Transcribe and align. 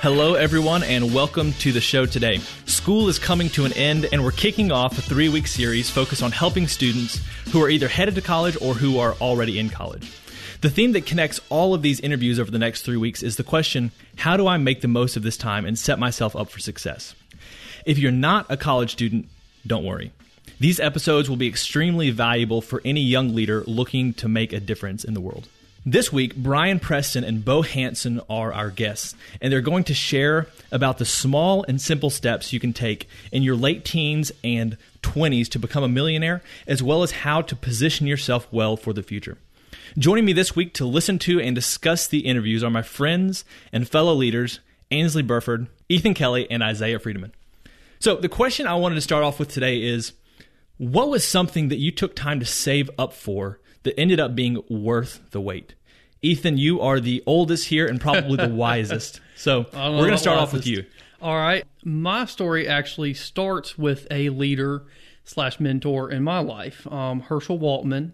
Hello, 0.00 0.34
everyone, 0.34 0.82
and 0.82 1.14
welcome 1.14 1.54
to 1.54 1.72
the 1.72 1.80
show 1.80 2.04
today. 2.04 2.38
School 2.66 3.08
is 3.08 3.18
coming 3.18 3.48
to 3.50 3.64
an 3.64 3.72
end, 3.72 4.06
and 4.12 4.22
we're 4.22 4.30
kicking 4.30 4.70
off 4.70 4.98
a 4.98 5.00
three 5.00 5.30
week 5.30 5.46
series 5.46 5.88
focused 5.88 6.22
on 6.22 6.32
helping 6.32 6.68
students 6.68 7.18
who 7.50 7.62
are 7.62 7.70
either 7.70 7.88
headed 7.88 8.14
to 8.16 8.20
college 8.20 8.58
or 8.60 8.74
who 8.74 8.98
are 8.98 9.14
already 9.14 9.58
in 9.58 9.70
college. 9.70 10.12
The 10.60 10.68
theme 10.68 10.92
that 10.92 11.06
connects 11.06 11.40
all 11.48 11.72
of 11.72 11.80
these 11.80 11.98
interviews 12.00 12.38
over 12.38 12.50
the 12.50 12.58
next 12.58 12.82
three 12.82 12.98
weeks 12.98 13.22
is 13.22 13.36
the 13.36 13.42
question 13.42 13.90
how 14.16 14.36
do 14.36 14.46
I 14.46 14.58
make 14.58 14.82
the 14.82 14.88
most 14.88 15.16
of 15.16 15.22
this 15.22 15.38
time 15.38 15.64
and 15.64 15.78
set 15.78 15.98
myself 15.98 16.36
up 16.36 16.50
for 16.50 16.60
success? 16.60 17.14
If 17.86 17.98
you're 17.98 18.12
not 18.12 18.46
a 18.50 18.58
college 18.58 18.92
student, 18.92 19.26
don't 19.66 19.84
worry. 19.84 20.12
These 20.60 20.78
episodes 20.78 21.30
will 21.30 21.36
be 21.36 21.48
extremely 21.48 22.10
valuable 22.10 22.60
for 22.60 22.82
any 22.84 23.00
young 23.00 23.34
leader 23.34 23.64
looking 23.66 24.12
to 24.14 24.28
make 24.28 24.52
a 24.52 24.60
difference 24.60 25.04
in 25.04 25.14
the 25.14 25.20
world. 25.22 25.48
This 25.88 26.12
week, 26.12 26.34
Brian 26.34 26.80
Preston 26.80 27.22
and 27.22 27.44
Bo 27.44 27.62
Hanson 27.62 28.20
are 28.28 28.52
our 28.52 28.70
guests, 28.70 29.14
and 29.40 29.52
they're 29.52 29.60
going 29.60 29.84
to 29.84 29.94
share 29.94 30.48
about 30.72 30.98
the 30.98 31.04
small 31.04 31.64
and 31.68 31.80
simple 31.80 32.10
steps 32.10 32.52
you 32.52 32.58
can 32.58 32.72
take 32.72 33.08
in 33.30 33.44
your 33.44 33.54
late 33.54 33.84
teens 33.84 34.32
and 34.42 34.76
20s 35.02 35.48
to 35.50 35.60
become 35.60 35.84
a 35.84 35.88
millionaire, 35.88 36.42
as 36.66 36.82
well 36.82 37.04
as 37.04 37.12
how 37.12 37.40
to 37.40 37.54
position 37.54 38.08
yourself 38.08 38.48
well 38.50 38.76
for 38.76 38.92
the 38.92 39.02
future. 39.04 39.38
Joining 39.96 40.24
me 40.24 40.32
this 40.32 40.56
week 40.56 40.74
to 40.74 40.84
listen 40.84 41.20
to 41.20 41.40
and 41.40 41.54
discuss 41.54 42.08
the 42.08 42.26
interviews 42.26 42.64
are 42.64 42.70
my 42.70 42.82
friends 42.82 43.44
and 43.72 43.88
fellow 43.88 44.12
leaders, 44.12 44.58
Ansley 44.90 45.22
Burford, 45.22 45.68
Ethan 45.88 46.14
Kelly, 46.14 46.50
and 46.50 46.64
Isaiah 46.64 46.98
Friedeman. 46.98 47.30
So, 48.00 48.16
the 48.16 48.28
question 48.28 48.66
I 48.66 48.74
wanted 48.74 48.96
to 48.96 49.02
start 49.02 49.22
off 49.22 49.38
with 49.38 49.50
today 49.50 49.80
is 49.84 50.14
what 50.78 51.08
was 51.08 51.24
something 51.24 51.68
that 51.68 51.78
you 51.78 51.92
took 51.92 52.16
time 52.16 52.40
to 52.40 52.46
save 52.46 52.90
up 52.98 53.12
for 53.12 53.60
that 53.86 53.98
ended 53.98 54.20
up 54.20 54.34
being 54.34 54.62
worth 54.68 55.20
the 55.30 55.40
wait? 55.40 55.74
Ethan, 56.22 56.58
you 56.58 56.80
are 56.80 57.00
the 57.00 57.22
oldest 57.26 57.68
here 57.68 57.86
and 57.86 58.00
probably 58.00 58.36
the 58.36 58.48
wisest. 58.54 59.20
So 59.36 59.66
we're 59.72 59.90
going 59.90 60.10
to 60.10 60.18
start 60.18 60.38
off 60.38 60.52
with 60.52 60.66
you. 60.66 60.84
All 61.22 61.36
right. 61.36 61.64
My 61.84 62.24
story 62.24 62.68
actually 62.68 63.14
starts 63.14 63.78
with 63.78 64.06
a 64.10 64.28
leader 64.30 64.84
slash 65.24 65.60
mentor 65.60 66.10
in 66.10 66.22
my 66.22 66.40
life, 66.40 66.86
um, 66.92 67.20
Herschel 67.20 67.58
Waltman. 67.58 68.12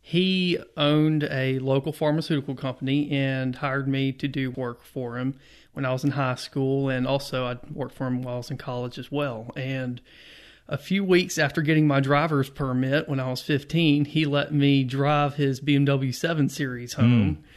He 0.00 0.58
owned 0.76 1.24
a 1.24 1.58
local 1.60 1.92
pharmaceutical 1.92 2.54
company 2.54 3.10
and 3.10 3.56
hired 3.56 3.88
me 3.88 4.12
to 4.12 4.28
do 4.28 4.50
work 4.50 4.84
for 4.84 5.18
him 5.18 5.38
when 5.72 5.86
I 5.86 5.92
was 5.92 6.04
in 6.04 6.10
high 6.12 6.34
school, 6.34 6.88
and 6.88 7.06
also 7.06 7.46
I 7.46 7.56
worked 7.72 7.94
for 7.94 8.06
him 8.06 8.22
while 8.22 8.34
I 8.34 8.38
was 8.38 8.50
in 8.50 8.58
college 8.58 8.98
as 8.98 9.10
well. 9.10 9.50
And 9.56 10.00
a 10.68 10.78
few 10.78 11.04
weeks 11.04 11.38
after 11.38 11.60
getting 11.60 11.86
my 11.86 12.00
driver's 12.00 12.48
permit 12.48 13.08
when 13.08 13.20
I 13.20 13.28
was 13.28 13.42
15, 13.42 14.06
he 14.06 14.24
let 14.24 14.52
me 14.52 14.84
drive 14.84 15.34
his 15.34 15.60
BMW 15.60 16.14
7 16.14 16.48
Series 16.48 16.94
home. 16.94 17.36
Mm. 17.36 17.48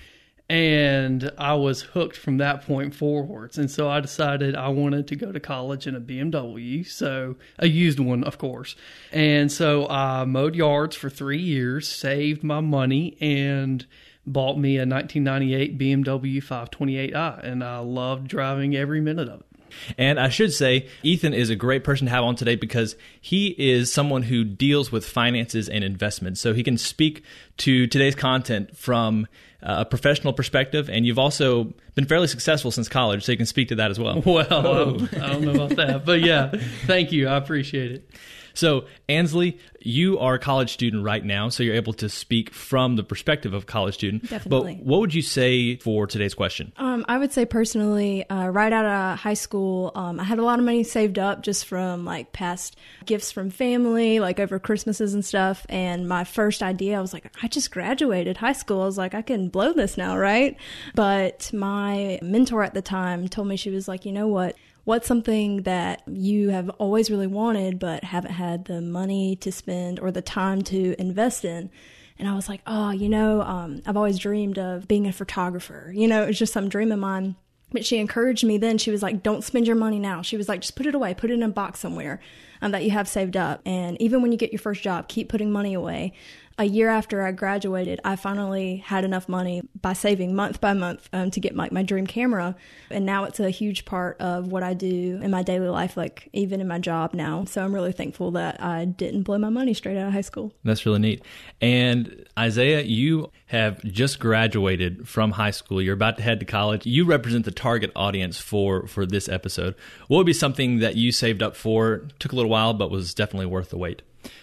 And 0.50 1.31
I 1.38 1.56
was 1.56 1.81
hooked 1.81 2.16
from 2.16 2.38
that 2.38 2.66
point 2.66 2.95
forwards. 2.95 3.57
And 3.57 3.69
so 3.69 3.90
I 3.90 4.00
decided 4.00 4.56
I 4.56 4.69
wanted 4.69 5.07
to 5.07 5.16
go 5.18 5.31
to 5.34 5.40
college 5.41 5.88
in 5.88 5.95
a 5.95 6.00
BMW. 6.00 6.88
So, 6.88 7.35
a 7.59 7.68
used 7.68 8.00
one, 8.00 8.23
of 8.23 8.38
course. 8.38 8.78
And 9.12 9.51
so 9.51 9.88
I 9.89 10.24
mowed 10.24 10.56
yards 10.56 10.95
for 10.95 11.09
three 11.09 11.41
years, 11.41 11.89
saved 11.89 12.44
my 12.44 12.62
money, 12.62 13.18
and 13.19 13.85
bought 14.25 14.57
me 14.57 14.78
a 14.78 14.85
1998 14.85 15.78
BMW 15.78 16.41
528i. 16.41 17.44
And 17.44 17.62
I 17.62 17.79
loved 17.79 18.29
driving 18.29 18.74
every 18.74 19.01
minute 19.01 19.28
of 19.28 19.41
it. 19.41 19.56
And 19.98 20.20
I 20.20 20.30
should 20.30 20.54
say, 20.54 20.88
Ethan 21.04 21.34
is 21.34 21.50
a 21.50 21.56
great 21.56 21.84
person 21.84 22.06
to 22.08 22.12
have 22.12 22.24
on 22.24 22.36
today 22.36 22.56
because 22.56 22.96
he 23.20 23.56
is 23.58 23.92
someone 23.92 24.24
who 24.24 24.44
deals 24.44 24.92
with 24.92 25.06
finances 25.06 25.70
and 25.70 25.84
investments. 25.84 26.42
So 26.42 26.54
he 26.54 26.64
can 26.64 26.78
speak 26.78 27.24
to 27.58 27.88
today's 27.88 28.16
content 28.16 28.76
from 28.78 29.28
uh, 29.62 29.78
a 29.80 29.86
professional 29.86 30.34
perspective. 30.34 30.90
And 30.90 31.06
you've 31.06 31.20
also 31.20 31.74
been 31.96 32.06
fairly 32.06 32.28
successful 32.28 32.72
since 32.72 32.88
college, 32.88 33.24
so 33.24 33.32
you 33.32 33.38
can 33.38 33.48
speak 33.48 33.70
to 33.70 33.76
that 33.76 33.92
as 33.92 34.00
well. 34.00 34.22
Well, 34.26 34.54
um, 34.54 35.10
I 35.14 35.28
don't 35.30 35.42
know 35.42 35.66
about 35.66 35.78
that. 35.78 36.06
But 36.06 36.22
yeah, 36.22 36.52
thank 36.86 37.12
you. 37.12 37.28
I 37.28 37.38
appreciate 37.38 37.92
it. 37.92 38.10
So, 38.57 38.85
Ansley, 39.07 39.59
you 39.81 40.18
are 40.18 40.34
a 40.34 40.40
college 40.40 40.73
student 40.73 41.03
right 41.03 41.23
now, 41.23 41.50
so 41.50 41.62
you're 41.62 41.75
able 41.75 41.94
to 41.94 42.09
speak 42.09 42.56
from 42.56 42.95
the 42.95 43.03
perspective 43.03 43.53
of 43.53 43.62
a 43.62 43.66
college 43.68 43.94
student. 43.94 44.28
Definitely. 44.28 44.78
But 44.78 44.84
what 44.84 45.00
would 45.00 45.13
you 45.13 45.22
say 45.22 45.75
for 45.75 46.07
today's 46.07 46.34
question? 46.34 46.73
Um, 46.78 47.06
I 47.07 47.19
would 47.19 47.31
say 47.31 47.45
personally, 47.45 48.28
uh, 48.28 48.47
right 48.47 48.73
out 48.73 48.85
of 48.85 49.19
high 49.19 49.35
school, 49.35 49.91
um, 49.94 50.19
I 50.19 50.23
had 50.23 50.40
a 50.40 50.44
lot 50.44 50.57
of 50.57 50.66
money 50.66 50.84
saved 50.84 51.19
up 51.19 51.44
just 51.44 51.68
from 51.68 52.03
like 52.03 52.34
past 52.34 52.78
gifts 53.06 53.31
from 53.31 53.51
family, 53.51 54.19
like 54.19 54.40
over 54.40 54.57
Christmases 54.57 55.13
and 55.13 55.24
stuff. 55.24 55.63
And 55.69 56.09
my 56.09 56.24
first 56.24 56.63
idea, 56.63 56.97
I 56.97 57.01
was 57.01 57.13
like, 57.13 57.31
I 57.44 57.47
just 57.47 57.69
graduated 57.69 58.38
high 58.38 58.53
school. 58.53 58.81
I 58.81 58.85
was 58.85 58.97
like, 58.97 59.13
I 59.13 59.22
can 59.22 59.50
blow 59.50 59.72
this 59.72 59.97
now, 59.97 60.18
right? 60.18 60.57
But 60.95 61.53
my 61.53 62.18
mentor 62.24 62.63
at 62.63 62.74
the 62.74 62.81
time 62.81 63.28
told 63.28 63.50
me, 63.50 63.56
she 63.56 63.69
was 63.69 63.88
like, 63.88 64.03
you 64.03 64.12
know 64.12 64.28
what? 64.28 64.56
What's 64.88 65.06
something 65.06 65.64
that 65.64 66.02
you 66.08 66.48
have 66.48 66.70
always 66.80 67.12
really 67.12 67.28
wanted 67.28 67.78
but 67.78 68.06
haven't 68.06 68.31
had 68.31 68.64
the 68.64 68.80
money 68.80 69.36
to 69.36 69.52
spend 69.52 70.00
or 70.00 70.12
the 70.12 70.22
time 70.22 70.62
to 70.62 70.96
invest 70.98 71.44
in? 71.44 71.70
And 72.18 72.25
I 72.25 72.36
was 72.36 72.48
like, 72.48 72.62
oh, 72.66 72.92
you 72.92 73.09
know, 73.09 73.42
um, 73.42 73.81
I've 73.86 73.98
always 73.98 74.18
dreamed 74.18 74.58
of 74.58 74.88
being 74.88 75.06
a 75.06 75.12
photographer. 75.12 75.92
You 75.94 76.08
know, 76.08 76.24
it 76.24 76.28
was 76.28 76.40
just 76.40 76.53
some 76.53 76.70
dream 76.70 76.94
of 76.94 77.00
mine. 77.00 77.36
But 77.70 77.86
she 77.86 77.98
encouraged 77.98 78.46
me 78.46 78.58
then. 78.58 78.78
She 78.78 78.90
was 78.90 79.03
like, 79.03 79.24
don't 79.24 79.44
spend 79.44 79.68
your 79.68 79.75
money 79.75 80.00
now. 80.00 80.22
She 80.22 80.38
was 80.38 80.48
like, 80.48 80.62
just 80.62 80.78
put 80.78 80.86
it 80.86 80.96
away, 80.96 81.14
put 81.14 81.31
it 81.31 81.34
in 81.34 81.44
a 81.44 81.50
box 81.50 81.81
somewhere 81.81 82.22
um, 82.62 82.72
that 82.72 82.86
you 82.86 82.92
have 82.92 83.09
saved 83.09 83.36
up. 83.36 83.59
And 83.66 84.02
even 84.02 84.22
when 84.22 84.31
you 84.31 84.38
get 84.38 84.54
your 84.54 84.59
first 84.59 84.84
job, 84.84 85.09
keep 85.09 85.28
putting 85.28 85.52
money 85.52 85.74
away 85.74 86.14
a 86.59 86.66
year 86.66 86.90
after 86.90 87.22
I 87.22 87.31
graduated, 87.31 88.00
I 88.03 88.16
finally 88.16 88.78
had 88.78 89.03
enough 89.03 89.29
money 89.29 89.62
by 89.79 89.94
saving 89.94 90.35
month 90.35 90.59
by 90.59 90.73
month 90.73 91.07
um, 91.13 91.29
to 91.31 91.40
get 91.40 91.56
my, 91.56 91.69
my 91.72 91.84
dream 91.84 92.07
camera. 92.07 92.56
And 92.90 93.06
now 93.06 93.25
it's 93.25 93.40
a 93.40 93.51
huge 93.51 93.85
part 93.85 94.19
of 94.19 94.51
what 94.51 94.63
I 94.63 94.73
do 94.73 95.19
in 95.22 95.29
my 95.29 95.44
daily 95.44 95.69
life, 95.69 95.95
like 95.95 96.29
even 96.34 96.59
in 96.59 96.68
my 96.68 96.79
job 96.79 97.13
now. 97.13 97.45
So 97.45 97.63
I'm 97.63 97.73
really 97.73 97.91
thankful 97.91 98.31
that 98.31 98.62
I 98.62 98.85
didn't 98.85 99.23
blow 99.23 99.38
my 99.38 99.50
money 99.50 99.75
straight 99.75 99.97
out 99.97 100.07
of 100.07 100.13
high 100.13 100.22
school. 100.22 100.51
That's 100.63 100.85
really 100.85 101.00
neat. 101.00 101.23
And 101.62 102.25
Isaiah, 102.38 102.81
you 102.81 103.31
have 103.47 103.84
just 103.84 104.19
graduated 104.19 105.07
from 105.07 105.31
high 105.31 105.51
school. 105.51 105.79
You're 105.79 105.94
about 105.94 106.18
to 106.18 106.24
head 106.24 106.39
to 106.39 106.45
college. 106.45 106.88
You 106.88 107.06
represent 107.06 107.45
the 107.45 107.51
target 107.51 107.91
audience 107.95 108.39
for, 108.39 108.88
for 108.88 109.06
this 109.06 109.29
episode. 109.29 109.75
What 110.07 110.18
would 110.18 110.25
be 110.25 110.34
something 110.34 110.79
that 110.79 110.95
you 110.95 111.12
saved 111.12 111.44
up 111.44 111.56
for, 111.56 112.07
took 112.18 112.31
a 112.31 112.35
little 112.35 112.51
while, 112.51 112.74
but 112.74 112.89
was 112.89 113.13
definitely 113.13 113.45
worth 113.45 113.69
the 113.69 113.78
wait? 113.78 114.01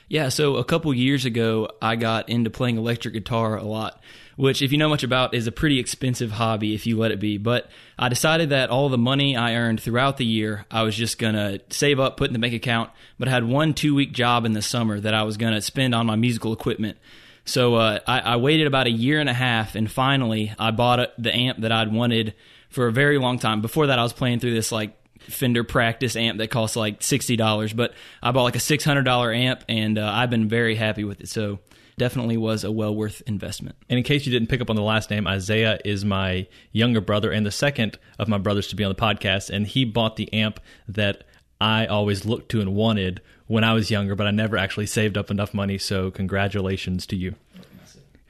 Yeah, 0.08 0.28
so 0.28 0.56
a 0.56 0.64
couple 0.64 0.92
years 0.92 1.24
ago, 1.24 1.68
I 1.80 1.96
got 1.96 2.28
into 2.28 2.50
playing 2.50 2.76
electric 2.76 3.14
guitar 3.14 3.56
a 3.56 3.64
lot, 3.64 4.02
which, 4.36 4.60
if 4.60 4.70
you 4.70 4.78
know 4.78 4.88
much 4.88 5.02
about, 5.02 5.34
is 5.34 5.46
a 5.46 5.52
pretty 5.52 5.78
expensive 5.78 6.30
hobby 6.30 6.74
if 6.74 6.86
you 6.86 6.98
let 6.98 7.10
it 7.10 7.20
be. 7.20 7.38
But 7.38 7.70
I 7.98 8.08
decided 8.08 8.50
that 8.50 8.70
all 8.70 8.88
the 8.88 8.98
money 8.98 9.36
I 9.36 9.54
earned 9.54 9.80
throughout 9.80 10.18
the 10.18 10.26
year, 10.26 10.66
I 10.70 10.82
was 10.82 10.94
just 10.94 11.18
going 11.18 11.34
to 11.34 11.60
save 11.70 11.98
up, 11.98 12.16
put 12.16 12.28
in 12.28 12.32
the 12.32 12.38
bank 12.38 12.54
account. 12.54 12.90
But 13.18 13.28
I 13.28 13.30
had 13.30 13.44
one 13.44 13.72
two 13.72 13.94
week 13.94 14.12
job 14.12 14.44
in 14.44 14.52
the 14.52 14.62
summer 14.62 15.00
that 15.00 15.14
I 15.14 15.22
was 15.22 15.36
going 15.36 15.54
to 15.54 15.62
spend 15.62 15.94
on 15.94 16.06
my 16.06 16.16
musical 16.16 16.52
equipment. 16.52 16.98
So 17.46 17.74
uh, 17.74 18.00
I, 18.06 18.20
I, 18.20 18.36
waited 18.36 18.66
about 18.66 18.86
a 18.86 18.90
year 18.90 19.20
and 19.20 19.28
a 19.28 19.34
half, 19.34 19.74
and 19.74 19.90
finally, 19.90 20.54
I 20.58 20.70
bought 20.70 21.10
the 21.18 21.34
amp 21.34 21.60
that 21.60 21.72
I'd 21.72 21.92
wanted 21.92 22.34
for 22.70 22.86
a 22.86 22.92
very 22.92 23.18
long 23.18 23.38
time. 23.38 23.60
Before 23.60 23.86
that, 23.88 23.98
I 23.98 24.02
was 24.02 24.14
playing 24.14 24.40
through 24.40 24.54
this 24.54 24.72
like 24.72 24.96
Fender 25.24 25.64
practice 25.64 26.16
amp 26.16 26.38
that 26.38 26.50
costs 26.50 26.76
like 26.76 27.02
sixty 27.02 27.36
dollars, 27.36 27.72
but 27.72 27.94
I 28.22 28.32
bought 28.32 28.44
like 28.44 28.56
a 28.56 28.60
six 28.60 28.84
hundred 28.84 29.04
dollar 29.04 29.32
amp, 29.32 29.64
and 29.68 29.98
uh, 29.98 30.10
I've 30.12 30.30
been 30.30 30.48
very 30.48 30.74
happy 30.74 31.04
with 31.04 31.20
it. 31.20 31.28
So 31.28 31.58
definitely 31.98 32.36
was 32.36 32.64
a 32.64 32.72
well 32.72 32.94
worth 32.94 33.22
investment. 33.26 33.76
And 33.88 33.98
in 33.98 34.04
case 34.04 34.26
you 34.26 34.32
didn't 34.32 34.48
pick 34.48 34.60
up 34.60 34.70
on 34.70 34.76
the 34.76 34.82
last 34.82 35.10
name, 35.10 35.26
Isaiah 35.26 35.78
is 35.84 36.04
my 36.04 36.46
younger 36.72 37.00
brother 37.00 37.30
and 37.30 37.44
the 37.44 37.50
second 37.50 37.98
of 38.18 38.28
my 38.28 38.38
brothers 38.38 38.68
to 38.68 38.76
be 38.76 38.84
on 38.84 38.90
the 38.90 39.00
podcast, 39.00 39.50
and 39.50 39.66
he 39.66 39.84
bought 39.84 40.16
the 40.16 40.32
amp 40.32 40.60
that 40.88 41.24
I 41.60 41.86
always 41.86 42.24
looked 42.24 42.50
to 42.50 42.60
and 42.60 42.74
wanted 42.74 43.20
when 43.46 43.64
I 43.64 43.72
was 43.74 43.90
younger, 43.90 44.14
but 44.14 44.26
I 44.26 44.30
never 44.30 44.56
actually 44.56 44.86
saved 44.86 45.16
up 45.16 45.30
enough 45.30 45.54
money. 45.54 45.78
So, 45.78 46.10
congratulations 46.10 47.06
to 47.06 47.16
you. 47.16 47.34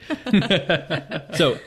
so, 1.37 1.58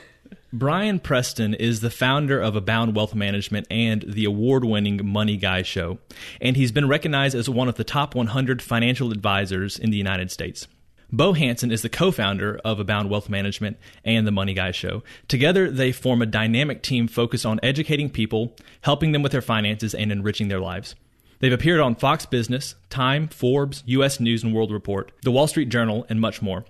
Brian 0.52 0.98
Preston 0.98 1.52
is 1.52 1.80
the 1.80 1.90
founder 1.90 2.40
of 2.40 2.56
Abound 2.56 2.96
Wealth 2.96 3.14
Management 3.14 3.66
and 3.70 4.02
the 4.02 4.24
award 4.24 4.64
winning 4.64 5.06
Money 5.06 5.36
Guy 5.36 5.60
Show, 5.60 5.98
and 6.40 6.56
he's 6.56 6.72
been 6.72 6.88
recognized 6.88 7.34
as 7.34 7.50
one 7.50 7.68
of 7.68 7.74
the 7.74 7.84
top 7.84 8.14
100 8.14 8.62
financial 8.62 9.12
advisors 9.12 9.78
in 9.78 9.90
the 9.90 9.98
United 9.98 10.30
States. 10.30 10.66
Bo 11.12 11.34
Hanson 11.34 11.70
is 11.70 11.82
the 11.82 11.90
co 11.90 12.10
founder 12.10 12.58
of 12.64 12.80
Abound 12.80 13.10
Wealth 13.10 13.28
Management 13.28 13.76
and 14.06 14.26
the 14.26 14.32
Money 14.32 14.54
Guy 14.54 14.70
Show. 14.70 15.02
Together, 15.26 15.70
they 15.70 15.92
form 15.92 16.22
a 16.22 16.26
dynamic 16.26 16.82
team 16.82 17.08
focused 17.08 17.44
on 17.44 17.60
educating 17.62 18.08
people, 18.08 18.56
helping 18.80 19.12
them 19.12 19.20
with 19.20 19.32
their 19.32 19.42
finances, 19.42 19.94
and 19.94 20.10
enriching 20.10 20.48
their 20.48 20.60
lives. 20.60 20.94
They've 21.40 21.52
appeared 21.52 21.80
on 21.80 21.94
Fox 21.94 22.24
Business, 22.24 22.74
Time, 22.88 23.28
Forbes, 23.28 23.82
U.S. 23.84 24.18
News 24.18 24.42
and 24.42 24.54
World 24.54 24.72
Report, 24.72 25.12
The 25.24 25.30
Wall 25.30 25.46
Street 25.46 25.68
Journal, 25.68 26.06
and 26.08 26.22
much 26.22 26.40
more. 26.40 26.64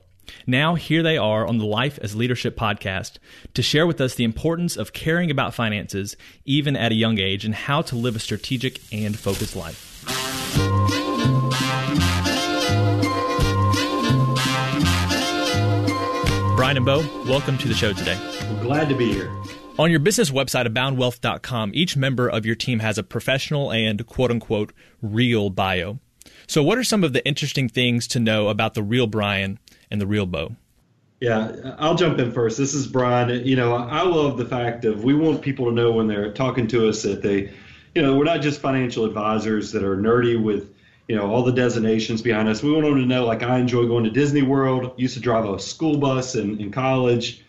Now, 0.46 0.74
here 0.74 1.02
they 1.02 1.16
are 1.16 1.46
on 1.46 1.58
the 1.58 1.64
Life 1.64 1.98
as 2.02 2.16
Leadership 2.16 2.56
podcast 2.56 3.18
to 3.54 3.62
share 3.62 3.86
with 3.86 4.00
us 4.00 4.14
the 4.14 4.24
importance 4.24 4.76
of 4.76 4.92
caring 4.92 5.30
about 5.30 5.54
finances, 5.54 6.16
even 6.44 6.76
at 6.76 6.92
a 6.92 6.94
young 6.94 7.18
age, 7.18 7.44
and 7.44 7.54
how 7.54 7.82
to 7.82 7.96
live 7.96 8.16
a 8.16 8.20
strategic 8.20 8.80
and 8.92 9.18
focused 9.18 9.56
life. 9.56 10.04
Brian 16.56 16.76
and 16.76 16.84
Bo, 16.84 16.98
welcome 17.24 17.56
to 17.56 17.68
the 17.68 17.74
show 17.74 17.92
today. 17.92 18.18
I'm 18.40 18.60
glad 18.60 18.88
to 18.88 18.94
be 18.94 19.12
here. 19.12 19.32
On 19.78 19.92
your 19.92 20.00
business 20.00 20.30
website, 20.30 20.66
aboundwealth.com, 20.66 21.70
each 21.72 21.96
member 21.96 22.28
of 22.28 22.44
your 22.44 22.56
team 22.56 22.80
has 22.80 22.98
a 22.98 23.04
professional 23.04 23.70
and 23.72 24.04
quote 24.06 24.32
unquote 24.32 24.72
real 25.00 25.50
bio. 25.50 26.00
So, 26.48 26.64
what 26.64 26.78
are 26.78 26.84
some 26.84 27.04
of 27.04 27.12
the 27.12 27.24
interesting 27.24 27.68
things 27.68 28.08
to 28.08 28.18
know 28.18 28.48
about 28.48 28.74
the 28.74 28.82
real 28.82 29.06
Brian 29.06 29.60
and 29.90 30.00
the 30.00 30.06
real 30.06 30.26
Bo? 30.26 30.56
Yeah, 31.20 31.74
I'll 31.78 31.96
jump 31.96 32.18
in 32.20 32.30
first. 32.30 32.56
This 32.58 32.74
is 32.74 32.86
Brian. 32.86 33.44
You 33.44 33.56
know, 33.56 33.74
I 33.74 34.02
love 34.02 34.36
the 34.36 34.44
fact 34.44 34.84
of 34.84 35.02
we 35.02 35.14
want 35.14 35.42
people 35.42 35.66
to 35.66 35.72
know 35.72 35.90
when 35.90 36.06
they're 36.06 36.32
talking 36.32 36.68
to 36.68 36.88
us 36.88 37.02
that 37.02 37.22
they, 37.22 37.52
you 37.94 38.02
know, 38.02 38.16
we're 38.16 38.24
not 38.24 38.40
just 38.40 38.60
financial 38.60 39.04
advisors 39.04 39.72
that 39.72 39.82
are 39.82 39.96
nerdy 39.96 40.40
with, 40.40 40.72
you 41.08 41.16
know, 41.16 41.28
all 41.28 41.42
the 41.42 41.52
designations 41.52 42.22
behind 42.22 42.48
us. 42.48 42.62
We 42.62 42.70
want 42.70 42.84
them 42.84 42.94
to 42.96 43.04
know, 43.04 43.26
like, 43.26 43.42
I 43.42 43.58
enjoy 43.58 43.86
going 43.86 44.04
to 44.04 44.10
Disney 44.10 44.42
World. 44.42 44.92
Used 44.96 45.14
to 45.14 45.20
drive 45.20 45.44
a 45.44 45.58
school 45.58 45.98
bus 45.98 46.36
in, 46.36 46.60
in 46.60 46.70
college. 46.70 47.44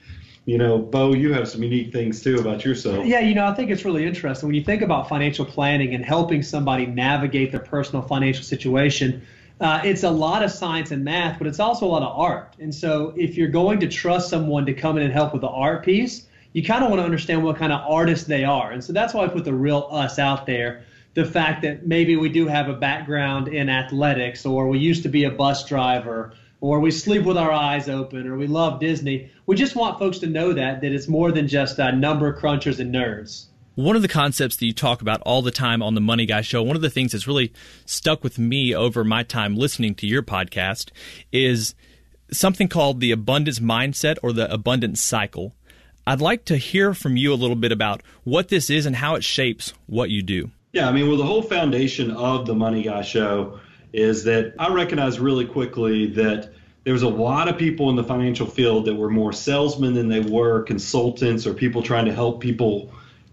You 0.45 0.57
know, 0.57 0.79
Bo, 0.79 1.13
you 1.13 1.31
have 1.33 1.47
some 1.47 1.61
unique 1.61 1.93
things 1.93 2.23
too 2.23 2.39
about 2.39 2.65
yourself. 2.65 3.05
Yeah, 3.05 3.19
you 3.19 3.35
know, 3.35 3.45
I 3.45 3.53
think 3.53 3.69
it's 3.69 3.85
really 3.85 4.07
interesting 4.07 4.47
when 4.47 4.55
you 4.55 4.63
think 4.63 4.81
about 4.81 5.07
financial 5.07 5.45
planning 5.45 5.93
and 5.93 6.03
helping 6.03 6.41
somebody 6.41 6.87
navigate 6.87 7.51
their 7.51 7.59
personal 7.59 8.01
financial 8.01 8.43
situation 8.43 9.21
uh, 9.59 9.81
it's 9.83 10.03
a 10.03 10.09
lot 10.09 10.43
of 10.43 10.51
science 10.51 10.91
and 10.91 11.03
math, 11.03 11.37
but 11.37 11.47
it's 11.47 11.59
also 11.59 11.85
a 11.85 11.89
lot 11.89 12.01
of 12.01 12.17
art. 12.17 12.55
And 12.59 12.73
so, 12.73 13.13
if 13.17 13.35
you're 13.35 13.49
going 13.49 13.79
to 13.81 13.87
trust 13.87 14.29
someone 14.29 14.65
to 14.65 14.73
come 14.73 14.97
in 14.97 15.03
and 15.03 15.11
help 15.11 15.33
with 15.33 15.41
the 15.41 15.49
art 15.49 15.83
piece, 15.83 16.27
you 16.53 16.63
kind 16.63 16.83
of 16.83 16.89
want 16.89 16.99
to 17.01 17.05
understand 17.05 17.43
what 17.43 17.57
kind 17.57 17.73
of 17.73 17.81
artist 17.87 18.27
they 18.27 18.43
are. 18.43 18.71
And 18.71 18.83
so 18.83 18.93
that's 18.93 19.13
why 19.13 19.25
I 19.25 19.27
put 19.27 19.45
the 19.45 19.53
real 19.53 19.87
us 19.91 20.17
out 20.17 20.45
there. 20.45 20.83
The 21.13 21.25
fact 21.25 21.61
that 21.63 21.85
maybe 21.85 22.15
we 22.15 22.29
do 22.29 22.47
have 22.47 22.69
a 22.69 22.73
background 22.73 23.49
in 23.49 23.69
athletics, 23.69 24.45
or 24.45 24.67
we 24.67 24.79
used 24.79 25.03
to 25.03 25.09
be 25.09 25.25
a 25.25 25.31
bus 25.31 25.67
driver, 25.67 26.33
or 26.61 26.79
we 26.79 26.91
sleep 26.91 27.23
with 27.23 27.37
our 27.37 27.51
eyes 27.51 27.89
open, 27.89 28.27
or 28.27 28.37
we 28.37 28.47
love 28.47 28.79
Disney. 28.79 29.31
We 29.45 29.55
just 29.55 29.75
want 29.75 29.99
folks 29.99 30.19
to 30.19 30.27
know 30.27 30.53
that 30.53 30.81
that 30.81 30.91
it's 30.91 31.07
more 31.07 31.31
than 31.31 31.47
just 31.47 31.79
uh, 31.79 31.91
number 31.91 32.33
crunchers 32.39 32.79
and 32.79 32.93
nerds 32.93 33.45
one 33.79 33.95
of 33.95 34.01
the 34.01 34.09
concepts 34.09 34.57
that 34.57 34.65
you 34.65 34.73
talk 34.73 35.01
about 35.01 35.21
all 35.21 35.41
the 35.41 35.51
time 35.51 35.81
on 35.81 35.95
the 35.95 36.01
Money 36.01 36.25
Guy 36.25 36.41
show, 36.41 36.61
one 36.61 36.75
of 36.75 36.81
the 36.81 36.89
things 36.89 37.13
that's 37.13 37.27
really 37.27 37.53
stuck 37.85 38.25
with 38.25 38.37
me 38.37 38.75
over 38.75 39.05
my 39.05 39.23
time 39.23 39.55
listening 39.55 39.95
to 39.95 40.05
your 40.05 40.21
podcast 40.21 40.89
is 41.31 41.75
something 42.29 42.67
called 42.67 42.99
the 42.99 43.11
abundance 43.11 43.59
mindset 43.59 44.17
or 44.21 44.33
the 44.33 44.51
abundance 44.51 44.99
cycle. 45.01 45.55
I'd 46.05 46.19
like 46.19 46.43
to 46.45 46.57
hear 46.57 46.93
from 46.93 47.15
you 47.15 47.33
a 47.33 47.35
little 47.35 47.55
bit 47.55 47.71
about 47.71 48.01
what 48.25 48.49
this 48.49 48.69
is 48.69 48.85
and 48.85 48.97
how 48.97 49.15
it 49.15 49.23
shapes 49.23 49.73
what 49.87 50.09
you 50.09 50.23
do. 50.23 50.51
Yeah, 50.73 50.89
I 50.89 50.91
mean, 50.91 51.07
well, 51.07 51.17
the 51.17 51.25
whole 51.25 51.41
foundation 51.41 52.11
of 52.11 52.45
the 52.45 52.55
Money 52.55 52.83
Guy 52.83 53.01
show 53.01 53.61
is 53.93 54.25
that 54.25 54.55
I 54.59 54.73
recognize 54.73 55.21
really 55.21 55.45
quickly 55.45 56.07
that 56.15 56.51
there's 56.83 57.03
a 57.03 57.07
lot 57.07 57.47
of 57.47 57.57
people 57.57 57.89
in 57.89 57.95
the 57.95 58.03
financial 58.03 58.45
field 58.45 58.85
that 58.85 58.95
were 58.95 59.09
more 59.09 59.31
salesmen 59.31 59.93
than 59.93 60.09
they 60.09 60.19
were 60.19 60.63
consultants 60.63 61.47
or 61.47 61.53
people 61.53 61.81
trying 61.81 62.05
to 62.05 62.13
help 62.13 62.41
people 62.41 62.91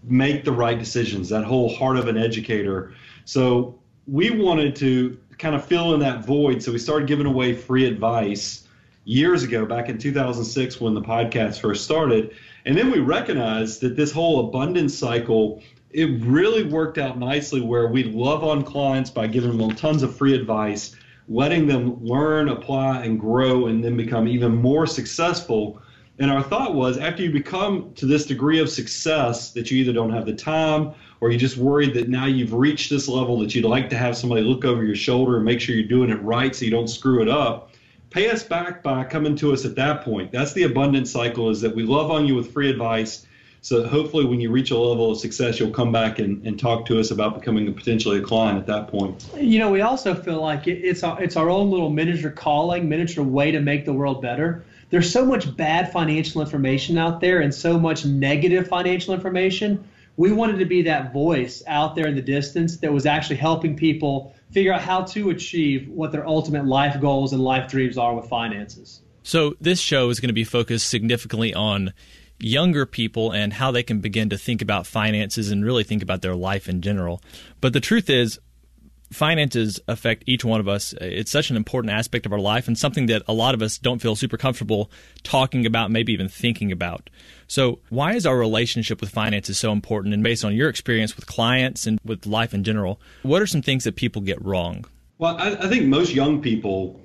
make 0.09 0.43
the 0.43 0.51
right 0.51 0.77
decisions, 0.77 1.29
that 1.29 1.43
whole 1.43 1.73
heart 1.73 1.97
of 1.97 2.07
an 2.07 2.17
educator. 2.17 2.93
So 3.25 3.77
we 4.07 4.29
wanted 4.29 4.75
to 4.77 5.17
kind 5.37 5.55
of 5.55 5.65
fill 5.65 5.93
in 5.93 5.99
that 5.99 6.25
void. 6.25 6.63
So 6.63 6.71
we 6.71 6.79
started 6.79 7.07
giving 7.07 7.25
away 7.25 7.53
free 7.53 7.85
advice 7.85 8.67
years 9.05 9.43
ago, 9.43 9.65
back 9.65 9.89
in 9.89 9.97
2006 9.97 10.81
when 10.81 10.93
the 10.93 11.01
podcast 11.01 11.61
first 11.61 11.83
started. 11.83 12.35
And 12.65 12.77
then 12.77 12.91
we 12.91 12.99
recognized 12.99 13.81
that 13.81 13.95
this 13.95 14.11
whole 14.11 14.47
abundance 14.47 14.97
cycle, 14.97 15.61
it 15.91 16.21
really 16.23 16.63
worked 16.63 16.97
out 16.97 17.17
nicely 17.17 17.61
where 17.61 17.87
we 17.87 18.03
love 18.03 18.43
on 18.43 18.63
clients 18.63 19.09
by 19.09 19.27
giving 19.27 19.57
them 19.57 19.71
tons 19.75 20.03
of 20.03 20.15
free 20.15 20.35
advice, 20.35 20.95
letting 21.29 21.67
them 21.67 22.03
learn, 22.03 22.49
apply, 22.49 23.03
and 23.03 23.19
grow, 23.19 23.67
and 23.67 23.83
then 23.83 23.95
become 23.95 24.27
even 24.27 24.53
more 24.55 24.85
successful 24.85 25.81
and 26.19 26.31
our 26.31 26.41
thought 26.41 26.73
was 26.73 26.97
after 26.97 27.23
you 27.23 27.31
become 27.31 27.93
to 27.95 28.05
this 28.05 28.25
degree 28.25 28.59
of 28.59 28.69
success 28.69 29.51
that 29.51 29.69
you 29.69 29.77
either 29.77 29.93
don't 29.93 30.11
have 30.11 30.25
the 30.25 30.33
time 30.33 30.93
or 31.21 31.29
you're 31.29 31.39
just 31.39 31.57
worried 31.57 31.93
that 31.93 32.09
now 32.09 32.25
you've 32.25 32.53
reached 32.53 32.89
this 32.89 33.07
level 33.07 33.39
that 33.39 33.53
you'd 33.53 33.65
like 33.65 33.89
to 33.89 33.97
have 33.97 34.17
somebody 34.17 34.41
look 34.41 34.65
over 34.65 34.83
your 34.83 34.95
shoulder 34.95 35.35
and 35.35 35.45
make 35.45 35.59
sure 35.59 35.75
you're 35.75 35.87
doing 35.87 36.09
it 36.09 36.21
right 36.21 36.55
so 36.55 36.65
you 36.65 36.71
don't 36.71 36.87
screw 36.87 37.21
it 37.21 37.29
up. 37.29 37.71
Pay 38.09 38.29
us 38.29 38.43
back 38.43 38.81
by 38.81 39.03
coming 39.03 39.35
to 39.35 39.53
us 39.53 39.65
at 39.65 39.75
that 39.75 40.03
point. 40.03 40.31
That's 40.31 40.53
the 40.53 40.63
abundance 40.63 41.11
cycle 41.11 41.49
is 41.49 41.61
that 41.61 41.75
we 41.75 41.83
love 41.83 42.09
on 42.09 42.25
you 42.25 42.35
with 42.35 42.51
free 42.51 42.69
advice. 42.69 43.25
So 43.61 43.85
hopefully 43.85 44.23
when 44.25 44.39
you 44.39 44.49
reach 44.49 44.71
a 44.71 44.77
level 44.77 45.11
of 45.11 45.19
success, 45.19 45.59
you'll 45.59 45.71
come 45.71 45.91
back 45.91 46.19
and, 46.19 46.45
and 46.47 46.57
talk 46.57 46.85
to 46.85 46.99
us 46.99 47.11
about 47.11 47.37
becoming 47.37 47.67
a 47.67 47.71
potentially 47.71 48.19
a 48.19 48.21
client 48.21 48.57
at 48.57 48.65
that 48.67 48.87
point. 48.87 49.29
You 49.35 49.59
know, 49.59 49.69
we 49.69 49.81
also 49.81 50.15
feel 50.15 50.41
like 50.41 50.67
it's 50.67 51.03
our, 51.03 51.21
it's 51.21 51.35
our 51.35 51.49
own 51.49 51.69
little 51.69 51.89
miniature 51.89 52.31
calling, 52.31 52.87
miniature 52.87 53.23
way 53.23 53.51
to 53.51 53.59
make 53.59 53.83
the 53.85 53.93
world 53.93 54.21
better 54.21 54.65
there's 54.89 55.11
so 55.11 55.25
much 55.25 55.55
bad 55.55 55.91
financial 55.91 56.41
information 56.41 56.97
out 56.97 57.19
there 57.19 57.39
and 57.41 57.53
so 57.53 57.79
much 57.79 58.05
negative 58.05 58.67
financial 58.67 59.13
information. 59.13 59.87
We 60.15 60.31
wanted 60.31 60.59
to 60.59 60.65
be 60.65 60.83
that 60.83 61.13
voice 61.13 61.61
out 61.67 61.95
there 61.95 62.07
in 62.07 62.15
the 62.15 62.21
distance 62.21 62.77
that 62.77 62.91
was 62.91 63.05
actually 63.05 63.35
helping 63.35 63.75
people 63.75 64.33
figure 64.51 64.73
out 64.73 64.81
how 64.81 65.03
to 65.03 65.29
achieve 65.29 65.89
what 65.89 66.11
their 66.11 66.25
ultimate 66.25 66.65
life 66.65 66.99
goals 67.01 67.33
and 67.33 67.43
life 67.43 67.69
dreams 67.69 67.97
are 67.97 68.15
with 68.15 68.27
finances. 68.29 69.01
So, 69.23 69.55
this 69.59 69.79
show 69.79 70.09
is 70.09 70.21
going 70.21 70.29
to 70.29 70.33
be 70.33 70.45
focused 70.45 70.89
significantly 70.89 71.53
on 71.53 71.93
younger 72.39 72.85
people 72.85 73.31
and 73.31 73.51
how 73.51 73.71
they 73.71 73.83
can 73.83 73.99
begin 73.99 74.29
to 74.29 74.37
think 74.37 74.61
about 74.61 74.87
finances 74.87 75.51
and 75.51 75.65
really 75.65 75.83
think 75.83 76.01
about 76.01 76.21
their 76.21 76.35
life 76.35 76.69
in 76.69 76.81
general. 76.81 77.21
But 77.59 77.73
the 77.73 77.79
truth 77.79 78.09
is, 78.09 78.39
finances 79.11 79.79
affect 79.87 80.23
each 80.27 80.43
one 80.43 80.59
of 80.59 80.67
us. 80.67 80.93
It's 80.99 81.31
such 81.31 81.49
an 81.49 81.55
important 81.55 81.93
aspect 81.93 82.25
of 82.25 82.33
our 82.33 82.39
life 82.39 82.67
and 82.67 82.77
something 82.77 83.05
that 83.07 83.23
a 83.27 83.33
lot 83.33 83.53
of 83.53 83.61
us 83.61 83.77
don't 83.77 83.99
feel 83.99 84.15
super 84.15 84.37
comfortable 84.37 84.91
talking 85.23 85.65
about, 85.65 85.91
maybe 85.91 86.13
even 86.13 86.29
thinking 86.29 86.71
about. 86.71 87.09
So, 87.47 87.79
why 87.89 88.13
is 88.13 88.25
our 88.25 88.37
relationship 88.37 88.99
with 88.99 89.09
finances 89.09 89.57
so 89.57 89.71
important? 89.71 90.13
And 90.13 90.23
based 90.23 90.43
on 90.43 90.53
your 90.53 90.69
experience 90.69 91.15
with 91.15 91.25
clients 91.27 91.87
and 91.87 91.99
with 92.03 92.25
life 92.25 92.53
in 92.53 92.63
general, 92.63 92.99
what 93.23 93.41
are 93.41 93.47
some 93.47 93.61
things 93.61 93.85
that 93.85 93.95
people 93.95 94.21
get 94.21 94.43
wrong? 94.43 94.85
Well, 95.17 95.37
I, 95.37 95.53
I 95.53 95.67
think 95.67 95.85
most 95.85 96.13
young 96.13 96.41
people 96.41 96.99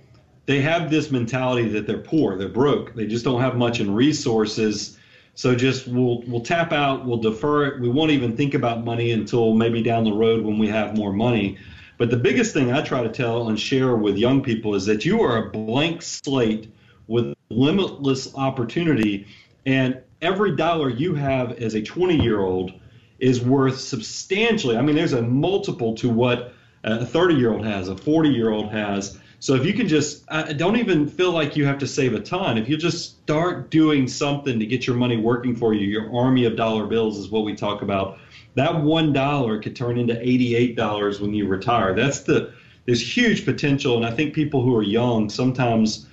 they 0.46 0.60
have 0.60 0.90
this 0.90 1.10
mentality 1.10 1.68
that 1.68 1.86
they're 1.86 1.98
poor, 1.98 2.36
they're 2.36 2.48
broke, 2.48 2.94
they 2.94 3.06
just 3.06 3.24
don't 3.24 3.40
have 3.40 3.56
much 3.56 3.80
in 3.80 3.94
resources. 3.94 4.98
So 5.34 5.54
just 5.54 5.88
we'll 5.88 6.22
we'll 6.26 6.40
tap 6.40 6.72
out, 6.72 7.06
we'll 7.06 7.18
defer 7.18 7.66
it. 7.66 7.80
We 7.80 7.88
won't 7.88 8.10
even 8.10 8.36
think 8.36 8.54
about 8.54 8.84
money 8.84 9.12
until 9.12 9.54
maybe 9.54 9.82
down 9.82 10.04
the 10.04 10.12
road 10.12 10.44
when 10.44 10.58
we 10.58 10.68
have 10.68 10.96
more 10.96 11.12
money. 11.12 11.58
But 11.98 12.10
the 12.10 12.16
biggest 12.16 12.52
thing 12.54 12.72
I 12.72 12.82
try 12.82 13.02
to 13.02 13.08
tell 13.08 13.48
and 13.48 13.58
share 13.58 13.96
with 13.96 14.16
young 14.16 14.42
people 14.42 14.74
is 14.74 14.86
that 14.86 15.04
you 15.04 15.20
are 15.20 15.46
a 15.46 15.50
blank 15.50 16.02
slate 16.02 16.72
with 17.06 17.34
limitless 17.50 18.34
opportunity, 18.34 19.26
and 19.66 20.00
every 20.20 20.56
dollar 20.56 20.88
you 20.88 21.14
have 21.14 21.52
as 21.52 21.74
a 21.74 21.82
20 21.82 22.22
year 22.22 22.40
old 22.40 22.72
is 23.18 23.40
worth 23.40 23.78
substantially. 23.78 24.76
I 24.76 24.82
mean, 24.82 24.96
there's 24.96 25.12
a 25.12 25.22
multiple 25.22 25.94
to 25.96 26.08
what 26.08 26.54
a 26.84 27.04
30 27.04 27.34
year 27.34 27.52
old 27.52 27.64
has, 27.64 27.88
a 27.88 27.96
40 27.96 28.30
year 28.30 28.50
old 28.50 28.70
has. 28.72 29.18
So 29.42 29.56
if 29.56 29.66
you 29.66 29.72
can 29.72 29.88
just, 29.88 30.22
I 30.28 30.52
don't 30.52 30.76
even 30.76 31.08
feel 31.08 31.32
like 31.32 31.56
you 31.56 31.66
have 31.66 31.78
to 31.78 31.86
save 31.88 32.14
a 32.14 32.20
ton. 32.20 32.56
If 32.56 32.68
you 32.68 32.76
just 32.76 33.20
start 33.22 33.72
doing 33.72 34.06
something 34.06 34.60
to 34.60 34.64
get 34.64 34.86
your 34.86 34.94
money 34.94 35.16
working 35.16 35.56
for 35.56 35.74
you, 35.74 35.84
your 35.84 36.14
army 36.14 36.44
of 36.44 36.54
dollar 36.54 36.86
bills 36.86 37.18
is 37.18 37.28
what 37.28 37.44
we 37.44 37.52
talk 37.52 37.82
about 37.82 38.18
that 38.54 38.82
one 38.82 39.12
dollar 39.12 39.60
could 39.60 39.74
turn 39.74 39.98
into 39.98 40.16
eighty-eight 40.20 40.76
dollars 40.76 41.20
when 41.20 41.34
you 41.34 41.48
retire. 41.48 41.92
That's 41.92 42.20
the 42.20 42.52
there's 42.86 43.16
huge 43.16 43.44
potential, 43.44 43.96
and 43.96 44.06
I 44.06 44.12
think 44.12 44.32
people 44.32 44.62
who 44.62 44.76
are 44.76 44.82
young 44.82 45.28
sometimes 45.28 46.06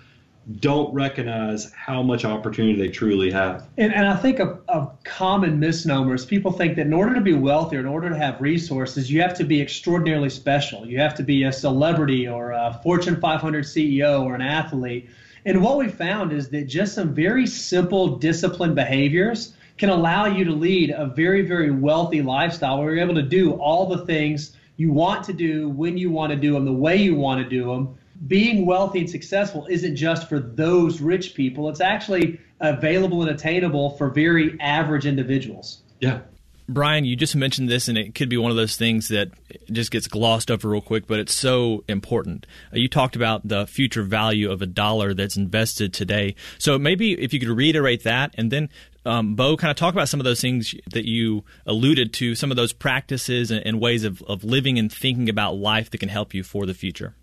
don't 0.55 0.91
recognize 0.93 1.71
how 1.73 2.01
much 2.01 2.25
opportunity 2.25 2.75
they 2.75 2.87
truly 2.87 3.29
have. 3.31 3.67
And, 3.77 3.93
and 3.93 4.07
I 4.07 4.15
think 4.15 4.39
a, 4.39 4.59
a 4.67 4.89
common 5.03 5.59
misnomer 5.59 6.15
is 6.15 6.25
people 6.25 6.51
think 6.51 6.75
that 6.77 6.87
in 6.87 6.93
order 6.93 7.13
to 7.13 7.21
be 7.21 7.33
wealthy 7.33 7.77
or 7.77 7.81
in 7.81 7.85
order 7.85 8.09
to 8.09 8.17
have 8.17 8.41
resources, 8.41 9.11
you 9.11 9.21
have 9.21 9.35
to 9.35 9.43
be 9.43 9.61
extraordinarily 9.61 10.29
special. 10.29 10.87
You 10.87 10.97
have 10.99 11.13
to 11.15 11.23
be 11.23 11.43
a 11.43 11.51
celebrity 11.51 12.27
or 12.27 12.51
a 12.51 12.79
Fortune 12.81 13.19
500 13.19 13.63
CEO 13.63 14.23
or 14.23 14.33
an 14.33 14.41
athlete. 14.41 15.09
And 15.45 15.61
what 15.61 15.77
we 15.77 15.87
found 15.87 16.33
is 16.33 16.49
that 16.49 16.63
just 16.63 16.95
some 16.95 17.13
very 17.13 17.45
simple, 17.45 18.17
disciplined 18.17 18.75
behaviors 18.75 19.53
can 19.77 19.89
allow 19.89 20.25
you 20.25 20.43
to 20.45 20.51
lead 20.51 20.89
a 20.89 21.05
very, 21.05 21.43
very 21.43 21.71
wealthy 21.71 22.21
lifestyle 22.21 22.79
where 22.79 22.95
you're 22.95 23.03
able 23.03 23.15
to 23.15 23.21
do 23.21 23.53
all 23.53 23.85
the 23.85 24.05
things 24.05 24.57
you 24.77 24.91
want 24.91 25.23
to 25.25 25.33
do 25.33 25.69
when 25.69 25.97
you 25.97 26.09
want 26.09 26.31
to 26.31 26.35
do 26.35 26.53
them, 26.53 26.65
the 26.65 26.73
way 26.73 26.95
you 26.95 27.15
want 27.15 27.41
to 27.43 27.47
do 27.47 27.67
them 27.67 27.97
being 28.27 28.65
wealthy 28.65 28.99
and 28.99 29.09
successful 29.09 29.67
isn't 29.69 29.95
just 29.95 30.27
for 30.27 30.39
those 30.39 31.01
rich 31.01 31.35
people. 31.35 31.69
It's 31.69 31.81
actually 31.81 32.39
available 32.59 33.21
and 33.21 33.31
attainable 33.31 33.91
for 33.91 34.09
very 34.09 34.59
average 34.59 35.05
individuals. 35.05 35.81
Yeah. 35.99 36.21
Brian, 36.67 37.03
you 37.03 37.15
just 37.15 37.35
mentioned 37.35 37.67
this, 37.67 37.87
and 37.87 37.97
it 37.97 38.13
could 38.13 38.29
be 38.29 38.37
one 38.37 38.51
of 38.51 38.57
those 38.57 38.77
things 38.77 39.07
that 39.07 39.31
just 39.71 39.89
gets 39.89 40.07
glossed 40.07 40.51
over 40.51 40.69
real 40.69 40.81
quick, 40.81 41.07
but 41.07 41.19
it's 41.19 41.33
so 41.33 41.83
important. 41.87 42.45
Uh, 42.71 42.77
you 42.77 42.87
talked 42.87 43.15
about 43.15 43.47
the 43.47 43.65
future 43.65 44.03
value 44.03 44.51
of 44.51 44.61
a 44.61 44.67
dollar 44.67 45.15
that's 45.15 45.35
invested 45.35 45.93
today. 45.93 46.35
So 46.59 46.77
maybe 46.77 47.13
if 47.13 47.33
you 47.33 47.39
could 47.39 47.49
reiterate 47.49 48.03
that, 48.03 48.35
and 48.37 48.51
then 48.51 48.69
um, 49.03 49.33
Bo, 49.33 49.57
kind 49.57 49.71
of 49.71 49.77
talk 49.77 49.95
about 49.95 50.09
some 50.09 50.19
of 50.19 50.25
those 50.25 50.41
things 50.41 50.75
that 50.91 51.07
you 51.07 51.43
alluded 51.65 52.13
to, 52.13 52.35
some 52.35 52.51
of 52.51 52.57
those 52.57 52.71
practices 52.71 53.49
and, 53.49 53.65
and 53.65 53.81
ways 53.81 54.03
of, 54.03 54.21
of 54.23 54.43
living 54.43 54.77
and 54.77 54.93
thinking 54.93 55.27
about 55.27 55.55
life 55.55 55.89
that 55.89 55.97
can 55.97 56.09
help 56.09 56.35
you 56.35 56.43
for 56.43 56.67
the 56.67 56.75
future. 56.75 57.15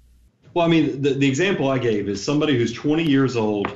Well, 0.56 0.64
I 0.64 0.68
mean, 0.70 1.02
the, 1.02 1.10
the 1.12 1.28
example 1.28 1.68
I 1.68 1.76
gave 1.76 2.08
is 2.08 2.24
somebody 2.24 2.56
who's 2.56 2.72
20 2.72 3.02
years 3.04 3.36
old, 3.36 3.70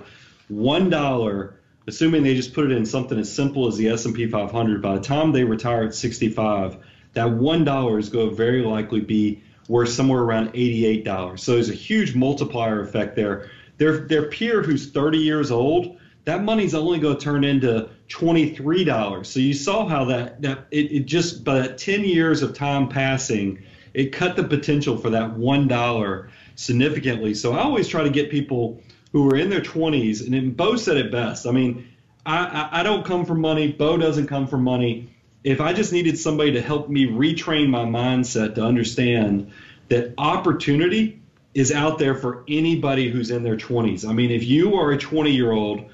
one 0.49 0.89
dollar, 0.89 1.57
assuming 1.87 2.23
they 2.23 2.35
just 2.35 2.55
put 2.55 2.65
it 2.65 2.73
in 2.73 2.87
something 2.87 3.19
as 3.19 3.31
simple 3.31 3.69
as 3.69 3.77
the 3.77 3.91
S&P 3.91 4.27
500. 4.27 4.81
By 4.81 4.95
the 4.95 5.03
time 5.03 5.31
they 5.31 5.45
retire 5.45 5.83
at 5.85 5.95
65, 5.95 6.79
that 7.13 7.31
one 7.31 7.65
dollar 7.65 7.99
is 7.99 8.09
going 8.09 8.31
to 8.31 8.35
very 8.35 8.63
likely 8.63 9.01
be 9.03 9.43
worth 9.69 9.91
somewhere 9.91 10.23
around 10.23 10.55
$88. 10.55 11.39
So 11.39 11.53
there's 11.53 11.69
a 11.69 11.75
huge 11.75 12.15
multiplier 12.15 12.81
effect 12.81 13.15
there. 13.15 13.51
Their 13.77 13.99
their 13.99 14.31
peer 14.31 14.63
who's 14.63 14.91
30 14.91 15.19
years 15.19 15.51
old, 15.51 15.99
that 16.25 16.45
money's 16.45 16.75
only 16.75 16.99
going 16.99 17.19
to 17.19 17.23
turn 17.23 17.45
into 17.45 17.91
$23. 18.09 19.27
So 19.27 19.39
you 19.39 19.53
saw 19.53 19.87
how 19.87 20.07
that 20.07 20.41
that 20.41 20.65
it, 20.71 20.91
it 20.91 21.01
just 21.01 21.45
by 21.45 21.59
that 21.59 21.77
10 21.77 22.05
years 22.05 22.41
of 22.41 22.55
time 22.55 22.89
passing, 22.89 23.63
it 23.93 24.13
cut 24.13 24.35
the 24.35 24.45
potential 24.45 24.97
for 24.97 25.11
that 25.11 25.37
one 25.37 25.69
dollar 25.69 26.31
significantly. 26.61 27.35
So 27.35 27.55
I 27.55 27.61
always 27.61 27.89
try 27.89 28.03
to 28.03 28.11
get 28.11 28.31
people 28.31 28.83
who 29.13 29.29
are 29.31 29.37
in 29.37 29.49
their 29.49 29.63
20s, 29.63 30.27
and 30.27 30.57
Bo 30.57 30.77
said 30.77 30.99
it 30.99 31.11
best. 31.11 31.47
I 31.47 31.53
mean, 31.53 31.89
I, 32.25 32.45
I, 32.45 32.81
I 32.81 32.83
don't 32.83 33.05
come 33.05 33.25
from 33.25 33.41
money. 33.41 33.73
Bo 33.73 33.97
doesn't 33.97 34.27
come 34.27 34.47
from 34.47 34.63
money. 34.63 35.09
If 35.43 35.61
I 35.61 35.73
just 35.73 35.91
needed 35.93 36.19
somebody 36.19 36.53
to 36.53 36.61
help 36.61 36.91
me 36.91 37.07
retrain 37.07 37.71
my 37.71 37.85
mindset 37.85 38.57
to 38.57 38.63
understand 38.63 39.53
that 39.89 40.13
opportunity 40.19 41.23
is 41.55 41.73
out 41.73 41.99
there 41.99 42.15
for 42.15 42.45
anybody 42.47 43.11
who's 43.11 43.31
in 43.31 43.43
their 43.43 43.57
20s. 43.57 44.07
I 44.07 44.13
mean, 44.13 44.31
if 44.31 44.45
you 44.45 44.75
are 44.77 44.93
a 44.93 44.99
20 44.99 45.33
year 45.33 45.51
old, 45.51 45.91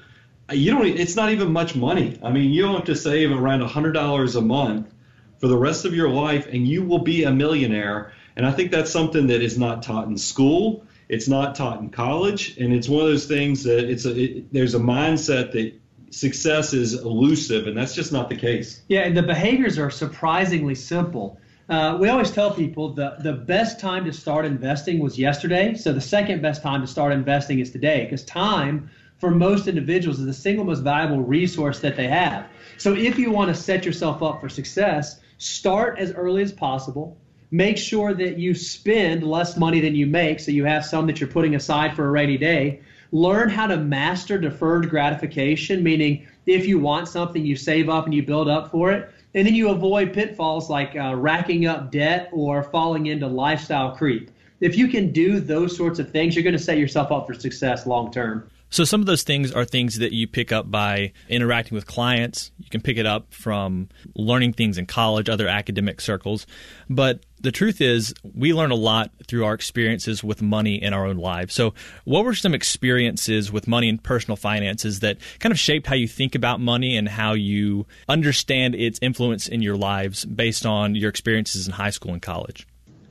you 0.51 0.71
don't. 0.71 0.85
It's 0.85 1.15
not 1.15 1.31
even 1.31 1.51
much 1.51 1.75
money. 1.75 2.19
I 2.21 2.29
mean, 2.29 2.51
you 2.51 2.61
don't 2.61 2.75
have 2.75 2.85
to 2.85 2.95
save 2.95 3.31
around 3.31 3.61
$100 3.61 4.35
a 4.35 4.41
month 4.41 4.93
for 5.39 5.47
the 5.47 5.57
rest 5.57 5.85
of 5.85 5.95
your 5.95 6.09
life, 6.09 6.47
and 6.47 6.67
you 6.67 6.83
will 6.83 6.99
be 6.99 7.23
a 7.23 7.31
millionaire 7.31 8.11
and 8.37 8.45
I 8.45 8.51
think 8.51 8.71
that's 8.71 8.91
something 8.91 9.27
that 9.27 9.41
is 9.41 9.57
not 9.57 9.81
taught 9.81 10.07
in 10.07 10.15
school. 10.15 10.85
It's 11.09 11.27
not 11.27 11.55
taught 11.55 11.79
in 11.79 11.89
college, 11.89 12.55
and 12.57 12.71
it's 12.71 12.87
one 12.87 13.01
of 13.01 13.07
those 13.07 13.25
things 13.25 13.63
that 13.63 13.89
it's 13.89 14.05
a 14.05 14.15
it, 14.15 14.53
there's 14.53 14.75
a 14.75 14.79
mindset 14.79 15.51
that 15.53 15.73
success 16.11 16.71
is 16.71 16.93
elusive, 16.93 17.65
and 17.65 17.75
that's 17.75 17.95
just 17.95 18.13
not 18.13 18.29
the 18.29 18.35
case. 18.35 18.83
Yeah, 18.89 19.01
and 19.01 19.17
the 19.17 19.23
behaviors 19.23 19.79
are 19.79 19.89
surprisingly 19.89 20.75
simple. 20.75 21.39
Uh, 21.67 21.97
we 21.99 22.09
always 22.09 22.29
tell 22.29 22.53
people 22.53 22.93
the, 22.93 23.15
the 23.19 23.33
best 23.33 23.79
time 23.79 24.05
to 24.05 24.13
start 24.13 24.45
investing 24.45 24.99
was 24.99 25.17
yesterday. 25.17 25.73
So 25.73 25.91
the 25.91 25.99
second 25.99 26.41
best 26.41 26.61
time 26.61 26.81
to 26.81 26.87
start 26.87 27.13
investing 27.13 27.59
is 27.59 27.71
today 27.71 28.03
because 28.03 28.23
time 28.23 28.89
for 29.17 29.31
most 29.31 29.67
individuals 29.67 30.19
is 30.19 30.25
the 30.25 30.33
single 30.33 30.63
most 30.63 30.81
valuable 30.81 31.21
resource 31.21 31.79
that 31.79 31.97
they 31.97 32.07
have. 32.07 32.47
So 32.77 32.93
if 32.93 33.17
you 33.17 33.31
want 33.31 33.49
to 33.49 33.55
set 33.55 33.83
yourself 33.83 34.21
up 34.21 34.39
for 34.39 34.47
success, 34.47 35.19
start 35.39 35.97
as 35.97 36.13
early 36.13 36.43
as 36.43 36.53
possible 36.53 37.17
make 37.51 37.77
sure 37.77 38.13
that 38.13 38.37
you 38.37 38.53
spend 38.53 39.23
less 39.23 39.57
money 39.57 39.79
than 39.79 39.95
you 39.95 40.05
make 40.05 40.39
so 40.39 40.51
you 40.51 40.65
have 40.65 40.85
some 40.85 41.07
that 41.07 41.19
you're 41.19 41.29
putting 41.29 41.55
aside 41.55 41.95
for 41.95 42.05
a 42.05 42.11
rainy 42.11 42.37
day. 42.37 42.81
Learn 43.11 43.49
how 43.49 43.67
to 43.67 43.77
master 43.77 44.37
deferred 44.37 44.89
gratification, 44.89 45.81
meaning 45.81 46.27
if 46.45 46.65
you 46.65 46.79
want 46.79 47.07
something, 47.07 47.45
you 47.45 47.55
save 47.55 47.89
up 47.89 48.05
and 48.05 48.13
you 48.13 48.23
build 48.23 48.49
up 48.49 48.69
for 48.69 48.91
it. 48.91 49.09
And 49.33 49.45
then 49.45 49.55
you 49.55 49.69
avoid 49.69 50.13
pitfalls 50.13 50.69
like 50.69 50.95
uh, 50.95 51.15
racking 51.15 51.67
up 51.67 51.91
debt 51.91 52.29
or 52.31 52.63
falling 52.63 53.05
into 53.05 53.27
lifestyle 53.27 53.95
creep. 53.95 54.31
If 54.59 54.77
you 54.77 54.87
can 54.87 55.11
do 55.11 55.39
those 55.39 55.77
sorts 55.77 55.99
of 55.99 56.11
things, 56.11 56.35
you're 56.35 56.43
going 56.43 56.57
to 56.57 56.63
set 56.63 56.77
yourself 56.77 57.11
up 57.11 57.27
for 57.27 57.33
success 57.33 57.85
long 57.85 58.11
term. 58.11 58.49
So 58.69 58.83
some 58.83 58.99
of 58.99 59.07
those 59.07 59.23
things 59.23 59.51
are 59.51 59.63
things 59.63 59.99
that 59.99 60.11
you 60.11 60.27
pick 60.27 60.51
up 60.51 60.69
by 60.69 61.13
interacting 61.29 61.75
with 61.75 61.85
clients. 61.85 62.51
You 62.59 62.69
can 62.69 62.81
pick 62.81 62.97
it 62.97 63.05
up 63.05 63.33
from 63.33 63.87
learning 64.15 64.53
things 64.53 64.77
in 64.77 64.85
college, 64.85 65.29
other 65.29 65.47
academic 65.47 66.01
circles. 66.01 66.45
But 66.89 67.21
the 67.39 67.51
truth 67.51 67.79
is, 67.79 68.13
we 68.35 68.53
learn 68.53 68.71
a 68.71 68.75
lot 68.75 69.11
through 69.27 69.45
our 69.45 69.53
experiences 69.53 70.23
with 70.23 70.41
money 70.41 70.81
in 70.81 70.93
our 70.93 71.05
own 71.05 71.17
lives. 71.17 71.53
So, 71.53 71.73
what 72.03 72.25
were 72.25 72.33
some 72.33 72.53
experiences 72.53 73.51
with 73.51 73.67
money 73.67 73.87
and 73.87 74.01
personal 74.01 74.35
finances 74.35 74.99
that 74.99 75.17
kind 75.39 75.51
of 75.51 75.59
shaped 75.59 75.87
how 75.87 75.95
you 75.95 76.07
think 76.07 76.35
about 76.35 76.59
money 76.59 76.97
and 76.97 77.07
how 77.07 77.33
you 77.33 77.85
understand 78.09 78.75
its 78.75 78.99
influence 79.01 79.47
in 79.47 79.61
your 79.61 79.77
lives 79.77 80.25
based 80.25 80.65
on 80.65 80.95
your 80.95 81.09
experiences 81.09 81.67
in 81.67 81.73
high 81.73 81.91
school 81.91 82.11
and 82.11 82.21
college? 82.21 82.67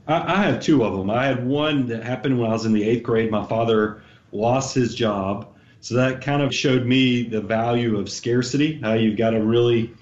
I, 0.09 0.43
have 0.43 0.61
two 0.61 0.85
of 0.85 0.97
them. 0.97 1.09
I 1.09 1.25
had 1.25 1.45
one 1.45 1.87
that 1.87 2.01
happened 2.01 2.39
when 2.39 2.49
I 2.49 2.53
was 2.53 2.65
in 2.65 2.71
the 2.71 2.83
eighth 2.83 3.03
grade. 3.03 3.29
My 3.29 3.45
father 3.45 4.01
lost 4.31 4.75
his 4.75 4.95
job. 4.95 5.55
So 5.79 5.95
that 5.95 6.21
kind 6.21 6.41
of 6.41 6.53
showed 6.53 6.85
me 6.85 7.23
the 7.23 7.41
value 7.41 7.97
of 7.97 8.09
scarcity, 8.09 8.79
how 8.81 8.93
you've 8.93 9.17
got 9.17 9.31
to 9.31 9.39
really 9.39 9.93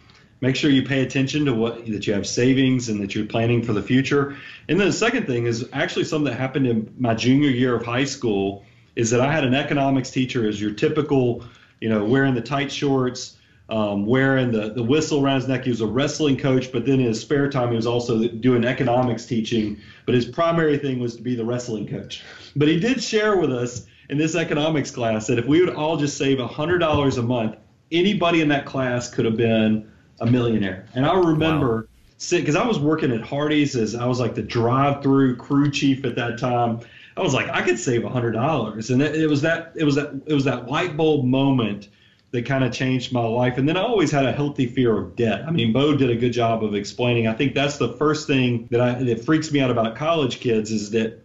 make 0.42 0.56
sure 0.56 0.70
you 0.70 0.84
pay 0.84 1.02
attention 1.02 1.46
to 1.46 1.54
what 1.54 1.86
that 1.88 2.08
you 2.08 2.14
have 2.14 2.28
savings 2.28 2.90
and 2.90 3.02
that 3.02 3.16
you're 3.16 3.26
planning 3.26 3.64
for 3.64 3.74
the 3.74 3.82
future. 3.82 4.36
And 4.68 4.80
then 4.80 4.88
the 4.88 4.94
second 4.94 5.26
thing 5.26 5.46
is 5.46 5.68
actually 5.74 6.06
something 6.06 6.32
that 6.32 6.40
happened 6.40 6.68
in 6.68 6.94
my 6.98 7.14
junior 7.14 7.50
year 7.50 7.76
of 7.76 7.86
high 7.86 8.06
school 8.06 8.64
is 8.96 9.10
that 9.12 9.22
I 9.22 9.32
had 9.32 9.44
an 9.44 9.54
economics 9.54 10.12
teacher 10.12 10.48
as 10.48 10.60
your 10.60 10.72
typical, 10.72 11.44
you 11.82 11.90
know, 11.90 12.06
wearing 12.06 12.34
the 12.34 12.42
tight 12.42 12.72
shorts, 12.72 13.38
um, 13.70 14.06
wearing 14.06 14.52
the, 14.52 14.72
the 14.74 14.84
whistle 14.84 15.24
around 15.24 15.42
his 15.42 15.48
neck. 15.48 15.64
He 15.64 15.70
was 15.70 15.82
a 15.82 15.88
wrestling 15.88 16.38
coach, 16.38 16.72
but 16.72 16.86
then 16.86 17.00
in 17.00 17.08
his 17.08 17.20
spare 17.20 17.50
time, 17.50 17.70
he 17.70 17.76
was 17.76 17.88
also 17.88 18.28
doing 18.28 18.64
economics 18.64 19.26
teaching. 19.26 19.82
But 20.06 20.16
his 20.16 20.26
primary 20.26 20.78
thing 20.78 21.00
was 21.00 21.16
to 21.18 21.24
be 21.24 21.36
the 21.36 21.46
wrestling 21.46 21.88
coach. 21.88 22.24
But 22.56 22.68
he 22.68 22.80
did 22.80 23.04
share 23.04 23.38
with 23.38 23.52
us 23.52 23.86
in 24.10 24.18
this 24.18 24.36
economics 24.36 24.92
class 24.92 25.28
that 25.28 25.40
if 25.40 25.46
we 25.46 25.62
would 25.62 25.74
all 25.74 25.98
just 25.98 26.18
save 26.18 26.38
$100 26.38 27.18
a 27.18 27.22
month, 27.22 27.56
anybody 27.92 28.42
in 28.42 28.50
that 28.50 28.66
class 28.66 29.10
could 29.10 29.26
have 29.26 29.38
been 29.38 29.92
a 30.20 30.26
millionaire. 30.26 30.88
And 30.94 31.06
I 31.06 31.18
remember, 31.18 31.88
because 32.30 32.56
wow. 32.56 32.64
I 32.64 32.68
was 32.68 32.80
working 32.80 33.12
at 33.12 33.22
Hardee's 33.22 33.76
as 33.76 33.96
I 33.96 34.06
was 34.06 34.20
like 34.20 34.36
the 34.36 34.42
drive-through 34.42 35.38
crew 35.38 35.70
chief 35.72 36.06
at 36.06 36.16
that 36.16 36.40
time. 36.40 36.80
I 37.18 37.22
was 37.22 37.34
like, 37.34 37.48
I 37.50 37.62
could 37.62 37.80
save 37.80 38.02
$100, 38.02 38.90
and 38.90 39.02
it, 39.02 39.16
it 39.16 39.28
was 39.28 39.42
that 39.42 39.72
it 39.76 39.86
was 39.86 39.96
that 39.96 40.22
it 40.26 40.34
was 40.34 40.44
that 40.44 40.68
light 40.68 40.98
bulb 40.98 41.26
moment 41.26 41.88
that 42.32 42.46
kind 42.46 42.66
of 42.66 42.74
changed 42.74 43.14
my 43.14 43.24
life. 43.24 43.58
And 43.58 43.68
then 43.68 43.78
I 43.78 43.82
always 43.82 44.12
had 44.12 44.26
a 44.26 44.34
healthy 44.34 44.68
fear 44.68 44.98
of 44.98 45.16
debt. 45.16 45.46
I 45.48 45.52
mean, 45.52 45.72
Bo 45.72 45.96
did 45.96 46.10
a 46.10 46.16
good 46.16 46.34
job 46.34 46.64
of 46.64 46.76
explaining. 46.76 47.28
I 47.28 47.34
think 47.34 47.54
that's 47.54 47.78
the 47.78 47.94
first 47.94 48.28
thing 48.28 48.68
that 48.72 48.82
I 48.82 48.94
that 49.04 49.24
freaks 49.24 49.52
me 49.52 49.62
out 49.62 49.72
about 49.72 49.96
college 49.96 50.42
kids 50.42 50.72
is 50.72 50.92
that 50.92 51.25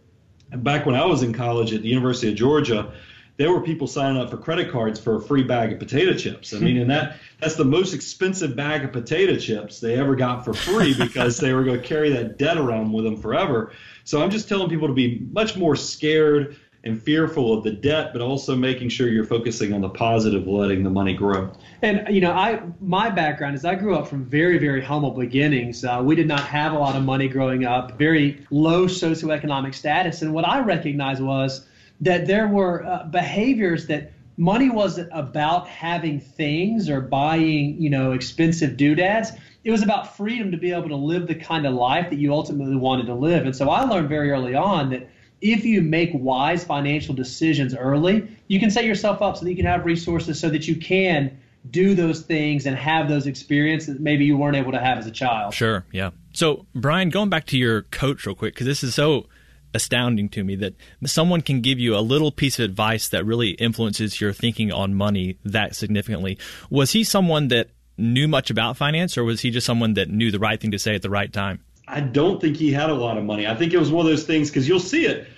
back 0.56 0.86
when 0.86 0.94
I 0.94 1.04
was 1.04 1.22
in 1.22 1.32
college 1.32 1.72
at 1.72 1.82
the 1.82 1.88
University 1.88 2.30
of 2.30 2.36
Georgia, 2.36 2.92
there 3.36 3.50
were 3.50 3.62
people 3.62 3.86
signing 3.86 4.20
up 4.20 4.30
for 4.30 4.36
credit 4.36 4.70
cards 4.70 5.00
for 5.00 5.16
a 5.16 5.20
free 5.20 5.42
bag 5.42 5.72
of 5.72 5.78
potato 5.78 6.12
chips. 6.12 6.52
I 6.52 6.58
mean, 6.58 6.76
and 6.76 6.90
that 6.90 7.16
that's 7.38 7.54
the 7.54 7.64
most 7.64 7.94
expensive 7.94 8.54
bag 8.54 8.84
of 8.84 8.92
potato 8.92 9.36
chips 9.36 9.80
they 9.80 9.98
ever 9.98 10.14
got 10.14 10.44
for 10.44 10.52
free 10.52 10.94
because 10.98 11.38
they 11.38 11.54
were 11.54 11.64
going 11.64 11.80
to 11.80 11.86
carry 11.86 12.10
that 12.10 12.36
debt 12.36 12.58
around 12.58 12.92
with 12.92 13.04
them 13.04 13.16
forever. 13.16 13.72
So 14.04 14.22
I'm 14.22 14.30
just 14.30 14.46
telling 14.46 14.68
people 14.68 14.88
to 14.88 14.94
be 14.94 15.26
much 15.32 15.56
more 15.56 15.74
scared 15.74 16.56
and 16.84 17.00
fearful 17.02 17.52
of 17.52 17.62
the 17.62 17.70
debt, 17.70 18.10
but 18.12 18.22
also 18.22 18.56
making 18.56 18.88
sure 18.88 19.08
you're 19.08 19.24
focusing 19.24 19.72
on 19.72 19.82
the 19.82 19.88
positive, 19.88 20.46
letting 20.46 20.82
the 20.82 20.90
money 20.90 21.12
grow. 21.12 21.52
And 21.82 22.06
you 22.08 22.20
know, 22.20 22.32
I 22.32 22.62
my 22.80 23.10
background 23.10 23.54
is 23.54 23.64
I 23.64 23.74
grew 23.74 23.94
up 23.94 24.08
from 24.08 24.24
very 24.24 24.58
very 24.58 24.82
humble 24.82 25.10
beginnings. 25.10 25.84
Uh, 25.84 26.00
we 26.04 26.14
did 26.14 26.26
not 26.26 26.40
have 26.40 26.72
a 26.72 26.78
lot 26.78 26.96
of 26.96 27.02
money 27.04 27.28
growing 27.28 27.64
up, 27.64 27.98
very 27.98 28.44
low 28.50 28.86
socioeconomic 28.86 29.74
status, 29.74 30.22
and 30.22 30.32
what 30.32 30.46
I 30.46 30.60
recognized 30.60 31.22
was 31.22 31.66
that 32.00 32.26
there 32.26 32.48
were 32.48 32.84
uh, 32.86 33.04
behaviors 33.04 33.86
that 33.88 34.12
money 34.38 34.70
wasn't 34.70 35.10
about 35.12 35.68
having 35.68 36.18
things 36.18 36.88
or 36.88 37.02
buying 37.02 37.80
you 37.80 37.90
know 37.90 38.12
expensive 38.12 38.74
doodads 38.78 39.32
it 39.64 39.70
was 39.70 39.82
about 39.82 40.16
freedom 40.16 40.50
to 40.50 40.56
be 40.56 40.72
able 40.72 40.88
to 40.88 40.96
live 40.96 41.26
the 41.26 41.34
kind 41.34 41.66
of 41.66 41.74
life 41.74 42.08
that 42.08 42.18
you 42.18 42.32
ultimately 42.32 42.76
wanted 42.76 43.04
to 43.04 43.14
live 43.14 43.44
and 43.44 43.54
so 43.54 43.68
i 43.68 43.82
learned 43.82 44.08
very 44.08 44.30
early 44.30 44.54
on 44.54 44.88
that 44.88 45.06
if 45.40 45.64
you 45.64 45.82
make 45.82 46.10
wise 46.12 46.64
financial 46.64 47.14
decisions 47.14 47.74
early, 47.74 48.28
you 48.48 48.60
can 48.60 48.70
set 48.70 48.84
yourself 48.84 49.22
up 49.22 49.36
so 49.36 49.44
that 49.44 49.50
you 49.50 49.56
can 49.56 49.66
have 49.66 49.84
resources 49.84 50.38
so 50.38 50.50
that 50.50 50.68
you 50.68 50.76
can 50.76 51.38
do 51.70 51.94
those 51.94 52.22
things 52.22 52.66
and 52.66 52.76
have 52.76 53.08
those 53.08 53.26
experiences 53.26 53.94
that 53.94 54.00
maybe 54.00 54.24
you 54.24 54.36
weren't 54.36 54.56
able 54.56 54.72
to 54.72 54.80
have 54.80 54.98
as 54.98 55.06
a 55.06 55.10
child. 55.10 55.52
Sure, 55.52 55.84
yeah. 55.92 56.10
So, 56.32 56.66
Brian, 56.74 57.10
going 57.10 57.28
back 57.28 57.46
to 57.46 57.58
your 57.58 57.82
coach 57.82 58.24
real 58.26 58.34
quick, 58.34 58.54
because 58.54 58.66
this 58.66 58.82
is 58.82 58.94
so 58.94 59.26
astounding 59.74 60.28
to 60.30 60.42
me 60.42 60.56
that 60.56 60.74
someone 61.04 61.42
can 61.42 61.60
give 61.60 61.78
you 61.78 61.96
a 61.96 62.00
little 62.00 62.32
piece 62.32 62.58
of 62.58 62.64
advice 62.64 63.08
that 63.08 63.24
really 63.24 63.50
influences 63.50 64.20
your 64.20 64.32
thinking 64.32 64.72
on 64.72 64.94
money 64.94 65.38
that 65.44 65.76
significantly. 65.76 66.38
Was 66.70 66.92
he 66.92 67.04
someone 67.04 67.48
that 67.48 67.68
knew 67.96 68.26
much 68.26 68.50
about 68.50 68.76
finance, 68.76 69.16
or 69.18 69.24
was 69.24 69.40
he 69.42 69.50
just 69.50 69.66
someone 69.66 69.94
that 69.94 70.08
knew 70.08 70.30
the 70.30 70.38
right 70.38 70.60
thing 70.60 70.70
to 70.70 70.78
say 70.78 70.94
at 70.94 71.02
the 71.02 71.10
right 71.10 71.32
time? 71.32 71.62
I 71.90 72.00
don't 72.00 72.40
think 72.40 72.56
he 72.56 72.70
had 72.72 72.88
a 72.88 72.94
lot 72.94 73.18
of 73.18 73.24
money. 73.24 73.46
I 73.46 73.54
think 73.54 73.72
it 73.72 73.78
was 73.78 73.90
one 73.90 74.06
of 74.06 74.10
those 74.10 74.24
things 74.24 74.48
because 74.48 74.68
you'll 74.68 74.78
see 74.80 75.06
it. 75.06 75.28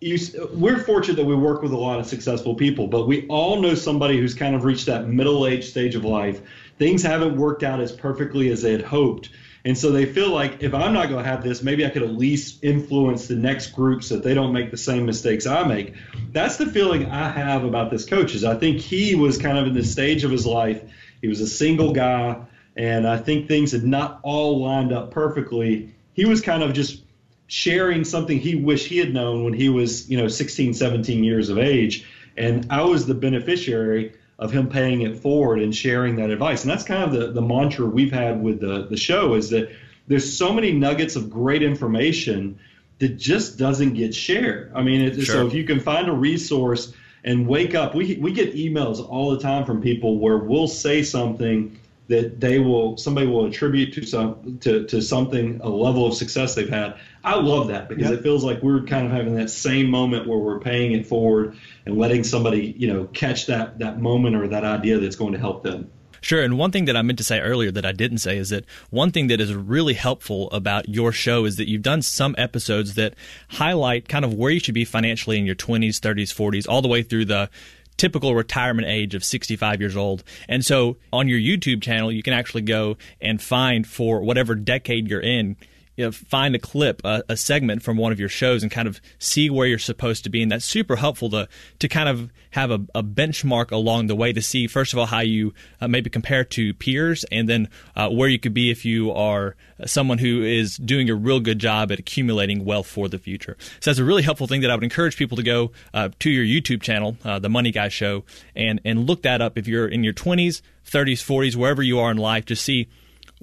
You, 0.00 0.16
we're 0.54 0.78
fortunate 0.78 1.16
that 1.16 1.24
we 1.24 1.34
work 1.34 1.60
with 1.60 1.72
a 1.72 1.76
lot 1.76 1.98
of 1.98 2.06
successful 2.06 2.54
people, 2.54 2.86
but 2.86 3.08
we 3.08 3.26
all 3.26 3.60
know 3.60 3.74
somebody 3.74 4.16
who's 4.16 4.32
kind 4.32 4.54
of 4.54 4.62
reached 4.62 4.86
that 4.86 5.08
middle 5.08 5.46
age 5.46 5.68
stage 5.68 5.96
of 5.96 6.04
life. 6.04 6.40
Things 6.78 7.02
haven't 7.02 7.36
worked 7.36 7.64
out 7.64 7.80
as 7.80 7.90
perfectly 7.90 8.50
as 8.50 8.62
they 8.62 8.70
had 8.70 8.82
hoped. 8.82 9.30
And 9.64 9.76
so 9.76 9.90
they 9.90 10.06
feel 10.06 10.30
like 10.30 10.62
if 10.62 10.72
I'm 10.72 10.92
not 10.92 11.08
going 11.08 11.24
to 11.24 11.28
have 11.28 11.42
this, 11.42 11.62
maybe 11.62 11.84
I 11.84 11.90
could 11.90 12.04
at 12.04 12.12
least 12.12 12.62
influence 12.62 13.26
the 13.26 13.34
next 13.34 13.72
group 13.72 14.04
so 14.04 14.14
that 14.14 14.22
they 14.22 14.34
don't 14.34 14.52
make 14.52 14.70
the 14.70 14.76
same 14.76 15.04
mistakes 15.04 15.46
I 15.46 15.64
make. 15.64 15.94
That's 16.30 16.58
the 16.58 16.66
feeling 16.66 17.10
I 17.10 17.28
have 17.28 17.64
about 17.64 17.90
this 17.90 18.04
coach. 18.04 18.36
Is 18.36 18.44
I 18.44 18.54
think 18.54 18.78
he 18.78 19.16
was 19.16 19.36
kind 19.36 19.58
of 19.58 19.66
in 19.66 19.74
the 19.74 19.82
stage 19.82 20.22
of 20.22 20.30
his 20.30 20.46
life. 20.46 20.80
He 21.20 21.26
was 21.26 21.40
a 21.40 21.46
single 21.46 21.92
guy 21.92 22.36
and 22.78 23.08
I 23.08 23.18
think 23.18 23.48
things 23.48 23.72
had 23.72 23.84
not 23.84 24.20
all 24.22 24.62
lined 24.62 24.92
up 24.92 25.10
perfectly. 25.10 25.92
He 26.14 26.24
was 26.24 26.40
kind 26.40 26.62
of 26.62 26.72
just 26.72 27.02
sharing 27.48 28.04
something 28.04 28.38
he 28.38 28.54
wished 28.54 28.86
he 28.86 28.98
had 28.98 29.12
known 29.12 29.42
when 29.42 29.52
he 29.52 29.68
was, 29.68 30.08
you 30.08 30.16
know, 30.16 30.28
16, 30.28 30.74
17 30.74 31.24
years 31.24 31.48
of 31.48 31.58
age, 31.58 32.06
and 32.36 32.66
I 32.70 32.82
was 32.82 33.06
the 33.06 33.14
beneficiary 33.14 34.12
of 34.38 34.52
him 34.52 34.68
paying 34.68 35.00
it 35.00 35.18
forward 35.18 35.60
and 35.60 35.74
sharing 35.74 36.14
that 36.16 36.30
advice. 36.30 36.62
And 36.62 36.70
that's 36.70 36.84
kind 36.84 37.02
of 37.02 37.12
the, 37.12 37.32
the 37.32 37.42
mantra 37.42 37.84
we've 37.84 38.12
had 38.12 38.40
with 38.40 38.60
the, 38.60 38.86
the 38.88 38.96
show 38.96 39.34
is 39.34 39.50
that 39.50 39.72
there's 40.06 40.32
so 40.38 40.52
many 40.52 40.70
nuggets 40.70 41.16
of 41.16 41.28
great 41.28 41.64
information 41.64 42.60
that 43.00 43.16
just 43.16 43.58
doesn't 43.58 43.94
get 43.94 44.14
shared. 44.14 44.70
I 44.76 44.82
mean, 44.82 45.00
it, 45.00 45.14
sure. 45.16 45.24
so 45.24 45.46
if 45.48 45.54
you 45.54 45.64
can 45.64 45.80
find 45.80 46.08
a 46.08 46.12
resource 46.12 46.92
and 47.24 47.48
wake 47.48 47.74
up, 47.74 47.96
we, 47.96 48.16
we 48.16 48.32
get 48.32 48.54
emails 48.54 49.04
all 49.08 49.32
the 49.32 49.40
time 49.40 49.64
from 49.64 49.82
people 49.82 50.18
where 50.18 50.38
we'll 50.38 50.68
say 50.68 51.02
something 51.02 51.76
that 52.08 52.40
they 52.40 52.58
will 52.58 52.96
somebody 52.96 53.26
will 53.26 53.46
attribute 53.46 53.92
to 53.94 54.04
some 54.04 54.58
to, 54.60 54.86
to 54.86 55.00
something 55.00 55.60
a 55.62 55.68
level 55.68 56.06
of 56.06 56.14
success 56.14 56.54
they've 56.54 56.68
had 56.68 56.98
i 57.22 57.34
love 57.34 57.68
that 57.68 57.88
because 57.88 58.10
yep. 58.10 58.18
it 58.18 58.22
feels 58.22 58.42
like 58.42 58.62
we're 58.62 58.82
kind 58.82 59.06
of 59.06 59.12
having 59.12 59.34
that 59.34 59.50
same 59.50 59.88
moment 59.88 60.26
where 60.26 60.38
we're 60.38 60.60
paying 60.60 60.92
it 60.92 61.06
forward 61.06 61.56
and 61.86 61.96
letting 61.96 62.24
somebody 62.24 62.74
you 62.76 62.92
know 62.92 63.04
catch 63.06 63.46
that 63.46 63.78
that 63.78 64.00
moment 64.00 64.34
or 64.34 64.48
that 64.48 64.64
idea 64.64 64.98
that's 64.98 65.16
going 65.16 65.32
to 65.32 65.38
help 65.38 65.62
them 65.62 65.90
Sure. 66.20 66.42
And 66.42 66.58
one 66.58 66.70
thing 66.70 66.86
that 66.86 66.96
I 66.96 67.02
meant 67.02 67.18
to 67.18 67.24
say 67.24 67.40
earlier 67.40 67.70
that 67.70 67.86
I 67.86 67.92
didn't 67.92 68.18
say 68.18 68.38
is 68.38 68.50
that 68.50 68.64
one 68.90 69.12
thing 69.12 69.28
that 69.28 69.40
is 69.40 69.54
really 69.54 69.94
helpful 69.94 70.50
about 70.50 70.88
your 70.88 71.12
show 71.12 71.44
is 71.44 71.56
that 71.56 71.68
you've 71.68 71.82
done 71.82 72.02
some 72.02 72.34
episodes 72.38 72.94
that 72.94 73.14
highlight 73.48 74.08
kind 74.08 74.24
of 74.24 74.34
where 74.34 74.50
you 74.50 74.60
should 74.60 74.74
be 74.74 74.84
financially 74.84 75.38
in 75.38 75.46
your 75.46 75.54
20s, 75.54 76.00
30s, 76.00 76.34
40s, 76.34 76.66
all 76.68 76.82
the 76.82 76.88
way 76.88 77.02
through 77.02 77.26
the 77.26 77.50
typical 77.98 78.34
retirement 78.34 78.88
age 78.88 79.14
of 79.14 79.22
65 79.22 79.80
years 79.80 79.96
old. 79.96 80.24
And 80.48 80.64
so 80.64 80.96
on 81.12 81.28
your 81.28 81.38
YouTube 81.38 81.82
channel, 81.82 82.10
you 82.10 82.22
can 82.22 82.32
actually 82.32 82.62
go 82.62 82.96
and 83.20 83.42
find 83.42 83.86
for 83.86 84.20
whatever 84.20 84.54
decade 84.54 85.08
you're 85.08 85.20
in 85.20 85.56
you 85.98 86.04
know, 86.04 86.12
find 86.12 86.54
a 86.54 86.60
clip, 86.60 87.02
a, 87.04 87.24
a, 87.28 87.36
segment 87.36 87.82
from 87.82 87.96
one 87.96 88.12
of 88.12 88.20
your 88.20 88.28
shows, 88.28 88.62
and 88.62 88.70
kind 88.70 88.86
of 88.86 89.00
see 89.18 89.50
where 89.50 89.66
you're 89.66 89.80
supposed 89.80 90.22
to 90.22 90.30
be. 90.30 90.40
And 90.40 90.52
that's 90.52 90.64
super 90.64 90.94
helpful 90.94 91.28
to 91.30 91.48
to 91.80 91.88
kind 91.88 92.08
of 92.08 92.30
have 92.52 92.70
a, 92.70 92.80
a 92.94 93.02
benchmark 93.02 93.72
along 93.72 94.06
the 94.06 94.14
way 94.14 94.32
to 94.32 94.40
see, 94.40 94.68
first 94.68 94.92
of 94.92 95.00
all, 95.00 95.06
how 95.06 95.20
you 95.20 95.52
uh, 95.80 95.88
maybe 95.88 96.08
compare 96.08 96.44
to 96.44 96.72
peers, 96.74 97.24
and 97.32 97.48
then 97.48 97.68
uh, 97.96 98.08
where 98.10 98.28
you 98.28 98.38
could 98.38 98.54
be 98.54 98.70
if 98.70 98.84
you 98.84 99.10
are 99.10 99.56
someone 99.86 100.18
who 100.18 100.44
is 100.44 100.76
doing 100.76 101.10
a 101.10 101.16
real 101.16 101.40
good 101.40 101.58
job 101.58 101.90
at 101.90 101.98
accumulating 101.98 102.64
wealth 102.64 102.86
for 102.86 103.08
the 103.08 103.18
future. 103.18 103.56
So 103.80 103.90
that's 103.90 103.98
a 103.98 104.04
really 104.04 104.22
helpful 104.22 104.46
thing 104.46 104.60
that 104.60 104.70
I 104.70 104.76
would 104.76 104.84
encourage 104.84 105.16
people 105.16 105.36
to 105.36 105.42
go 105.42 105.72
uh, 105.92 106.10
to 106.20 106.30
your 106.30 106.44
YouTube 106.44 106.80
channel, 106.80 107.16
uh, 107.24 107.40
the 107.40 107.48
Money 107.48 107.72
Guy 107.72 107.88
Show, 107.88 108.22
and 108.54 108.80
and 108.84 109.08
look 109.08 109.22
that 109.22 109.42
up 109.42 109.58
if 109.58 109.66
you're 109.66 109.88
in 109.88 110.04
your 110.04 110.14
20s, 110.14 110.62
30s, 110.86 111.14
40s, 111.14 111.56
wherever 111.56 111.82
you 111.82 111.98
are 111.98 112.12
in 112.12 112.18
life, 112.18 112.44
to 112.46 112.54
see 112.54 112.88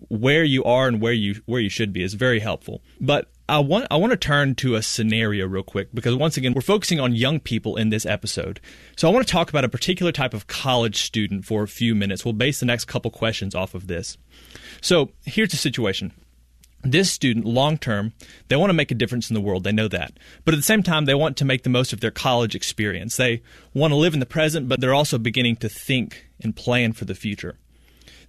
where 0.09 0.43
you 0.43 0.63
are 0.63 0.87
and 0.87 1.01
where 1.01 1.13
you 1.13 1.41
where 1.45 1.61
you 1.61 1.69
should 1.69 1.93
be 1.93 2.03
is 2.03 2.13
very 2.13 2.39
helpful. 2.39 2.81
But 2.99 3.29
I 3.47 3.59
want 3.59 3.87
I 3.91 3.97
want 3.97 4.11
to 4.11 4.17
turn 4.17 4.55
to 4.55 4.75
a 4.75 4.81
scenario 4.81 5.45
real 5.45 5.63
quick 5.63 5.89
because 5.93 6.15
once 6.15 6.35
again 6.35 6.53
we're 6.53 6.61
focusing 6.61 6.99
on 6.99 7.13
young 7.13 7.39
people 7.39 7.75
in 7.75 7.89
this 7.89 8.05
episode. 8.05 8.59
So 8.95 9.07
I 9.07 9.13
want 9.13 9.25
to 9.25 9.31
talk 9.31 9.49
about 9.49 9.63
a 9.63 9.69
particular 9.69 10.11
type 10.11 10.33
of 10.33 10.47
college 10.47 11.03
student 11.03 11.45
for 11.45 11.63
a 11.63 11.67
few 11.67 11.93
minutes. 11.93 12.25
We'll 12.25 12.33
base 12.33 12.59
the 12.59 12.65
next 12.65 12.85
couple 12.85 13.11
questions 13.11 13.53
off 13.53 13.75
of 13.75 13.87
this. 13.87 14.17
So 14.81 15.11
here's 15.25 15.51
the 15.51 15.57
situation. 15.57 16.11
This 16.81 17.11
student, 17.11 17.45
long 17.45 17.77
term, 17.77 18.13
they 18.47 18.55
want 18.55 18.69
to 18.69 18.75
make 18.75 18.91
a 18.91 18.95
difference 18.95 19.29
in 19.29 19.33
the 19.33 19.41
world. 19.41 19.63
They 19.63 19.71
know 19.71 19.87
that. 19.87 20.13
But 20.43 20.53
at 20.53 20.57
the 20.57 20.63
same 20.63 20.83
time, 20.83 21.05
they 21.05 21.15
want 21.15 21.35
to 21.37 21.45
make 21.45 21.63
the 21.63 21.69
most 21.69 21.93
of 21.93 21.99
their 21.99 22.11
college 22.11 22.53
experience. 22.53 23.17
They 23.17 23.41
want 23.73 23.91
to 23.91 23.95
live 23.95 24.13
in 24.13 24.19
the 24.19 24.27
present, 24.27 24.69
but 24.69 24.81
they're 24.81 24.93
also 24.93 25.17
beginning 25.17 25.55
to 25.57 25.69
think 25.69 26.27
and 26.39 26.55
plan 26.55 26.93
for 26.93 27.05
the 27.05 27.15
future. 27.15 27.57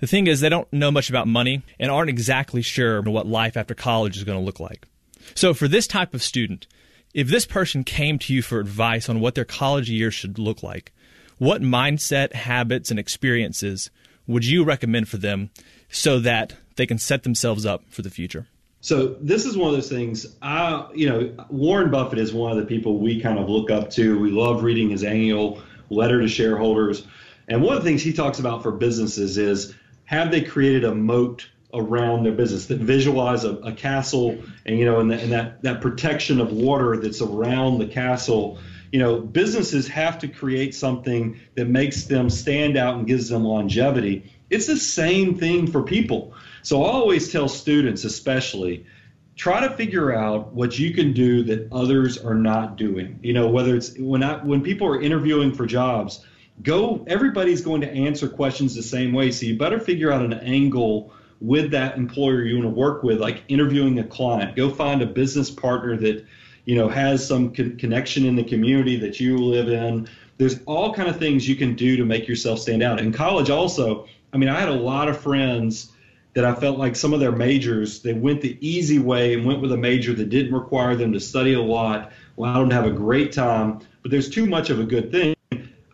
The 0.00 0.06
thing 0.06 0.26
is, 0.26 0.40
they 0.40 0.48
don't 0.48 0.70
know 0.72 0.90
much 0.90 1.08
about 1.08 1.26
money 1.26 1.62
and 1.78 1.90
aren't 1.90 2.10
exactly 2.10 2.62
sure 2.62 3.00
what 3.02 3.26
life 3.26 3.56
after 3.56 3.74
college 3.74 4.16
is 4.16 4.24
going 4.24 4.38
to 4.38 4.44
look 4.44 4.60
like. 4.60 4.86
So, 5.34 5.54
for 5.54 5.68
this 5.68 5.86
type 5.86 6.14
of 6.14 6.22
student, 6.22 6.66
if 7.14 7.28
this 7.28 7.46
person 7.46 7.82
came 7.82 8.18
to 8.20 8.34
you 8.34 8.42
for 8.42 8.60
advice 8.60 9.08
on 9.08 9.20
what 9.20 9.34
their 9.34 9.44
college 9.44 9.90
year 9.90 10.10
should 10.10 10.38
look 10.38 10.62
like, 10.62 10.92
what 11.38 11.62
mindset, 11.62 12.34
habits, 12.34 12.90
and 12.90 13.00
experiences 13.00 13.90
would 14.26 14.44
you 14.44 14.64
recommend 14.64 15.08
for 15.08 15.16
them 15.16 15.50
so 15.88 16.18
that 16.20 16.54
they 16.76 16.86
can 16.86 16.98
set 16.98 17.22
themselves 17.22 17.64
up 17.64 17.82
for 17.88 18.02
the 18.02 18.10
future? 18.10 18.46
So 18.80 19.16
this 19.20 19.46
is 19.46 19.56
one 19.56 19.68
of 19.70 19.74
those 19.74 19.88
things. 19.88 20.26
I, 20.42 20.86
you 20.94 21.08
know, 21.08 21.46
Warren 21.48 21.90
Buffett 21.90 22.18
is 22.18 22.32
one 22.32 22.52
of 22.52 22.58
the 22.58 22.66
people 22.66 22.98
we 22.98 23.20
kind 23.20 23.38
of 23.38 23.48
look 23.48 23.70
up 23.70 23.90
to. 23.90 24.18
We 24.18 24.30
love 24.30 24.62
reading 24.62 24.90
his 24.90 25.02
annual 25.02 25.62
letter 25.90 26.20
to 26.20 26.28
shareholders, 26.28 27.06
and 27.48 27.62
one 27.62 27.76
of 27.76 27.82
the 27.82 27.88
things 27.88 28.02
he 28.02 28.12
talks 28.12 28.38
about 28.38 28.62
for 28.62 28.72
businesses 28.72 29.38
is 29.38 29.74
have 30.06 30.30
they 30.30 30.40
created 30.40 30.84
a 30.84 30.94
moat 30.94 31.48
around 31.74 32.24
their 32.24 32.32
business 32.32 32.66
that 32.66 32.78
visualize 32.78 33.44
a, 33.44 33.56
a 33.56 33.72
castle 33.72 34.38
and 34.64 34.78
you 34.78 34.84
know 34.84 35.00
and, 35.00 35.10
the, 35.10 35.20
and 35.20 35.32
that 35.32 35.62
that 35.62 35.80
protection 35.80 36.40
of 36.40 36.52
water 36.52 36.96
that's 36.96 37.20
around 37.20 37.78
the 37.78 37.86
castle? 37.86 38.58
You 38.92 39.00
know 39.00 39.20
businesses 39.20 39.86
have 39.88 40.18
to 40.20 40.28
create 40.28 40.74
something 40.74 41.38
that 41.54 41.66
makes 41.66 42.04
them 42.04 42.30
stand 42.30 42.76
out 42.76 42.96
and 42.96 43.06
gives 43.06 43.28
them 43.28 43.44
longevity. 43.44 44.32
It's 44.48 44.66
the 44.66 44.76
same 44.76 45.36
thing 45.36 45.66
for 45.66 45.82
people. 45.82 46.32
So 46.62 46.84
i 46.84 46.88
always 46.88 47.30
tell 47.30 47.48
students 47.48 48.04
especially 48.04 48.86
try 49.34 49.60
to 49.60 49.70
figure 49.76 50.14
out 50.14 50.52
what 50.54 50.78
you 50.78 50.94
can 50.94 51.12
do 51.12 51.42
that 51.42 51.68
others 51.72 52.16
are 52.16 52.34
not 52.34 52.76
doing. 52.76 53.18
You 53.22 53.34
know 53.34 53.48
whether 53.48 53.76
it's 53.76 53.98
when 53.98 54.22
I, 54.22 54.42
when 54.42 54.62
people 54.62 54.86
are 54.86 55.00
interviewing 55.00 55.52
for 55.52 55.66
jobs 55.66 56.24
go 56.62 57.04
everybody's 57.06 57.60
going 57.60 57.80
to 57.82 57.90
answer 57.90 58.28
questions 58.28 58.74
the 58.74 58.82
same 58.82 59.12
way. 59.12 59.30
So 59.30 59.46
you 59.46 59.58
better 59.58 59.78
figure 59.78 60.12
out 60.12 60.22
an 60.22 60.34
angle 60.34 61.12
with 61.40 61.70
that 61.72 61.96
employer 61.96 62.42
you 62.42 62.56
want 62.58 62.74
to 62.74 62.80
work 62.80 63.02
with 63.02 63.20
like 63.20 63.42
interviewing 63.48 63.98
a 63.98 64.04
client. 64.04 64.56
Go 64.56 64.70
find 64.70 65.02
a 65.02 65.06
business 65.06 65.50
partner 65.50 65.96
that 65.98 66.24
you 66.64 66.76
know 66.76 66.88
has 66.88 67.26
some 67.26 67.52
con- 67.54 67.76
connection 67.76 68.24
in 68.24 68.36
the 68.36 68.44
community 68.44 68.96
that 68.96 69.20
you 69.20 69.38
live 69.38 69.68
in. 69.68 70.08
There's 70.38 70.60
all 70.66 70.92
kind 70.92 71.08
of 71.08 71.18
things 71.18 71.48
you 71.48 71.56
can 71.56 71.74
do 71.74 71.96
to 71.96 72.04
make 72.04 72.28
yourself 72.28 72.58
stand 72.60 72.82
out. 72.82 73.00
In 73.00 73.12
college 73.12 73.50
also 73.50 74.06
i 74.32 74.38
mean 74.38 74.48
i 74.48 74.58
had 74.58 74.68
a 74.68 74.74
lot 74.74 75.08
of 75.08 75.18
friends 75.18 75.92
that 76.34 76.44
i 76.44 76.52
felt 76.52 76.78
like 76.78 76.96
some 76.96 77.14
of 77.14 77.20
their 77.20 77.32
majors 77.32 78.02
they 78.02 78.12
went 78.12 78.40
the 78.40 78.58
easy 78.60 78.98
way 78.98 79.34
and 79.34 79.46
went 79.46 79.62
with 79.62 79.70
a 79.72 79.76
major 79.76 80.12
that 80.12 80.28
didn't 80.28 80.52
require 80.52 80.96
them 80.96 81.12
to 81.12 81.20
study 81.20 81.54
a 81.54 81.62
lot 81.62 82.12
allowed 82.36 82.60
them 82.60 82.68
to 82.70 82.74
have 82.74 82.86
a 82.86 82.90
great 82.90 83.32
time. 83.32 83.80
But 84.02 84.10
there's 84.10 84.28
too 84.28 84.46
much 84.46 84.70
of 84.70 84.80
a 84.80 84.84
good 84.84 85.10
thing 85.10 85.35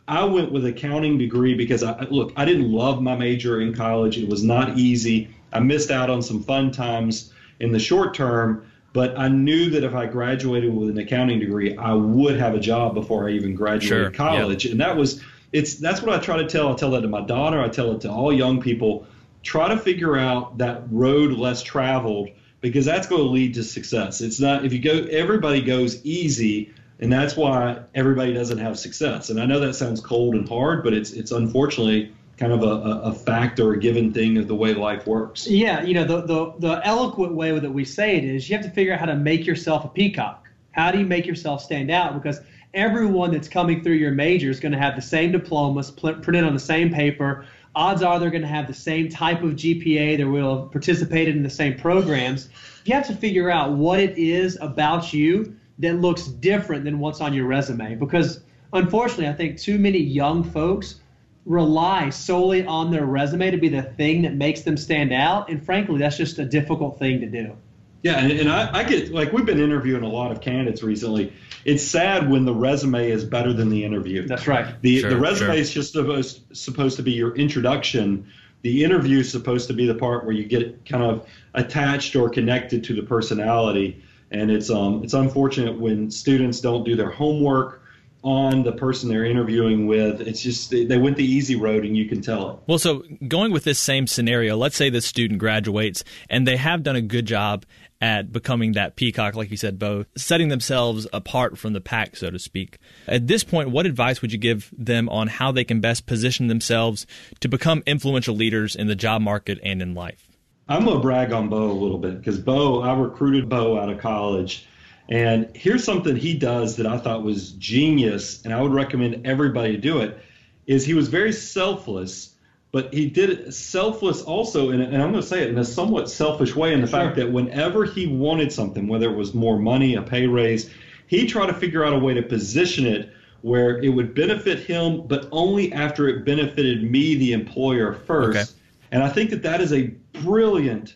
I 0.08 0.24
went 0.24 0.50
with 0.50 0.66
accounting 0.66 1.18
degree 1.18 1.54
because 1.54 1.82
I 1.82 2.00
look, 2.10 2.32
I 2.36 2.44
didn't 2.44 2.70
love 2.70 3.00
my 3.00 3.16
major 3.16 3.60
in 3.60 3.74
college. 3.74 4.18
It 4.18 4.28
was 4.28 4.42
not 4.42 4.78
easy. 4.78 5.28
I 5.52 5.60
missed 5.60 5.90
out 5.90 6.10
on 6.10 6.22
some 6.22 6.42
fun 6.42 6.72
times 6.72 7.32
in 7.60 7.72
the 7.72 7.78
short 7.78 8.14
term, 8.14 8.66
but 8.92 9.16
I 9.18 9.28
knew 9.28 9.70
that 9.70 9.84
if 9.84 9.94
I 9.94 10.06
graduated 10.06 10.74
with 10.74 10.90
an 10.90 10.98
accounting 10.98 11.38
degree, 11.38 11.76
I 11.76 11.92
would 11.92 12.38
have 12.38 12.54
a 12.54 12.60
job 12.60 12.94
before 12.94 13.28
I 13.28 13.32
even 13.32 13.54
graduated 13.54 13.88
sure. 13.88 14.10
college. 14.10 14.64
Yeah. 14.64 14.72
And 14.72 14.80
that 14.80 14.96
was 14.96 15.22
it's 15.52 15.76
that's 15.76 16.02
what 16.02 16.14
I 16.14 16.18
try 16.18 16.38
to 16.38 16.48
tell. 16.48 16.72
I 16.72 16.74
tell 16.74 16.90
that 16.92 17.02
to 17.02 17.08
my 17.08 17.20
daughter, 17.20 17.60
I 17.60 17.68
tell 17.68 17.92
it 17.92 18.00
to 18.02 18.10
all 18.10 18.32
young 18.32 18.60
people. 18.60 19.06
Try 19.42 19.68
to 19.68 19.76
figure 19.76 20.16
out 20.16 20.58
that 20.58 20.82
road 20.90 21.32
less 21.32 21.62
traveled 21.62 22.30
because 22.60 22.84
that's 22.84 23.06
going 23.06 23.22
to 23.22 23.28
lead 23.28 23.54
to 23.54 23.64
success. 23.64 24.20
It's 24.20 24.40
not 24.40 24.64
if 24.64 24.72
you 24.72 24.80
go 24.80 25.06
everybody 25.10 25.60
goes 25.60 26.04
easy 26.04 26.72
and 27.00 27.12
that's 27.12 27.36
why 27.36 27.80
everybody 27.94 28.32
doesn't 28.32 28.58
have 28.58 28.78
success. 28.78 29.30
And 29.30 29.40
I 29.40 29.46
know 29.46 29.60
that 29.60 29.74
sounds 29.74 30.00
cold 30.00 30.34
and 30.34 30.48
hard, 30.48 30.84
but 30.84 30.94
it's 30.94 31.12
it's 31.12 31.32
unfortunately 31.32 32.12
kind 32.36 32.52
of 32.52 32.62
a, 32.62 33.10
a 33.10 33.12
fact 33.12 33.60
or 33.60 33.72
a 33.72 33.78
given 33.78 34.12
thing 34.12 34.36
of 34.38 34.48
the 34.48 34.54
way 34.54 34.74
life 34.74 35.06
works. 35.06 35.46
Yeah, 35.48 35.82
you 35.82 35.94
know 35.94 36.04
the, 36.04 36.22
the 36.22 36.54
the 36.58 36.86
eloquent 36.86 37.34
way 37.34 37.58
that 37.58 37.70
we 37.70 37.84
say 37.84 38.16
it 38.16 38.24
is 38.24 38.48
you 38.48 38.56
have 38.56 38.64
to 38.64 38.70
figure 38.70 38.92
out 38.92 39.00
how 39.00 39.06
to 39.06 39.16
make 39.16 39.46
yourself 39.46 39.84
a 39.84 39.88
peacock. 39.88 40.48
How 40.72 40.90
do 40.90 40.98
you 40.98 41.06
make 41.06 41.26
yourself 41.26 41.62
stand 41.62 41.90
out? 41.90 42.14
Because 42.14 42.40
everyone 42.74 43.32
that's 43.32 43.48
coming 43.48 43.82
through 43.82 43.94
your 43.94 44.12
major 44.12 44.48
is 44.48 44.60
going 44.60 44.72
to 44.72 44.78
have 44.78 44.96
the 44.96 45.02
same 45.02 45.32
diplomas 45.32 45.90
printed 45.90 46.44
on 46.44 46.54
the 46.54 46.60
same 46.60 46.92
paper. 46.92 47.44
Odds 47.74 48.02
are 48.02 48.18
they're 48.18 48.30
going 48.30 48.42
to 48.42 48.48
have 48.48 48.66
the 48.66 48.74
same 48.74 49.08
type 49.08 49.42
of 49.42 49.52
GPA. 49.52 50.16
They 50.16 50.24
will 50.24 50.62
have 50.62 50.72
participated 50.72 51.36
in 51.36 51.42
the 51.42 51.50
same 51.50 51.78
programs. 51.78 52.48
You 52.84 52.94
have 52.94 53.06
to 53.06 53.14
figure 53.14 53.50
out 53.50 53.72
what 53.72 54.00
it 54.00 54.18
is 54.18 54.58
about 54.60 55.12
you 55.12 55.56
that 55.78 55.94
looks 56.00 56.24
different 56.24 56.84
than 56.84 56.98
what's 56.98 57.20
on 57.20 57.34
your 57.34 57.46
resume. 57.46 57.94
Because 57.94 58.40
unfortunately, 58.72 59.28
I 59.28 59.32
think 59.32 59.58
too 59.58 59.78
many 59.78 59.98
young 59.98 60.44
folks 60.44 61.00
rely 61.44 62.10
solely 62.10 62.64
on 62.64 62.90
their 62.90 63.04
resume 63.04 63.50
to 63.50 63.56
be 63.56 63.68
the 63.68 63.82
thing 63.82 64.22
that 64.22 64.34
makes 64.34 64.62
them 64.62 64.76
stand 64.76 65.12
out. 65.12 65.48
And 65.48 65.64
frankly, 65.64 65.98
that's 65.98 66.16
just 66.16 66.38
a 66.38 66.44
difficult 66.44 66.98
thing 66.98 67.20
to 67.20 67.26
do. 67.26 67.56
Yeah, 68.02 68.18
and, 68.18 68.32
and 68.32 68.48
I, 68.48 68.78
I, 68.78 68.84
get 68.84 69.12
like 69.12 69.32
we've 69.32 69.46
been 69.46 69.60
interviewing 69.60 70.02
a 70.02 70.08
lot 70.08 70.32
of 70.32 70.40
candidates 70.40 70.82
recently. 70.82 71.32
It's 71.64 71.84
sad 71.84 72.28
when 72.28 72.44
the 72.44 72.54
resume 72.54 73.08
is 73.08 73.24
better 73.24 73.52
than 73.52 73.68
the 73.68 73.84
interview. 73.84 74.26
That's 74.26 74.48
right. 74.48 74.74
The 74.82 75.00
sure, 75.00 75.10
the 75.10 75.16
resume 75.16 75.52
sure. 75.52 75.60
is 75.60 75.72
just 75.72 75.92
supposed 75.92 76.42
supposed 76.52 76.96
to 76.96 77.04
be 77.04 77.12
your 77.12 77.34
introduction. 77.36 78.26
The 78.62 78.82
interview 78.82 79.20
is 79.20 79.30
supposed 79.30 79.68
to 79.68 79.72
be 79.72 79.86
the 79.86 79.94
part 79.94 80.24
where 80.24 80.34
you 80.34 80.44
get 80.44 80.84
kind 80.84 81.04
of 81.04 81.26
attached 81.54 82.16
or 82.16 82.28
connected 82.28 82.82
to 82.84 82.94
the 82.94 83.02
personality. 83.02 84.02
And 84.32 84.50
it's 84.50 84.70
um 84.70 85.04
it's 85.04 85.14
unfortunate 85.14 85.78
when 85.78 86.10
students 86.10 86.60
don't 86.60 86.84
do 86.84 86.96
their 86.96 87.10
homework 87.10 87.82
on 88.24 88.62
the 88.62 88.72
person 88.72 89.08
they're 89.08 89.24
interviewing 89.24 89.86
with. 89.86 90.20
It's 90.20 90.40
just 90.40 90.70
they 90.70 90.96
went 90.96 91.16
the 91.16 91.24
easy 91.24 91.56
road, 91.56 91.84
and 91.84 91.96
you 91.96 92.08
can 92.08 92.20
tell 92.20 92.50
it. 92.50 92.56
Well, 92.66 92.78
so 92.78 93.02
going 93.26 93.52
with 93.52 93.64
this 93.64 93.78
same 93.78 94.06
scenario, 94.06 94.56
let's 94.56 94.76
say 94.76 94.90
the 94.90 95.00
student 95.00 95.40
graduates 95.40 96.04
and 96.30 96.46
they 96.46 96.56
have 96.56 96.82
done 96.82 96.96
a 96.96 97.02
good 97.02 97.26
job 97.26 97.64
at 98.00 98.32
becoming 98.32 98.72
that 98.72 98.96
peacock, 98.96 99.36
like 99.36 99.50
you 99.52 99.56
said, 99.56 99.78
Bo, 99.78 100.04
setting 100.16 100.48
themselves 100.48 101.06
apart 101.12 101.56
from 101.56 101.72
the 101.72 101.80
pack, 101.80 102.16
so 102.16 102.30
to 102.30 102.38
speak. 102.38 102.78
At 103.06 103.28
this 103.28 103.44
point, 103.44 103.70
what 103.70 103.86
advice 103.86 104.20
would 104.20 104.32
you 104.32 104.38
give 104.38 104.74
them 104.76 105.08
on 105.08 105.28
how 105.28 105.52
they 105.52 105.62
can 105.62 105.80
best 105.80 106.04
position 106.04 106.48
themselves 106.48 107.06
to 107.38 107.48
become 107.48 107.84
influential 107.86 108.34
leaders 108.34 108.74
in 108.74 108.88
the 108.88 108.96
job 108.96 109.22
market 109.22 109.60
and 109.62 109.80
in 109.80 109.94
life? 109.94 110.31
I'm 110.72 110.84
gonna 110.84 111.00
brag 111.00 111.32
on 111.32 111.48
Bo 111.48 111.70
a 111.70 111.72
little 111.72 111.98
bit 111.98 112.18
because 112.18 112.38
Bo, 112.38 112.82
I 112.82 112.98
recruited 112.98 113.48
Bo 113.48 113.78
out 113.78 113.88
of 113.88 113.98
college 113.98 114.66
and 115.08 115.54
here's 115.54 115.84
something 115.84 116.16
he 116.16 116.34
does 116.34 116.76
that 116.76 116.86
I 116.86 116.96
thought 116.96 117.22
was 117.22 117.52
genius, 117.52 118.42
and 118.44 118.54
I 118.54 118.62
would 118.62 118.72
recommend 118.72 119.26
everybody 119.26 119.76
do 119.76 120.00
it. 120.00 120.18
Is 120.66 120.86
he 120.86 120.94
was 120.94 121.08
very 121.08 121.32
selfless, 121.32 122.34
but 122.70 122.94
he 122.94 123.10
did 123.10 123.30
it 123.30 123.52
selfless 123.52 124.22
also, 124.22 124.70
in, 124.70 124.80
and 124.80 125.02
I'm 125.02 125.10
going 125.10 125.22
to 125.22 125.28
say 125.28 125.42
it 125.42 125.50
in 125.50 125.58
a 125.58 125.64
somewhat 125.64 126.08
selfish 126.08 126.54
way, 126.54 126.72
in 126.72 126.80
the 126.80 126.86
sure. 126.86 127.00
fact 127.00 127.16
that 127.16 127.30
whenever 127.30 127.84
he 127.84 128.06
wanted 128.06 128.52
something, 128.52 128.86
whether 128.86 129.10
it 129.10 129.16
was 129.16 129.34
more 129.34 129.58
money, 129.58 129.96
a 129.96 130.02
pay 130.02 130.26
raise, 130.26 130.70
he 131.08 131.26
tried 131.26 131.48
to 131.48 131.54
figure 131.54 131.84
out 131.84 131.92
a 131.92 131.98
way 131.98 132.14
to 132.14 132.22
position 132.22 132.86
it 132.86 133.12
where 133.42 133.78
it 133.82 133.88
would 133.88 134.14
benefit 134.14 134.60
him, 134.60 135.06
but 135.08 135.28
only 135.32 135.72
after 135.72 136.08
it 136.08 136.24
benefited 136.24 136.88
me, 136.88 137.16
the 137.16 137.32
employer, 137.32 137.92
first. 137.92 138.38
Okay. 138.38 138.61
And 138.92 139.02
I 139.02 139.08
think 139.08 139.30
that 139.30 139.42
that 139.42 139.60
is 139.60 139.72
a 139.72 139.88
brilliant 140.22 140.94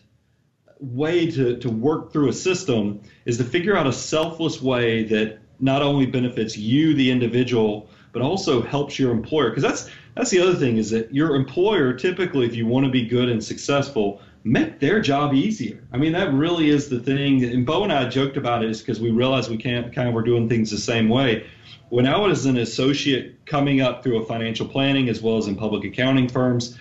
way 0.79 1.29
to, 1.31 1.57
to 1.57 1.69
work 1.69 2.13
through 2.13 2.29
a 2.29 2.33
system 2.33 3.01
is 3.25 3.37
to 3.37 3.43
figure 3.43 3.75
out 3.75 3.87
a 3.87 3.93
selfless 3.93 4.61
way 4.61 5.03
that 5.05 5.39
not 5.59 5.81
only 5.81 6.05
benefits 6.05 6.55
you, 6.55 6.93
the 6.93 7.09
individual, 7.09 7.89
but 8.11 8.21
also 8.21 8.61
helps 8.61 8.99
your 8.99 9.11
employer. 9.11 9.49
Because 9.49 9.63
that's 9.63 9.89
that's 10.15 10.29
the 10.29 10.39
other 10.39 10.55
thing 10.55 10.77
is 10.77 10.91
that 10.91 11.13
your 11.13 11.35
employer 11.35 11.93
typically, 11.93 12.45
if 12.45 12.55
you 12.55 12.67
want 12.67 12.85
to 12.85 12.91
be 12.91 13.05
good 13.05 13.29
and 13.29 13.43
successful, 13.43 14.21
make 14.43 14.79
their 14.79 14.99
job 14.99 15.33
easier. 15.33 15.83
I 15.91 15.97
mean, 15.97 16.13
that 16.13 16.33
really 16.33 16.69
is 16.69 16.89
the 16.89 16.99
thing. 16.99 17.43
And 17.43 17.65
Bo 17.65 17.83
and 17.83 17.91
I 17.91 18.07
joked 18.07 18.37
about 18.37 18.63
it 18.63 18.69
is 18.69 18.81
because 18.81 18.99
we 18.99 19.09
realized 19.09 19.49
we 19.49 19.57
can't 19.57 19.93
kind 19.93 20.07
of 20.07 20.13
we're 20.13 20.23
doing 20.23 20.47
things 20.47 20.69
the 20.69 20.77
same 20.77 21.09
way. 21.09 21.47
When 21.89 22.05
I 22.05 22.17
was 22.17 22.45
an 22.45 22.57
associate 22.57 23.45
coming 23.45 23.81
up 23.81 24.03
through 24.03 24.21
a 24.21 24.25
financial 24.25 24.67
planning 24.67 25.09
as 25.09 25.21
well 25.21 25.37
as 25.37 25.47
in 25.47 25.55
public 25.55 25.83
accounting 25.83 26.27
firms, 26.27 26.77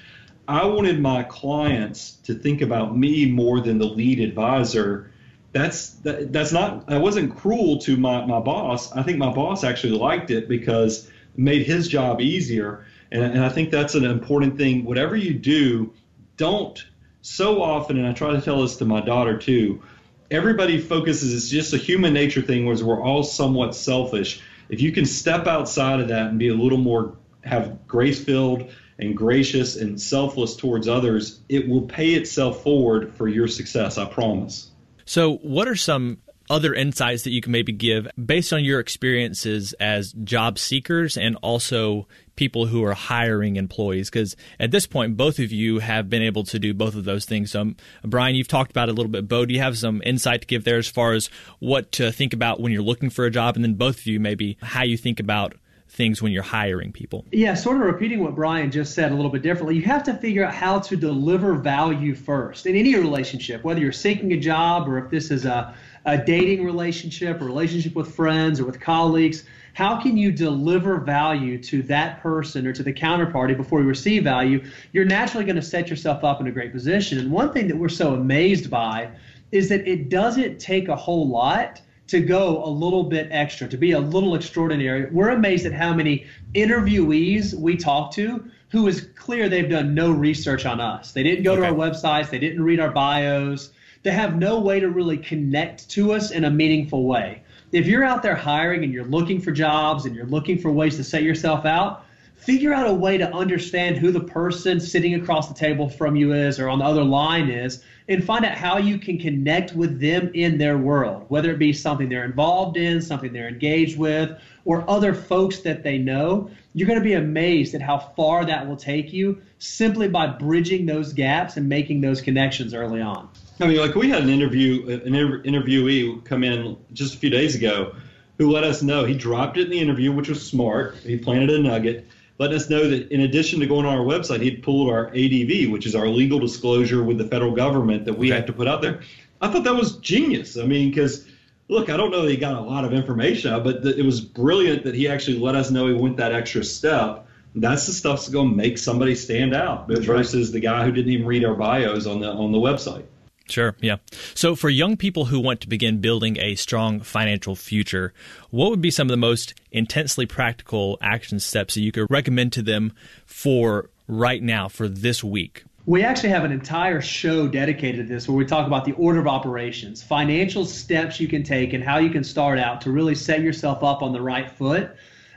I 0.49 0.67
wanted 0.67 1.01
my 1.01 1.23
clients 1.25 2.13
to 2.25 2.35
think 2.35 2.63
about 2.63 2.97
me 2.97 3.27
more 3.27 3.61
than 3.61 3.79
the 3.79 3.87
lead 3.87 4.21
advisor. 4.21 5.11
That's 5.53 5.91
that, 6.05 6.33
that's 6.33 6.53
not 6.53 6.85
I 6.89 6.99
wasn't 6.99 7.37
cruel 7.37 7.79
to 7.79 7.97
my, 7.97 8.25
my 8.27 8.41
boss. 8.41 8.93
I 8.93 9.03
think 9.03 9.19
my 9.19 9.33
boss 9.33 9.65
actually 9.65 9.95
liked 9.95 10.31
it 10.31 10.49
because 10.49 11.07
it 11.07 11.39
made 11.39 11.67
his 11.67 11.89
job 11.89 12.21
easier. 12.21 12.85
And, 13.11 13.23
and 13.23 13.45
I 13.45 13.49
think 13.49 13.71
that's 13.71 13.95
an 13.95 14.05
important 14.05 14.57
thing. 14.57 14.85
Whatever 14.85 15.17
you 15.17 15.35
do, 15.35 15.93
don't 16.37 16.85
so 17.23 17.63
often, 17.63 17.99
and 17.99 18.07
I 18.07 18.13
try 18.13 18.33
to 18.33 18.41
tell 18.41 18.63
this 18.63 18.77
to 18.77 18.85
my 18.85 19.01
daughter 19.01 19.37
too, 19.37 19.83
everybody 20.31 20.79
focuses, 20.79 21.35
it's 21.35 21.49
just 21.49 21.73
a 21.73 21.79
human 21.79 22.13
nature 22.13 22.43
thing 22.43 22.67
where 22.67 22.77
we're 22.85 23.03
all 23.03 23.23
somewhat 23.23 23.75
selfish. 23.75 24.41
If 24.69 24.81
you 24.81 24.93
can 24.93 25.07
step 25.07 25.47
outside 25.47 26.01
of 26.01 26.09
that 26.09 26.29
and 26.29 26.39
be 26.39 26.49
a 26.49 26.55
little 26.55 26.79
more, 26.79 27.17
have 27.43 27.87
grace 27.87 28.23
filled, 28.23 28.71
and 28.99 29.17
gracious 29.17 29.77
and 29.77 30.01
selfless 30.01 30.57
towards 30.57 30.89
others, 30.89 31.41
it 31.49 31.69
will 31.69 31.83
pay 31.83 32.15
itself 32.15 32.63
forward 32.63 33.15
for 33.15 33.29
your 33.29 33.49
success, 33.49 33.99
I 33.99 34.07
promise. 34.07 34.71
So, 35.05 35.37
what 35.37 35.69
are 35.69 35.77
some 35.77 36.19
other 36.49 36.75
insights 36.75 37.25
that 37.25 37.31
you 37.31 37.41
can 37.41 37.53
maybe 37.53 37.73
give 37.73 38.07
based 38.25 38.53
on 38.53 38.65
your 38.65 38.79
experiences 38.81 39.73
as 39.81 40.13
job 40.13 40.59
seekers 40.59 41.17
and 41.17 41.37
also 41.43 42.07
people 42.37 42.67
who 42.67 42.85
are 42.85 42.95
hiring 42.95 43.57
employees? 43.57 44.11
Because 44.11 44.37
at 44.61 44.71
this 44.71 44.87
point 44.87 45.17
both 45.17 45.39
of 45.39 45.51
you 45.51 45.81
have 45.81 46.09
been 46.09 46.23
able 46.23 46.45
to 46.45 46.59
do 46.59 46.73
both 46.73 46.95
of 46.95 47.05
those 47.05 47.25
things. 47.25 47.51
So 47.51 47.63
um, 47.63 47.77
brian 48.05 48.37
you've 48.37 48.49
talked 48.49 48.71
about 48.71 48.89
it 48.89 48.93
a 48.93 48.95
little 48.95 49.11
bit. 49.11 49.29
Bo 49.29 49.45
do 49.45 49.55
you 49.55 49.61
have 49.61 49.77
some 49.77 50.03
insight 50.05 50.43
to 50.43 50.47
give 50.47 50.65
there 50.65 50.79
as 50.79 50.89
far 50.89 51.15
as 51.15 51.31
what 51.59 51.91
to 51.93 52.13
think 52.13 52.33
about 52.33 52.61
when 52.61 52.73
you're 52.73 52.83
looking 52.83 53.11
for 53.11 53.25
a 53.25 53.31
job? 53.31 53.57
And 53.57 53.65
then 53.65 53.75
both 53.75 53.99
of 53.99 54.07
you 54.07 54.21
maybe 54.21 54.57
how 54.63 54.85
you 54.85 54.97
think 54.97 55.19
about 55.19 55.55
things 55.89 56.21
when 56.21 56.33
you're 56.33 56.43
hiring 56.43 56.93
people. 56.93 57.25
Yeah, 57.33 57.55
sort 57.55 57.77
of 57.77 57.83
repeating 57.83 58.21
what 58.21 58.35
Brian 58.35 58.71
just 58.71 58.95
said 58.95 59.13
a 59.13 59.15
little 59.15 59.31
bit 59.31 59.43
differently. 59.43 59.77
You 59.77 59.83
have 59.83 60.03
to 60.05 60.15
figure 60.15 60.45
out 60.45 60.55
how 60.55 60.81
to 60.81 60.97
deliver 60.97 61.55
value 61.55 62.15
first 62.15 62.67
in 62.67 62.77
any 62.77 62.95
relationship, 62.97 63.63
whether 63.65 63.81
you're 63.81 63.93
seeking 63.93 64.33
a 64.33 64.37
job 64.37 64.89
or 64.89 64.99
if 64.99 65.11
this 65.11 65.31
is 65.31 65.45
a, 65.45 65.75
a 66.05 66.19
dating 66.19 66.65
relationship, 66.65 67.41
a 67.41 67.45
relationship 67.45 67.95
with 67.95 68.15
friends 68.15 68.61
or 68.61 68.65
with 68.65 68.81
colleagues. 68.81 69.45
How 69.75 70.01
can 70.01 70.17
you 70.17 70.33
deliver 70.33 70.99
value 70.99 71.63
to 71.65 71.83
that 71.83 72.23
person 72.23 72.67
or 72.67 72.73
to 72.73 72.83
the 72.83 72.95
counterparty 72.95 73.57
before 73.57 73.81
you 73.81 73.87
receive 73.87 74.25
value? 74.25 74.65
You're 74.93 75.05
naturally 75.05 75.45
going 75.45 75.57
to 75.57 75.63
set 75.63 75.91
yourself 75.91 76.25
up 76.25 76.41
in 76.41 76.47
a 76.47 76.51
great 76.51 76.73
position. 76.73 77.19
And 77.19 77.31
one 77.31 77.53
thing 77.53 77.69
that 77.69 77.77
we're 77.77 77.91
so 77.91 78.15
amazed 78.15 78.71
by 78.71 79.11
is 79.53 79.69
that 79.69 79.87
it 79.87 80.09
doesn't 80.09 80.59
take 80.59 80.89
a 80.89 80.97
whole 80.97 81.29
lot 81.29 81.81
to 82.09 82.21
go 82.21 82.65
a 82.65 82.69
little 82.69 83.05
bit 83.05 83.29
extra, 83.31 83.69
to 83.69 83.77
be 83.77 83.93
a 83.93 84.01
little 84.01 84.35
extraordinary. 84.35 85.07
We're 85.11 85.31
amazed 85.31 85.67
at 85.67 85.73
how 85.73 85.93
many 85.93 86.27
interviewees 86.55 87.55
we 87.55 87.77
talk 87.77 88.13
to 88.13 88.49
who 88.71 88.89
is 88.89 89.09
clear 89.15 89.49
they've 89.49 89.71
done 89.71 89.95
no 89.95 90.11
research 90.11 90.67
on 90.67 90.81
us. 90.81 91.13
They 91.13 91.23
didn't 91.23 91.45
go 91.45 91.53
okay. 91.53 91.63
to 91.63 91.67
our 91.69 91.73
websites, 91.73 92.31
they 92.31 92.39
didn't 92.39 92.63
read 92.63 92.81
our 92.81 92.91
bios, 92.91 93.71
they 94.03 94.11
have 94.11 94.37
no 94.37 94.61
way 94.61 94.81
to 94.81 94.89
really 94.89 95.17
connect 95.17 95.89
to 95.91 96.13
us 96.13 96.31
in 96.31 96.45
a 96.45 96.51
meaningful 96.51 97.07
way. 97.07 97.43
If 97.73 97.87
you're 97.87 98.05
out 98.05 98.23
there 98.23 98.37
hiring 98.37 98.85
and 98.85 98.93
you're 98.93 99.05
looking 99.05 99.41
for 99.41 99.51
jobs 99.51 100.05
and 100.05 100.15
you're 100.15 100.27
looking 100.27 100.59
for 100.59 100.71
ways 100.71 100.97
to 100.97 101.05
set 101.05 101.23
yourself 101.23 101.65
out, 101.65 102.05
figure 102.37 102.73
out 102.73 102.87
a 102.87 102.93
way 102.93 103.19
to 103.19 103.33
understand 103.35 103.97
who 103.97 104.13
the 104.13 104.21
person 104.21 104.79
sitting 104.79 105.15
across 105.15 105.49
the 105.49 105.55
table 105.55 105.89
from 105.89 106.15
you 106.15 106.33
is 106.33 106.61
or 106.61 106.69
on 106.69 106.79
the 106.79 106.85
other 106.85 107.03
line 107.03 107.49
is 107.49 107.83
and 108.09 108.25
find 108.25 108.45
out 108.45 108.57
how 108.57 108.79
you 108.79 108.99
can 108.99 109.19
connect 109.19 109.75
with 109.75 110.01
them 110.01 110.31
in 110.35 110.59
their 110.59 110.79
world, 110.79 111.25
whether 111.29 111.51
it 111.51 111.59
be 111.59 111.73
something 111.73 112.09
they're 112.09 112.25
involved 112.25 112.77
in, 112.77 113.03
something 113.03 113.33
they're 113.33 113.49
engaged 113.49 113.99
with, 113.99 114.31
or 114.65 114.89
other 114.89 115.13
folks 115.13 115.61
that 115.61 115.83
they 115.83 115.99
know. 115.99 116.51
You're 116.75 116.87
going 116.87 117.01
to 117.01 117.05
be 117.05 117.15
amazed 117.15 117.75
at 117.75 117.83
how 117.83 117.99
far 117.99 118.45
that 118.45 118.67
will 118.69 118.77
take 118.77 119.13
you 119.13 119.41
simply 119.59 120.09
by 120.09 120.27
bridging 120.27 120.87
those 120.87 121.13
gaps 121.13 121.57
and 121.57 121.69
making 121.69 122.01
those 122.01 122.21
connections 122.21 122.75
early 122.75 123.01
on. 123.01 123.29
I 123.59 123.67
mean, 123.67 123.79
like 123.79 123.95
we 123.95 124.09
had 124.09 124.23
an 124.23 124.29
interview, 124.29 124.89
an 124.89 125.13
interviewee 125.13 126.25
come 126.25 126.45
in 126.45 126.77
just 126.93 127.15
a 127.15 127.19
few 127.19 127.31
days 127.31 127.55
ago 127.55 127.95
who 128.39 128.51
let 128.51 128.65
us 128.65 128.83
know 128.83 129.05
he 129.05 129.15
dropped 129.15 129.57
it 129.57 129.65
in 129.65 129.71
the 129.71 129.81
interview, 129.81 130.13
which 130.13 130.29
was 130.29 130.47
smart. 130.47 130.97
He 130.97 131.17
planted 131.17 131.51
a 131.51 131.59
nugget 131.59 132.07
letting 132.39 132.57
us 132.57 132.69
know 132.69 132.89
that 132.89 133.11
in 133.11 133.23
addition 133.23 133.61
to 133.61 133.67
going 133.67 133.87
on 133.87 133.97
our 133.97 134.05
website, 134.05 134.41
he'd 134.41 134.63
pulled 134.63 134.91
our 134.91 135.09
ADV, 135.09 135.71
which 135.71 135.87
is 135.87 135.95
our 135.95 136.09
legal 136.09 136.39
disclosure 136.39 137.03
with 137.03 137.19
the 137.19 137.25
federal 137.25 137.53
government 137.53 138.05
that 138.05 138.17
we 138.17 138.29
okay. 138.29 138.37
have 138.37 138.47
to 138.47 138.53
put 138.53 138.69
out 138.69 138.83
there. 138.83 139.01
I 139.41 139.49
thought 139.51 139.65
that 139.65 139.75
was 139.75 139.97
genius. 139.99 140.57
I 140.57 140.65
mean, 140.65 140.91
because 140.91 141.27
look, 141.69 141.91
I 141.91 141.97
don't 141.97 142.11
know 142.11 142.23
that 142.23 142.31
he 142.31 142.37
got 142.37 142.55
a 142.55 142.61
lot 142.61 142.85
of 142.85 142.93
information 142.93 143.53
out, 143.53 143.65
but 143.65 143.85
it 143.85 144.05
was 144.05 144.21
brilliant 144.21 144.85
that 144.85 144.95
he 144.95 145.09
actually 145.09 145.39
let 145.39 145.55
us 145.55 145.71
know 145.71 145.87
he 145.87 145.95
went 145.95 146.17
that 146.19 146.33
extra 146.33 146.65
step. 146.65 147.27
That's 147.55 147.87
the 147.87 147.93
stuff 147.93 148.19
that's 148.19 148.29
going 148.29 148.51
to 148.51 148.57
make 148.57 148.77
somebody 148.77 149.15
stand 149.15 149.55
out 149.55 149.89
versus 149.89 150.49
right. 150.49 150.53
the 150.53 150.61
guy 150.61 150.85
who 150.85 150.93
didn't 150.93 151.11
even 151.11 151.27
read 151.27 151.45
our 151.45 151.55
bios 151.55 152.07
on 152.07 152.21
the 152.21 152.29
on 152.29 152.53
the 152.53 152.59
website. 152.59 153.05
Sure, 153.49 153.77
yeah. 153.81 153.97
So, 154.35 154.57
for 154.57 154.69
young 154.69 154.97
people 154.97 155.27
who 155.27 155.39
want 155.39 155.61
to 155.61 155.69
begin 155.69 156.01
building 156.01 156.37
a 156.39 156.57
strong 156.57 157.01
financial 157.01 157.55
future, 157.55 158.13
what 158.51 158.71
would 158.71 158.81
be 158.81 158.91
some 158.91 159.07
of 159.07 159.11
the 159.11 159.17
most 159.17 159.55
intensely 159.71 160.27
practical 160.27 160.99
action 161.01 161.39
steps 161.39 161.75
that 161.75 161.83
you 161.83 161.93
could 161.93 162.11
recommend 162.11 162.53
to 162.55 162.63
them 162.63 162.93
for 163.25 163.91
right 164.09 164.43
now, 164.43 164.69
for 164.69 164.89
this 164.89 165.23
week? 165.23 165.65
We 165.87 166.03
actually 166.03 166.31
have 166.31 166.43
an 166.43 166.51
entire 166.51 167.01
show 167.01 167.47
dedicated 167.47 168.09
to 168.09 168.13
this 168.13 168.27
where 168.27 168.37
we 168.37 168.45
talk 168.45 168.67
about 168.67 168.85
the 168.85 168.93
order 168.93 169.21
of 169.21 169.29
operations, 169.29 170.03
financial 170.03 170.65
steps 170.65 171.21
you 171.21 171.29
can 171.29 171.45
take, 171.45 171.73
and 171.73 171.85
how 171.85 171.99
you 171.99 172.11
can 172.11 172.25
start 172.25 172.59
out 172.59 172.81
to 172.81 172.91
really 172.91 173.15
set 173.15 173.41
yourself 173.41 173.85
up 173.85 174.03
on 174.03 174.13
the 174.13 174.21
right 174.21 174.51
foot. 174.51 174.91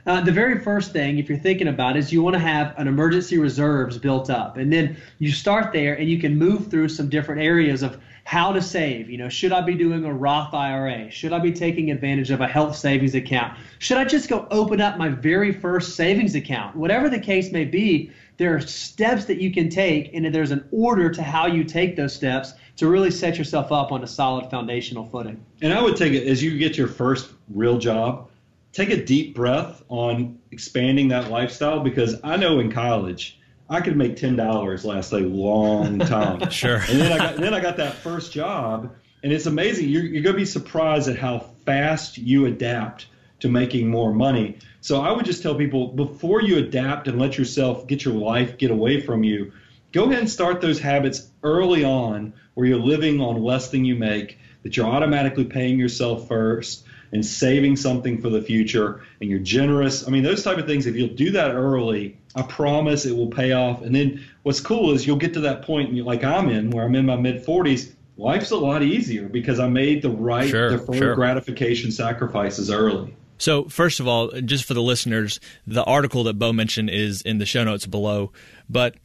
Uh, 0.06 0.20
the 0.20 0.32
very 0.32 0.58
first 0.58 0.92
thing, 0.92 1.18
if 1.18 1.28
you're 1.28 1.38
thinking 1.38 1.68
about, 1.68 1.96
it, 1.96 2.00
is 2.00 2.12
you 2.12 2.22
want 2.22 2.34
to 2.34 2.40
have 2.40 2.74
an 2.78 2.88
emergency 2.88 3.38
reserves 3.38 3.98
built 3.98 4.30
up, 4.30 4.56
and 4.56 4.72
then 4.72 4.96
you 5.18 5.30
start 5.30 5.72
there, 5.72 5.94
and 5.94 6.08
you 6.08 6.18
can 6.18 6.36
move 6.36 6.68
through 6.68 6.88
some 6.88 7.08
different 7.08 7.40
areas 7.40 7.82
of 7.82 7.98
how 8.24 8.52
to 8.52 8.62
save. 8.62 9.10
You 9.10 9.18
know, 9.18 9.28
should 9.28 9.52
I 9.52 9.60
be 9.60 9.74
doing 9.74 10.04
a 10.04 10.12
Roth 10.12 10.54
IRA? 10.54 11.10
Should 11.10 11.32
I 11.32 11.38
be 11.38 11.52
taking 11.52 11.90
advantage 11.90 12.30
of 12.30 12.40
a 12.40 12.46
health 12.46 12.76
savings 12.76 13.14
account? 13.14 13.58
Should 13.78 13.98
I 13.98 14.04
just 14.04 14.28
go 14.28 14.46
open 14.50 14.80
up 14.80 14.98
my 14.98 15.08
very 15.08 15.52
first 15.52 15.96
savings 15.96 16.34
account? 16.34 16.76
Whatever 16.76 17.08
the 17.08 17.18
case 17.18 17.50
may 17.50 17.64
be, 17.64 18.12
there 18.36 18.54
are 18.54 18.60
steps 18.60 19.26
that 19.26 19.38
you 19.38 19.52
can 19.52 19.68
take, 19.68 20.14
and 20.14 20.34
there's 20.34 20.50
an 20.50 20.66
order 20.70 21.10
to 21.10 21.22
how 21.22 21.46
you 21.46 21.62
take 21.62 21.96
those 21.96 22.14
steps 22.14 22.54
to 22.76 22.88
really 22.88 23.10
set 23.10 23.36
yourself 23.36 23.70
up 23.70 23.92
on 23.92 24.02
a 24.02 24.06
solid 24.06 24.50
foundational 24.50 25.04
footing. 25.04 25.44
And 25.60 25.74
I 25.74 25.82
would 25.82 25.96
take 25.96 26.14
it 26.14 26.26
as 26.26 26.42
you 26.42 26.56
get 26.56 26.78
your 26.78 26.88
first 26.88 27.30
real 27.50 27.76
job, 27.76 28.29
take 28.72 28.90
a 28.90 29.04
deep 29.04 29.34
breath 29.34 29.82
on 29.88 30.38
expanding 30.50 31.08
that 31.08 31.30
lifestyle 31.30 31.80
because 31.80 32.16
I 32.22 32.36
know 32.36 32.60
in 32.60 32.70
college 32.70 33.38
I 33.68 33.80
could 33.80 33.96
make 33.96 34.16
ten 34.16 34.34
dollars 34.36 34.84
last 34.84 35.12
a 35.12 35.18
long 35.18 35.98
time. 36.00 36.50
sure. 36.50 36.82
And 36.88 37.00
then 37.00 37.12
I 37.12 37.18
got 37.18 37.36
then 37.36 37.54
I 37.54 37.60
got 37.60 37.76
that 37.76 37.94
first 37.94 38.32
job, 38.32 38.94
and 39.22 39.32
it's 39.32 39.46
amazing. 39.46 39.88
You're, 39.88 40.04
you're 40.04 40.22
going 40.22 40.34
to 40.34 40.40
be 40.40 40.44
surprised 40.44 41.08
at 41.08 41.16
how 41.16 41.38
fast 41.64 42.18
you 42.18 42.46
adapt 42.46 43.06
to 43.40 43.48
making 43.48 43.88
more 43.88 44.12
money. 44.12 44.58
So 44.80 45.00
I 45.00 45.12
would 45.12 45.24
just 45.24 45.42
tell 45.42 45.54
people 45.54 45.88
before 45.88 46.42
you 46.42 46.58
adapt 46.58 47.06
and 47.06 47.18
let 47.18 47.38
yourself 47.38 47.86
get 47.86 48.04
your 48.04 48.14
life 48.14 48.58
get 48.58 48.70
away 48.70 49.00
from 49.00 49.22
you, 49.22 49.52
go 49.92 50.04
ahead 50.04 50.18
and 50.18 50.28
start 50.28 50.60
those 50.60 50.80
habits 50.80 51.30
early 51.42 51.84
on 51.84 52.34
where 52.54 52.66
you're 52.66 52.78
living 52.78 53.20
on 53.20 53.42
less 53.42 53.70
than 53.70 53.84
you 53.84 53.94
make, 53.94 54.38
that 54.62 54.76
you're 54.76 54.86
automatically 54.86 55.44
paying 55.44 55.78
yourself 55.78 56.28
first 56.28 56.84
and 57.12 57.24
saving 57.24 57.76
something 57.76 58.20
for 58.20 58.28
the 58.28 58.40
future 58.40 59.02
and 59.20 59.28
you're 59.28 59.40
generous. 59.40 60.06
I 60.06 60.10
mean, 60.10 60.22
those 60.22 60.42
type 60.42 60.58
of 60.58 60.66
things, 60.66 60.86
if 60.86 60.96
you'll 60.96 61.14
do 61.14 61.30
that 61.32 61.52
early, 61.52 62.16
I 62.34 62.42
promise 62.42 63.06
it 63.06 63.16
will 63.16 63.28
pay 63.28 63.52
off. 63.52 63.82
And 63.82 63.94
then 63.94 64.24
what's 64.42 64.60
cool 64.60 64.92
is 64.92 65.06
you'll 65.06 65.16
get 65.16 65.34
to 65.34 65.40
that 65.40 65.62
point 65.62 65.94
like 66.04 66.24
I'm 66.24 66.48
in, 66.48 66.70
where 66.70 66.84
I'm 66.84 66.94
in 66.94 67.06
my 67.06 67.16
mid 67.16 67.44
40s. 67.44 67.92
Life's 68.16 68.50
a 68.50 68.56
lot 68.56 68.82
easier 68.82 69.28
because 69.28 69.58
I 69.58 69.68
made 69.68 70.02
the 70.02 70.10
right 70.10 70.48
sure, 70.48 70.70
deferred 70.70 70.96
sure. 70.96 71.14
gratification 71.14 71.90
sacrifices 71.90 72.70
early. 72.70 73.16
So, 73.38 73.64
first 73.70 74.00
of 74.00 74.06
all, 74.06 74.28
just 74.42 74.66
for 74.66 74.74
the 74.74 74.82
listeners, 74.82 75.40
the 75.66 75.82
article 75.84 76.24
that 76.24 76.38
Bo 76.38 76.52
mentioned 76.52 76.90
is 76.90 77.22
in 77.22 77.38
the 77.38 77.46
show 77.46 77.64
notes 77.64 77.86
below. 77.86 78.32
But 78.68 78.96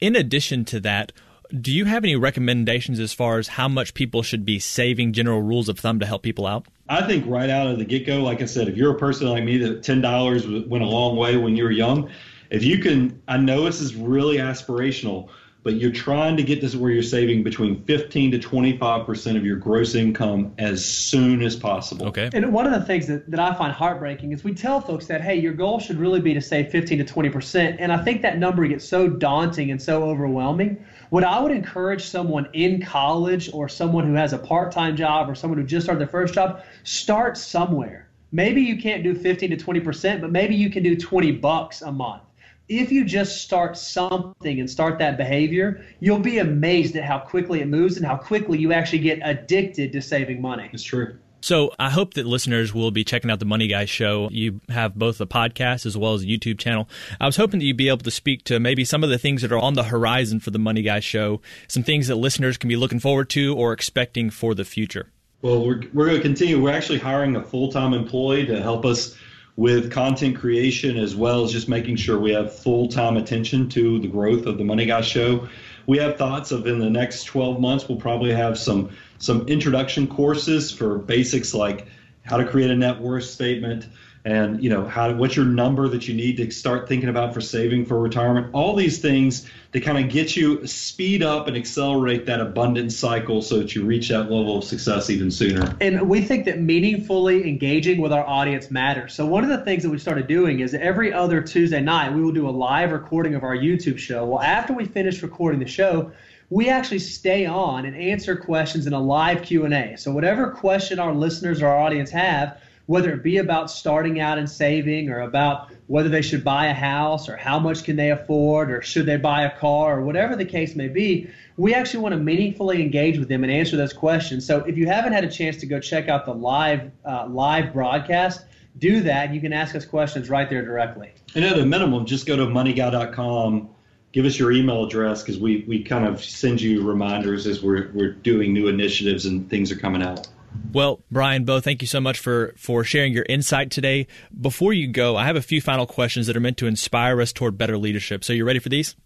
in 0.00 0.16
addition 0.16 0.64
to 0.66 0.80
that, 0.80 1.12
do 1.60 1.70
you 1.70 1.84
have 1.84 2.02
any 2.02 2.16
recommendations 2.16 2.98
as 2.98 3.12
far 3.12 3.38
as 3.38 3.48
how 3.48 3.68
much 3.68 3.92
people 3.92 4.22
should 4.22 4.46
be 4.46 4.58
saving 4.58 5.12
general 5.12 5.42
rules 5.42 5.68
of 5.68 5.78
thumb 5.78 6.00
to 6.00 6.06
help 6.06 6.22
people 6.22 6.46
out? 6.46 6.66
I 6.88 7.06
think 7.06 7.24
right 7.26 7.48
out 7.48 7.66
of 7.66 7.78
the 7.78 7.84
get 7.84 8.06
go, 8.06 8.22
like 8.22 8.42
I 8.42 8.44
said, 8.44 8.68
if 8.68 8.76
you're 8.76 8.92
a 8.92 8.98
person 8.98 9.28
like 9.28 9.44
me 9.44 9.56
that 9.58 9.82
$10 9.82 10.68
went 10.68 10.84
a 10.84 10.86
long 10.86 11.16
way 11.16 11.36
when 11.36 11.56
you 11.56 11.64
were 11.64 11.70
young, 11.70 12.10
if 12.50 12.62
you 12.62 12.78
can, 12.78 13.22
I 13.26 13.38
know 13.38 13.64
this 13.64 13.80
is 13.80 13.94
really 13.94 14.36
aspirational, 14.36 15.30
but 15.64 15.76
you're 15.76 15.90
trying 15.90 16.36
to 16.36 16.42
get 16.42 16.60
this 16.60 16.76
where 16.76 16.90
you're 16.90 17.02
saving 17.02 17.42
between 17.42 17.82
15 17.84 18.32
to 18.32 18.38
25 18.38 19.06
percent 19.06 19.38
of 19.38 19.46
your 19.46 19.56
gross 19.56 19.94
income 19.94 20.52
as 20.58 20.84
soon 20.84 21.42
as 21.42 21.56
possible. 21.56 22.06
Okay. 22.08 22.28
And 22.34 22.52
one 22.52 22.66
of 22.66 22.78
the 22.78 22.86
things 22.86 23.06
that, 23.06 23.30
that 23.30 23.40
I 23.40 23.54
find 23.54 23.72
heartbreaking 23.72 24.32
is 24.32 24.44
we 24.44 24.54
tell 24.54 24.80
folks 24.80 25.06
that, 25.06 25.22
hey, 25.22 25.36
your 25.36 25.54
goal 25.54 25.80
should 25.80 25.98
really 25.98 26.20
be 26.20 26.34
to 26.34 26.40
save 26.40 26.70
15 26.70 26.98
to 26.98 27.04
20 27.04 27.30
percent. 27.30 27.80
And 27.80 27.90
I 27.90 27.96
think 27.96 28.20
that 28.22 28.36
number 28.38 28.66
gets 28.66 28.86
so 28.86 29.08
daunting 29.08 29.70
and 29.70 29.80
so 29.80 30.04
overwhelming. 30.04 30.84
What 31.14 31.22
I 31.22 31.38
would 31.38 31.52
encourage 31.52 32.02
someone 32.02 32.48
in 32.54 32.82
college 32.82 33.48
or 33.52 33.68
someone 33.68 34.04
who 34.04 34.14
has 34.14 34.32
a 34.32 34.38
part 34.38 34.72
time 34.72 34.96
job 34.96 35.30
or 35.30 35.36
someone 35.36 35.60
who 35.60 35.64
just 35.64 35.86
started 35.86 36.00
their 36.00 36.08
first 36.08 36.34
job, 36.34 36.64
start 36.82 37.36
somewhere. 37.36 38.08
Maybe 38.32 38.62
you 38.62 38.82
can't 38.82 39.04
do 39.04 39.14
15 39.14 39.50
to 39.50 39.56
20 39.56 39.78
percent, 39.78 40.22
but 40.22 40.32
maybe 40.32 40.56
you 40.56 40.70
can 40.70 40.82
do 40.82 40.96
20 40.96 41.30
bucks 41.30 41.82
a 41.82 41.92
month 41.92 42.24
if 42.68 42.90
you 42.90 43.04
just 43.04 43.42
start 43.42 43.76
something 43.76 44.58
and 44.58 44.70
start 44.70 44.98
that 44.98 45.18
behavior, 45.18 45.84
you'll 46.00 46.18
be 46.18 46.38
amazed 46.38 46.96
at 46.96 47.04
how 47.04 47.18
quickly 47.18 47.60
it 47.60 47.68
moves 47.68 47.98
and 47.98 48.06
how 48.06 48.16
quickly 48.16 48.58
you 48.58 48.72
actually 48.72 49.00
get 49.00 49.20
addicted 49.22 49.92
to 49.92 50.00
saving 50.00 50.40
money. 50.40 50.70
It's 50.72 50.82
true. 50.82 51.18
So 51.44 51.72
I 51.78 51.90
hope 51.90 52.14
that 52.14 52.24
listeners 52.24 52.72
will 52.72 52.90
be 52.90 53.04
checking 53.04 53.30
out 53.30 53.38
the 53.38 53.44
Money 53.44 53.66
Guy 53.66 53.84
show. 53.84 54.30
You 54.32 54.62
have 54.70 54.94
both 54.94 55.20
a 55.20 55.26
podcast 55.26 55.84
as 55.84 55.94
well 55.94 56.14
as 56.14 56.22
a 56.22 56.26
YouTube 56.26 56.58
channel. 56.58 56.88
I 57.20 57.26
was 57.26 57.36
hoping 57.36 57.60
that 57.60 57.66
you'd 57.66 57.76
be 57.76 57.90
able 57.90 57.98
to 57.98 58.10
speak 58.10 58.44
to 58.44 58.58
maybe 58.58 58.82
some 58.82 59.04
of 59.04 59.10
the 59.10 59.18
things 59.18 59.42
that 59.42 59.52
are 59.52 59.58
on 59.58 59.74
the 59.74 59.82
horizon 59.82 60.40
for 60.40 60.50
the 60.50 60.58
Money 60.58 60.80
Guy 60.80 61.00
show, 61.00 61.42
some 61.68 61.82
things 61.82 62.06
that 62.06 62.14
listeners 62.14 62.56
can 62.56 62.68
be 62.68 62.76
looking 62.76 62.98
forward 62.98 63.28
to 63.28 63.54
or 63.56 63.74
expecting 63.74 64.30
for 64.30 64.54
the 64.54 64.64
future. 64.64 65.10
Well, 65.42 65.66
we're, 65.66 65.82
we're 65.92 66.06
going 66.06 66.16
to 66.16 66.22
continue. 66.22 66.62
We're 66.62 66.72
actually 66.72 67.00
hiring 67.00 67.36
a 67.36 67.42
full 67.42 67.70
time 67.70 67.92
employee 67.92 68.46
to 68.46 68.62
help 68.62 68.86
us 68.86 69.14
with 69.56 69.90
content 69.90 70.36
creation 70.36 70.96
as 70.96 71.14
well 71.14 71.44
as 71.44 71.52
just 71.52 71.68
making 71.68 71.96
sure 71.96 72.18
we 72.18 72.32
have 72.32 72.52
full 72.52 72.88
time 72.88 73.16
attention 73.16 73.68
to 73.68 73.98
the 74.00 74.08
growth 74.08 74.46
of 74.46 74.58
the 74.58 74.64
Money 74.64 74.86
Guy 74.86 75.00
show. 75.00 75.48
We 75.86 75.98
have 75.98 76.16
thoughts 76.16 76.50
of 76.50 76.66
in 76.66 76.78
the 76.78 76.90
next 76.90 77.24
12 77.24 77.60
months 77.60 77.88
we'll 77.88 77.98
probably 77.98 78.32
have 78.32 78.58
some 78.58 78.90
some 79.18 79.46
introduction 79.46 80.06
courses 80.06 80.72
for 80.72 80.98
basics 80.98 81.54
like 81.54 81.86
how 82.24 82.36
to 82.36 82.44
create 82.44 82.70
a 82.70 82.74
net 82.74 83.00
worth 83.00 83.24
statement, 83.24 83.86
and 84.24 84.62
you 84.62 84.70
know 84.70 84.86
how 84.86 85.12
what's 85.12 85.36
your 85.36 85.44
number 85.44 85.86
that 85.88 86.08
you 86.08 86.14
need 86.14 86.36
to 86.38 86.50
start 86.50 86.88
thinking 86.88 87.10
about 87.10 87.34
for 87.34 87.42
saving 87.42 87.84
for 87.84 88.00
retirement? 88.00 88.48
All 88.54 88.74
these 88.74 88.98
things 88.98 89.46
to 89.72 89.80
kind 89.80 90.02
of 90.02 90.10
get 90.10 90.34
you 90.34 90.66
speed 90.66 91.22
up 91.22 91.46
and 91.46 91.56
accelerate 91.56 92.24
that 92.26 92.40
abundance 92.40 92.96
cycle 92.96 93.42
so 93.42 93.58
that 93.58 93.74
you 93.74 93.84
reach 93.84 94.08
that 94.08 94.30
level 94.30 94.56
of 94.56 94.64
success 94.64 95.10
even 95.10 95.30
sooner. 95.30 95.76
And 95.80 96.08
we 96.08 96.22
think 96.22 96.46
that 96.46 96.60
meaningfully 96.60 97.46
engaging 97.46 98.00
with 98.00 98.12
our 98.12 98.26
audience 98.26 98.70
matters. 98.70 99.12
So 99.14 99.26
one 99.26 99.44
of 99.44 99.50
the 99.50 99.62
things 99.64 99.82
that 99.82 99.90
we 99.90 99.98
started 99.98 100.26
doing 100.26 100.60
is 100.60 100.72
every 100.72 101.12
other 101.12 101.42
tuesday 101.42 101.82
night 101.82 102.14
we 102.14 102.22
will 102.22 102.32
do 102.32 102.48
a 102.48 102.50
live 102.50 102.92
recording 102.92 103.34
of 103.34 103.42
our 103.42 103.56
youtube 103.56 103.98
show. 103.98 104.24
Well 104.24 104.40
after 104.40 104.72
we 104.72 104.86
finish 104.86 105.22
recording 105.22 105.60
the 105.60 105.66
show 105.66 106.12
we 106.50 106.68
actually 106.68 106.98
stay 106.98 107.46
on 107.46 107.86
and 107.86 107.96
answer 107.96 108.36
questions 108.36 108.86
in 108.86 108.92
a 108.92 109.00
live 109.00 109.42
q&a 109.42 109.96
so 109.96 110.12
whatever 110.12 110.50
question 110.50 110.98
our 110.98 111.14
listeners 111.14 111.62
or 111.62 111.68
our 111.68 111.78
audience 111.78 112.10
have 112.10 112.58
whether 112.86 113.12
it 113.12 113.22
be 113.22 113.38
about 113.38 113.70
starting 113.70 114.20
out 114.20 114.38
and 114.38 114.48
saving 114.48 115.08
or 115.08 115.20
about 115.20 115.70
whether 115.86 116.08
they 116.08 116.22
should 116.22 116.44
buy 116.44 116.66
a 116.66 116.74
house 116.74 117.28
or 117.28 117.36
how 117.36 117.58
much 117.58 117.84
can 117.84 117.96
they 117.96 118.10
afford 118.10 118.70
or 118.70 118.82
should 118.82 119.06
they 119.06 119.16
buy 119.16 119.42
a 119.42 119.58
car 119.58 119.98
or 119.98 120.04
whatever 120.04 120.36
the 120.36 120.44
case 120.44 120.74
may 120.74 120.88
be 120.88 121.28
we 121.56 121.72
actually 121.74 122.00
want 122.00 122.12
to 122.12 122.18
meaningfully 122.18 122.82
engage 122.82 123.18
with 123.18 123.28
them 123.28 123.44
and 123.44 123.52
answer 123.52 123.76
those 123.76 123.92
questions. 123.92 124.44
So 124.44 124.60
if 124.64 124.76
you 124.76 124.86
haven't 124.86 125.12
had 125.12 125.24
a 125.24 125.30
chance 125.30 125.56
to 125.58 125.66
go 125.66 125.78
check 125.78 126.08
out 126.08 126.24
the 126.24 126.34
live 126.34 126.90
uh, 127.04 127.26
live 127.28 127.72
broadcast 127.72 128.44
do 128.78 129.02
that. 129.02 129.32
You 129.32 129.40
can 129.40 129.52
ask 129.52 129.76
us 129.76 129.84
questions 129.84 130.28
right 130.28 130.50
there 130.50 130.64
directly. 130.64 131.12
And 131.36 131.44
at 131.44 131.58
a 131.58 131.64
minimum 131.64 132.06
just 132.06 132.26
go 132.26 132.36
to 132.36 132.46
moneyguy.com 132.46 133.70
give 134.12 134.26
us 134.26 134.38
your 134.38 134.52
email 134.52 134.84
address 134.84 135.22
because 135.22 135.40
we, 135.40 135.64
we 135.66 135.82
kind 135.82 136.06
of 136.06 136.24
send 136.24 136.60
you 136.60 136.82
reminders 136.82 137.48
as 137.48 137.62
we're, 137.62 137.90
we're 137.92 138.12
doing 138.12 138.52
new 138.52 138.68
initiatives 138.68 139.26
and 139.26 139.50
things 139.50 139.72
are 139.72 139.76
coming 139.76 140.02
out 140.02 140.28
well, 140.72 141.02
Brian, 141.10 141.44
Bo, 141.44 141.60
thank 141.60 141.82
you 141.82 141.88
so 141.88 142.00
much 142.00 142.18
for 142.18 142.54
for 142.56 142.84
sharing 142.84 143.12
your 143.12 143.26
insight 143.28 143.70
today. 143.70 144.06
Before 144.38 144.72
you 144.72 144.88
go, 144.88 145.16
I 145.16 145.24
have 145.24 145.36
a 145.36 145.42
few 145.42 145.60
final 145.60 145.86
questions 145.86 146.26
that 146.26 146.36
are 146.36 146.40
meant 146.40 146.56
to 146.58 146.66
inspire 146.66 147.20
us 147.20 147.32
toward 147.32 147.56
better 147.58 147.78
leadership. 147.78 148.24
So, 148.24 148.32
you 148.32 148.44
ready 148.44 148.58
for 148.58 148.68
these? 148.68 148.96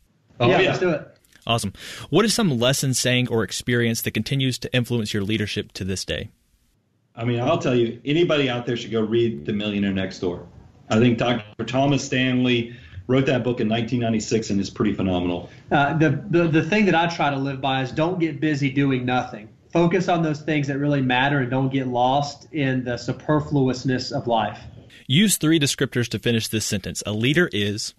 Oh, 0.40 0.48
yeah, 0.48 0.60
yeah, 0.60 0.68
let's 0.68 0.78
do 0.78 0.90
it. 0.90 1.14
Awesome. 1.46 1.72
What 2.10 2.24
is 2.24 2.34
some 2.34 2.58
lesson, 2.58 2.94
saying, 2.94 3.28
or 3.28 3.42
experience 3.42 4.02
that 4.02 4.12
continues 4.12 4.58
to 4.60 4.74
influence 4.74 5.14
your 5.14 5.22
leadership 5.22 5.72
to 5.72 5.84
this 5.84 6.04
day? 6.04 6.30
I 7.16 7.24
mean, 7.24 7.40
I'll 7.40 7.58
tell 7.58 7.74
you, 7.74 8.00
anybody 8.04 8.48
out 8.48 8.66
there 8.66 8.76
should 8.76 8.92
go 8.92 9.00
read 9.00 9.44
The 9.44 9.52
Millionaire 9.52 9.92
Next 9.92 10.20
Door. 10.20 10.46
I 10.90 10.98
think 10.98 11.18
Dr. 11.18 11.64
Thomas 11.64 12.04
Stanley 12.04 12.76
wrote 13.08 13.26
that 13.26 13.42
book 13.42 13.60
in 13.60 13.68
1996 13.68 14.50
and 14.50 14.60
it's 14.60 14.70
pretty 14.70 14.92
phenomenal. 14.92 15.50
Uh, 15.70 15.96
the, 15.96 16.22
the 16.30 16.48
the 16.48 16.62
thing 16.62 16.84
that 16.86 16.94
I 16.94 17.06
try 17.08 17.30
to 17.30 17.36
live 17.36 17.60
by 17.60 17.82
is 17.82 17.90
don't 17.90 18.20
get 18.20 18.40
busy 18.40 18.70
doing 18.70 19.04
nothing 19.04 19.48
focus 19.72 20.08
on 20.08 20.22
those 20.22 20.40
things 20.40 20.68
that 20.68 20.78
really 20.78 21.02
matter 21.02 21.40
and 21.40 21.50
don't 21.50 21.72
get 21.72 21.86
lost 21.86 22.52
in 22.52 22.84
the 22.84 22.96
superfluousness 22.96 24.12
of 24.12 24.26
life. 24.26 24.58
Use 25.06 25.36
three 25.36 25.58
descriptors 25.58 26.08
to 26.08 26.18
finish 26.18 26.48
this 26.48 26.64
sentence. 26.64 27.02
A 27.06 27.12
leader 27.12 27.48
is 27.52 27.94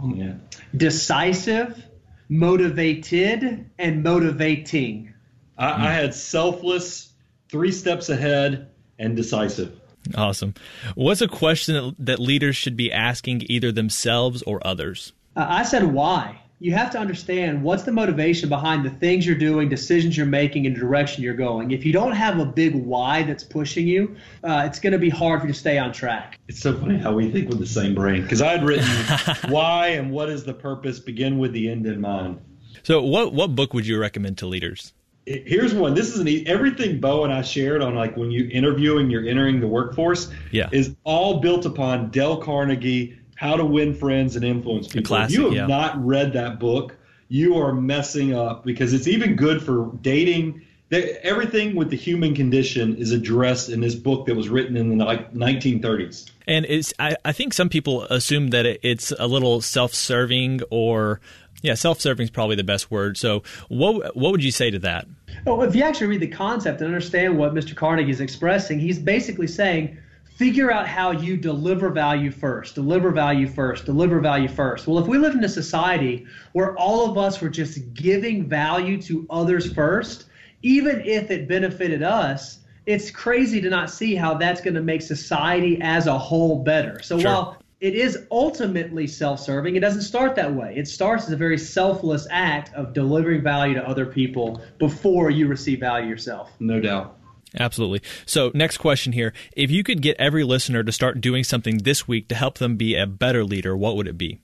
oh, 0.00 0.12
yeah. 0.14 0.34
decisive, 0.76 1.82
motivated, 2.28 3.70
and 3.78 4.02
motivating. 4.02 5.12
I, 5.58 5.88
I 5.88 5.92
had 5.92 6.14
selfless, 6.14 7.12
three 7.48 7.72
steps 7.72 8.08
ahead, 8.08 8.70
and 8.98 9.16
decisive. 9.16 9.78
Awesome. 10.16 10.54
What's 10.94 11.20
a 11.20 11.28
question 11.28 11.94
that 11.98 12.18
leaders 12.18 12.56
should 12.56 12.76
be 12.76 12.92
asking 12.92 13.42
either 13.46 13.70
themselves 13.70 14.42
or 14.42 14.64
others? 14.66 15.12
Uh, 15.36 15.46
I 15.48 15.62
said 15.62 15.84
why 15.84 16.41
you 16.62 16.72
have 16.72 16.90
to 16.90 16.98
understand 16.98 17.60
what's 17.60 17.82
the 17.82 17.90
motivation 17.90 18.48
behind 18.48 18.84
the 18.84 18.90
things 18.90 19.26
you're 19.26 19.34
doing, 19.34 19.68
decisions 19.68 20.16
you're 20.16 20.26
making, 20.26 20.64
and 20.64 20.76
direction 20.76 21.24
you're 21.24 21.34
going. 21.34 21.72
If 21.72 21.84
you 21.84 21.92
don't 21.92 22.12
have 22.12 22.38
a 22.38 22.44
big 22.44 22.76
why 22.76 23.24
that's 23.24 23.42
pushing 23.42 23.88
you, 23.88 24.14
uh, 24.44 24.62
it's 24.66 24.78
going 24.78 24.92
to 24.92 24.98
be 24.98 25.10
hard 25.10 25.40
for 25.40 25.48
you 25.48 25.52
to 25.52 25.58
stay 25.58 25.78
on 25.78 25.92
track. 25.92 26.38
It's 26.46 26.60
so 26.60 26.78
funny 26.78 26.98
how 26.98 27.14
we 27.14 27.32
think 27.32 27.48
with 27.48 27.58
the 27.58 27.66
same 27.66 27.96
brain. 27.96 28.22
Because 28.22 28.40
I 28.40 28.52
had 28.52 28.64
written 28.64 28.86
why 29.50 29.88
and 29.88 30.12
what 30.12 30.28
is 30.28 30.44
the 30.44 30.54
purpose 30.54 31.00
begin 31.00 31.38
with 31.38 31.52
the 31.52 31.68
end 31.68 31.84
in 31.86 32.00
mind. 32.00 32.40
So, 32.84 33.02
what 33.02 33.32
what 33.32 33.56
book 33.56 33.74
would 33.74 33.86
you 33.86 33.98
recommend 33.98 34.38
to 34.38 34.46
leaders? 34.46 34.92
Here's 35.26 35.72
one. 35.72 35.94
This 35.94 36.12
is 36.12 36.18
an 36.18 36.48
everything 36.48 36.98
Bo 37.00 37.22
and 37.22 37.32
I 37.32 37.42
shared 37.42 37.80
on 37.80 37.94
like 37.94 38.16
when 38.16 38.32
you 38.32 38.48
interviewing, 38.50 39.08
you're 39.08 39.26
entering 39.26 39.60
the 39.60 39.68
workforce. 39.68 40.32
Yeah. 40.50 40.68
is 40.72 40.94
all 41.04 41.40
built 41.40 41.64
upon 41.64 42.10
Dale 42.10 42.36
Carnegie, 42.36 43.18
How 43.42 43.56
to 43.56 43.64
Win 43.64 43.92
Friends 43.92 44.36
and 44.36 44.44
Influence 44.44 44.86
People. 44.86 45.02
classic, 45.02 45.34
if 45.34 45.40
you 45.40 45.44
have 45.46 45.54
yeah. 45.54 45.66
not 45.66 46.02
read 46.04 46.32
that 46.34 46.60
book, 46.60 46.96
you 47.26 47.56
are 47.56 47.72
messing 47.72 48.32
up 48.32 48.64
because 48.64 48.92
it's 48.92 49.08
even 49.08 49.34
good 49.34 49.60
for 49.60 49.90
dating. 50.00 50.62
Everything 50.92 51.74
with 51.74 51.90
the 51.90 51.96
human 51.96 52.36
condition 52.36 52.94
is 52.96 53.10
addressed 53.10 53.68
in 53.68 53.80
this 53.80 53.96
book 53.96 54.26
that 54.26 54.36
was 54.36 54.48
written 54.48 54.76
in 54.76 54.96
the 54.96 55.04
like 55.04 55.34
1930s. 55.34 56.30
And 56.46 56.66
it's 56.68 56.94
I, 57.00 57.16
I 57.24 57.32
think 57.32 57.52
some 57.52 57.68
people 57.68 58.04
assume 58.04 58.50
that 58.50 58.64
it, 58.64 58.80
it's 58.84 59.12
a 59.18 59.26
little 59.26 59.60
self-serving 59.60 60.60
or 60.70 61.20
yeah, 61.62 61.74
self-serving 61.74 62.22
is 62.22 62.30
probably 62.30 62.54
the 62.54 62.62
best 62.62 62.92
word. 62.92 63.16
So, 63.16 63.42
what 63.68 64.14
what 64.16 64.30
would 64.30 64.44
you 64.44 64.52
say 64.52 64.70
to 64.70 64.78
that? 64.80 65.08
Well, 65.46 65.62
if 65.62 65.74
you 65.74 65.82
actually 65.82 66.08
read 66.08 66.20
the 66.20 66.28
concept 66.28 66.80
and 66.80 66.86
understand 66.86 67.38
what 67.38 67.54
Mr. 67.54 67.74
Carnegie 67.74 68.10
is 68.10 68.20
expressing, 68.20 68.78
he's 68.78 69.00
basically 69.00 69.48
saying, 69.48 69.98
figure 70.42 70.72
out 70.72 70.88
how 70.88 71.12
you 71.12 71.36
deliver 71.36 71.88
value 71.88 72.28
first, 72.28 72.74
deliver 72.74 73.12
value 73.12 73.46
first, 73.46 73.84
deliver 73.84 74.18
value 74.18 74.48
first. 74.48 74.88
Well, 74.88 74.98
if 74.98 75.06
we 75.06 75.16
live 75.16 75.36
in 75.36 75.44
a 75.44 75.48
society 75.48 76.26
where 76.50 76.76
all 76.76 77.08
of 77.08 77.16
us 77.16 77.40
were 77.40 77.48
just 77.48 77.94
giving 77.94 78.48
value 78.48 79.00
to 79.02 79.24
others 79.30 79.72
first, 79.72 80.24
even 80.62 81.00
if 81.02 81.30
it 81.30 81.46
benefited 81.46 82.02
us, 82.02 82.58
it's 82.86 83.08
crazy 83.08 83.60
to 83.60 83.70
not 83.70 83.88
see 83.88 84.16
how 84.16 84.34
that's 84.34 84.60
going 84.60 84.74
to 84.74 84.82
make 84.82 85.02
society 85.02 85.78
as 85.80 86.08
a 86.08 86.18
whole 86.18 86.64
better. 86.64 87.00
So 87.04 87.20
Sure. 87.20 87.30
while 87.30 87.56
it 87.78 87.94
is 87.94 88.26
ultimately 88.32 89.06
self-serving. 89.06 89.76
It 89.76 89.80
doesn't 89.80 90.02
start 90.02 90.34
that 90.34 90.52
way. 90.52 90.74
It 90.76 90.88
starts 90.88 91.26
as 91.26 91.32
a 91.32 91.36
very 91.36 91.58
selfless 91.58 92.26
act 92.30 92.74
of 92.74 92.92
delivering 92.92 93.42
value 93.42 93.74
to 93.74 93.88
other 93.88 94.06
people 94.06 94.60
before 94.78 95.30
you 95.30 95.46
receive 95.46 95.78
value 95.78 96.08
yourself. 96.08 96.50
No 96.58 96.80
doubt. 96.80 97.16
Absolutely. 97.58 98.00
So, 98.26 98.50
next 98.54 98.78
question 98.78 99.12
here. 99.12 99.32
If 99.54 99.70
you 99.70 99.82
could 99.82 100.00
get 100.00 100.16
every 100.18 100.44
listener 100.44 100.82
to 100.82 100.92
start 100.92 101.20
doing 101.20 101.44
something 101.44 101.78
this 101.78 102.08
week 102.08 102.28
to 102.28 102.34
help 102.34 102.58
them 102.58 102.76
be 102.76 102.94
a 102.94 103.06
better 103.06 103.44
leader, 103.44 103.76
what 103.76 103.96
would 103.96 104.08
it 104.08 104.16
be? 104.16 104.40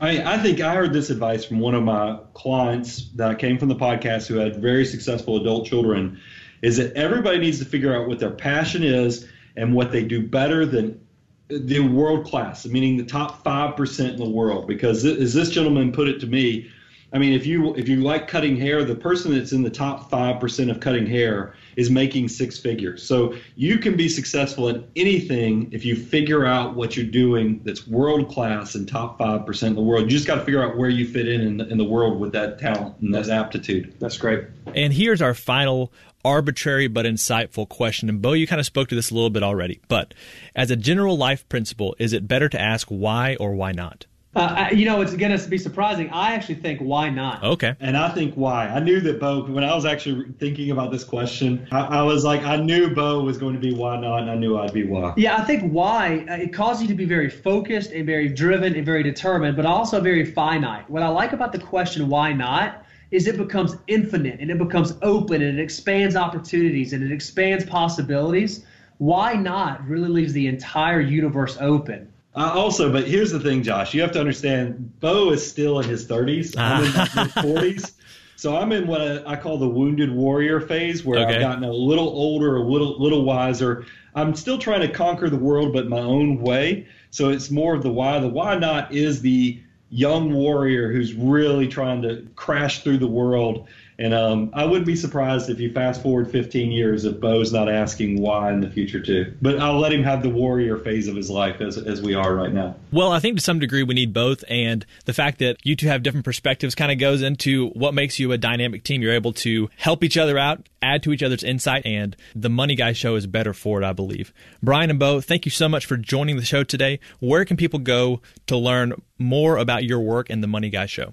I, 0.00 0.34
I 0.34 0.38
think 0.38 0.60
I 0.60 0.74
heard 0.74 0.92
this 0.92 1.10
advice 1.10 1.44
from 1.44 1.60
one 1.60 1.74
of 1.74 1.82
my 1.82 2.18
clients 2.32 3.10
that 3.16 3.38
came 3.38 3.58
from 3.58 3.68
the 3.68 3.76
podcast 3.76 4.26
who 4.26 4.36
had 4.36 4.56
very 4.56 4.84
successful 4.84 5.36
adult 5.36 5.66
children 5.66 6.20
is 6.62 6.76
that 6.78 6.94
everybody 6.94 7.38
needs 7.38 7.58
to 7.58 7.64
figure 7.64 7.94
out 7.94 8.08
what 8.08 8.18
their 8.18 8.30
passion 8.30 8.82
is 8.82 9.28
and 9.56 9.74
what 9.74 9.92
they 9.92 10.04
do 10.04 10.26
better 10.26 10.64
than 10.64 11.00
the 11.48 11.80
world 11.80 12.26
class, 12.26 12.64
meaning 12.66 12.96
the 12.96 13.04
top 13.04 13.44
5% 13.44 14.10
in 14.10 14.16
the 14.16 14.28
world. 14.28 14.66
Because 14.66 15.04
as 15.04 15.34
this 15.34 15.50
gentleman 15.50 15.92
put 15.92 16.08
it 16.08 16.20
to 16.20 16.26
me, 16.26 16.70
I 17.12 17.18
mean, 17.18 17.32
if 17.32 17.44
you 17.44 17.74
if 17.74 17.88
you 17.88 17.96
like 17.96 18.28
cutting 18.28 18.56
hair, 18.56 18.84
the 18.84 18.94
person 18.94 19.34
that's 19.34 19.52
in 19.52 19.62
the 19.62 19.70
top 19.70 20.10
five 20.10 20.40
percent 20.40 20.70
of 20.70 20.78
cutting 20.78 21.06
hair 21.06 21.54
is 21.80 21.90
making 21.90 22.28
six 22.28 22.58
figures. 22.58 23.02
So 23.02 23.34
you 23.56 23.78
can 23.78 23.96
be 23.96 24.08
successful 24.08 24.68
in 24.68 24.86
anything 24.96 25.70
if 25.72 25.84
you 25.84 25.96
figure 25.96 26.44
out 26.44 26.76
what 26.76 26.96
you're 26.96 27.06
doing 27.06 27.62
that's 27.64 27.86
world 27.86 28.28
class 28.28 28.74
and 28.74 28.86
top 28.86 29.18
five 29.18 29.46
percent 29.46 29.70
in 29.70 29.76
the 29.76 29.82
world. 29.82 30.04
You 30.04 30.10
just 30.10 30.26
got 30.26 30.36
to 30.36 30.44
figure 30.44 30.62
out 30.62 30.76
where 30.76 30.90
you 30.90 31.08
fit 31.08 31.26
in 31.26 31.40
in 31.40 31.56
the, 31.56 31.68
in 31.68 31.78
the 31.78 31.84
world 31.84 32.20
with 32.20 32.32
that 32.32 32.58
talent 32.58 32.96
and 33.00 33.14
that 33.14 33.28
aptitude. 33.30 33.94
That's 33.98 34.18
great. 34.18 34.44
And 34.74 34.92
here's 34.92 35.22
our 35.22 35.34
final 35.34 35.92
arbitrary 36.22 36.86
but 36.86 37.06
insightful 37.06 37.66
question. 37.66 38.10
And 38.10 38.20
Bo, 38.20 38.34
you 38.34 38.46
kind 38.46 38.60
of 38.60 38.66
spoke 38.66 38.88
to 38.88 38.94
this 38.94 39.10
a 39.10 39.14
little 39.14 39.30
bit 39.30 39.42
already, 39.42 39.80
but 39.88 40.12
as 40.54 40.70
a 40.70 40.76
general 40.76 41.16
life 41.16 41.48
principle, 41.48 41.96
is 41.98 42.12
it 42.12 42.28
better 42.28 42.48
to 42.48 42.60
ask 42.60 42.88
why 42.88 43.36
or 43.40 43.54
why 43.54 43.72
not? 43.72 44.04
Uh, 44.32 44.68
you 44.72 44.84
know, 44.84 45.00
it's 45.00 45.14
going 45.16 45.36
to 45.36 45.48
be 45.48 45.58
surprising. 45.58 46.08
I 46.10 46.34
actually 46.34 46.54
think 46.56 46.78
why 46.80 47.10
not? 47.10 47.42
Okay. 47.42 47.74
And 47.80 47.96
I 47.96 48.10
think 48.10 48.34
why. 48.34 48.68
I 48.68 48.78
knew 48.78 49.00
that 49.00 49.18
Bo, 49.18 49.44
when 49.44 49.64
I 49.64 49.74
was 49.74 49.84
actually 49.84 50.32
thinking 50.38 50.70
about 50.70 50.92
this 50.92 51.02
question, 51.02 51.66
I, 51.72 51.80
I 51.80 52.02
was 52.02 52.24
like, 52.24 52.42
I 52.44 52.54
knew 52.54 52.94
Bo 52.94 53.24
was 53.24 53.38
going 53.38 53.54
to 53.54 53.60
be 53.60 53.74
why 53.74 53.98
not, 53.98 54.20
and 54.20 54.30
I 54.30 54.36
knew 54.36 54.56
I'd 54.56 54.72
be 54.72 54.84
why. 54.84 55.14
Yeah, 55.16 55.36
I 55.36 55.42
think 55.42 55.72
why 55.72 56.24
uh, 56.30 56.34
it 56.34 56.52
causes 56.52 56.82
you 56.82 56.88
to 56.88 56.94
be 56.94 57.06
very 57.06 57.28
focused 57.28 57.90
and 57.90 58.06
very 58.06 58.28
driven 58.28 58.76
and 58.76 58.86
very 58.86 59.02
determined, 59.02 59.56
but 59.56 59.66
also 59.66 60.00
very 60.00 60.24
finite. 60.24 60.88
What 60.88 61.02
I 61.02 61.08
like 61.08 61.32
about 61.32 61.50
the 61.50 61.58
question 61.58 62.08
why 62.08 62.32
not 62.32 62.84
is 63.10 63.26
it 63.26 63.36
becomes 63.36 63.76
infinite 63.88 64.38
and 64.38 64.48
it 64.48 64.58
becomes 64.58 64.94
open 65.02 65.42
and 65.42 65.58
it 65.58 65.62
expands 65.62 66.14
opportunities 66.14 66.92
and 66.92 67.02
it 67.02 67.10
expands 67.10 67.64
possibilities. 67.64 68.64
Why 68.98 69.32
not 69.32 69.84
really 69.88 70.08
leaves 70.08 70.32
the 70.32 70.46
entire 70.46 71.00
universe 71.00 71.56
open. 71.60 72.09
Uh, 72.34 72.52
also, 72.54 72.92
but 72.92 73.06
here's 73.08 73.32
the 73.32 73.40
thing, 73.40 73.62
Josh. 73.62 73.92
You 73.92 74.02
have 74.02 74.12
to 74.12 74.20
understand, 74.20 75.00
Bo 75.00 75.30
is 75.30 75.48
still 75.48 75.80
in 75.80 75.88
his 75.88 76.06
30s. 76.06 76.56
I'm 76.56 76.84
in 76.84 76.92
my 76.92 77.06
40s. 77.42 77.92
So 78.36 78.56
I'm 78.56 78.72
in 78.72 78.86
what 78.86 79.00
I, 79.02 79.32
I 79.32 79.36
call 79.36 79.58
the 79.58 79.68
wounded 79.68 80.10
warrior 80.10 80.60
phase, 80.60 81.04
where 81.04 81.18
Okay. 81.20 81.34
I've 81.34 81.40
gotten 81.40 81.64
a 81.64 81.72
little 81.72 82.08
older, 82.08 82.56
a 82.56 82.62
little 82.62 82.98
little 82.98 83.24
wiser. 83.24 83.84
I'm 84.14 84.34
still 84.34 84.56
trying 84.58 84.80
to 84.80 84.88
conquer 84.88 85.28
the 85.28 85.36
world, 85.36 85.72
but 85.74 85.88
my 85.88 85.98
own 85.98 86.40
way. 86.40 86.86
So 87.10 87.28
it's 87.28 87.50
more 87.50 87.74
of 87.74 87.82
the 87.82 87.90
why. 87.92 88.18
The 88.18 88.28
why 88.28 88.56
not 88.56 88.94
is 88.94 89.20
the 89.20 89.60
young 89.90 90.32
warrior 90.32 90.90
who's 90.90 91.12
really 91.14 91.68
trying 91.68 92.00
to 92.02 92.26
crash 92.36 92.82
through 92.82 92.98
the 92.98 93.06
world. 93.08 93.68
And 94.00 94.14
um, 94.14 94.50
I 94.54 94.64
wouldn't 94.64 94.86
be 94.86 94.96
surprised 94.96 95.50
if 95.50 95.60
you 95.60 95.70
fast 95.70 96.02
forward 96.02 96.30
15 96.30 96.72
years 96.72 97.04
if 97.04 97.20
Bo's 97.20 97.52
not 97.52 97.68
asking 97.68 98.18
why 98.18 98.50
in 98.50 98.60
the 98.60 98.70
future 98.70 98.98
too. 98.98 99.36
But 99.42 99.60
I'll 99.60 99.78
let 99.78 99.92
him 99.92 100.02
have 100.02 100.22
the 100.22 100.30
warrior 100.30 100.78
phase 100.78 101.06
of 101.06 101.14
his 101.14 101.28
life 101.28 101.60
as 101.60 101.76
as 101.76 102.00
we 102.00 102.14
are 102.14 102.34
right 102.34 102.52
now. 102.52 102.76
Well, 102.92 103.12
I 103.12 103.20
think 103.20 103.36
to 103.36 103.42
some 103.42 103.58
degree 103.58 103.82
we 103.82 103.94
need 103.94 104.14
both, 104.14 104.42
and 104.48 104.86
the 105.04 105.12
fact 105.12 105.38
that 105.40 105.58
you 105.64 105.76
two 105.76 105.88
have 105.88 106.02
different 106.02 106.24
perspectives 106.24 106.74
kind 106.74 106.90
of 106.90 106.98
goes 106.98 107.20
into 107.20 107.68
what 107.70 107.92
makes 107.92 108.18
you 108.18 108.32
a 108.32 108.38
dynamic 108.38 108.84
team. 108.84 109.02
You're 109.02 109.12
able 109.12 109.34
to 109.34 109.68
help 109.76 110.02
each 110.02 110.16
other 110.16 110.38
out, 110.38 110.66
add 110.80 111.02
to 111.02 111.12
each 111.12 111.22
other's 111.22 111.44
insight, 111.44 111.84
and 111.84 112.16
the 112.34 112.48
Money 112.48 112.76
Guy 112.76 112.94
Show 112.94 113.16
is 113.16 113.26
better 113.26 113.52
for 113.52 113.82
it, 113.82 113.84
I 113.84 113.92
believe. 113.92 114.32
Brian 114.62 114.88
and 114.88 114.98
Bo, 114.98 115.20
thank 115.20 115.44
you 115.44 115.50
so 115.50 115.68
much 115.68 115.84
for 115.84 115.98
joining 115.98 116.36
the 116.36 116.44
show 116.44 116.64
today. 116.64 117.00
Where 117.18 117.44
can 117.44 117.58
people 117.58 117.78
go 117.78 118.22
to 118.46 118.56
learn 118.56 118.94
more 119.18 119.58
about 119.58 119.84
your 119.84 120.00
work 120.00 120.30
and 120.30 120.42
the 120.42 120.48
Money 120.48 120.70
Guy 120.70 120.86
Show? 120.86 121.12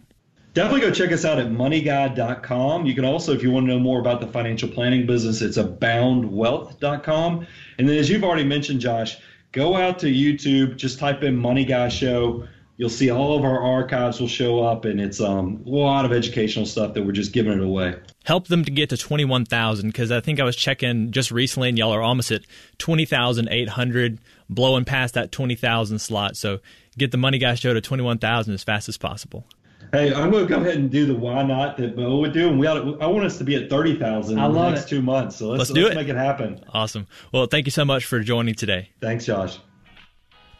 Definitely 0.57 0.81
go 0.81 0.91
check 0.91 1.11
us 1.11 1.23
out 1.23 1.37
at 1.37 1.51
moneyguy.com. 1.51 2.87
You 2.87 2.95
can 2.95 3.05
also, 3.05 3.31
if 3.31 3.43
you 3.43 3.51
want 3.51 3.67
to 3.67 3.73
know 3.73 3.79
more 3.79 3.99
about 3.99 4.19
the 4.21 4.25
financial 4.25 4.67
planning 4.67 5.05
business, 5.05 5.43
it's 5.43 5.55
aboundwealth.com. 5.55 7.45
And 7.77 7.87
then, 7.87 7.95
as 7.95 8.09
you've 8.09 8.23
already 8.23 8.43
mentioned, 8.43 8.81
Josh, 8.81 9.19
go 9.51 9.75
out 9.75 9.99
to 9.99 10.07
YouTube, 10.07 10.75
just 10.75 10.97
type 10.97 11.21
in 11.21 11.35
Money 11.35 11.63
Guy 11.63 11.89
Show. 11.89 12.47
You'll 12.77 12.89
see 12.89 13.11
all 13.11 13.37
of 13.37 13.43
our 13.43 13.61
archives 13.61 14.19
will 14.19 14.27
show 14.27 14.63
up, 14.63 14.85
and 14.85 14.99
it's 14.99 15.21
um, 15.21 15.61
a 15.63 15.69
lot 15.69 16.05
of 16.05 16.11
educational 16.11 16.65
stuff 16.65 16.95
that 16.95 17.05
we're 17.05 17.11
just 17.11 17.33
giving 17.33 17.53
it 17.53 17.63
away. 17.63 17.93
help 18.23 18.47
them 18.47 18.65
to 18.65 18.71
get 18.71 18.89
to 18.89 18.97
21,000 18.97 19.89
because 19.89 20.09
I 20.11 20.21
think 20.21 20.39
I 20.39 20.43
was 20.43 20.55
checking 20.55 21.11
just 21.11 21.29
recently 21.29 21.69
and 21.69 21.77
y'all 21.77 21.93
are 21.93 22.01
almost 22.01 22.31
at 22.31 22.41
20,800 22.79 24.17
blowing 24.49 24.85
past 24.85 25.13
that 25.13 25.31
20,000 25.31 25.99
slot. 25.99 26.35
So 26.35 26.61
get 26.97 27.11
the 27.11 27.17
money 27.17 27.37
guy 27.37 27.53
show 27.53 27.75
to 27.75 27.81
21,000 27.81 28.55
as 28.55 28.63
fast 28.63 28.89
as 28.89 28.97
possible. 28.97 29.45
Hey, 29.93 30.13
I'm 30.13 30.31
going 30.31 30.45
to 30.47 30.53
go 30.53 30.59
ahead 30.59 30.75
and 30.75 30.91
do 30.91 31.05
the 31.05 31.13
why 31.15 31.43
not 31.43 31.77
that 31.77 31.95
Bo 31.95 32.17
would 32.19 32.33
do, 32.33 32.49
and 32.49 32.59
we 32.59 32.67
ought 32.67 32.75
to, 32.83 32.99
I 33.01 33.05
want 33.07 33.25
us 33.25 33.37
to 33.37 33.43
be 33.45 33.55
at 33.55 33.69
thirty 33.69 33.95
thousand 33.97 34.37
I 34.37 34.45
in 34.47 34.53
the 34.53 34.69
next 34.71 34.85
it. 34.85 34.89
two 34.89 35.01
months. 35.01 35.37
So 35.37 35.47
let's, 35.49 35.59
Let's 35.59 35.71
do 35.71 35.83
let's 35.83 35.95
it. 35.95 35.97
make 35.97 36.09
it 36.09 36.15
happen. 36.17 36.63
Awesome. 36.73 37.07
Well, 37.31 37.47
thank 37.47 37.65
you 37.67 37.71
so 37.71 37.85
much 37.85 38.03
for 38.05 38.19
joining 38.19 38.55
today. 38.55 38.89
Thanks, 39.01 39.25
Josh. 39.25 39.59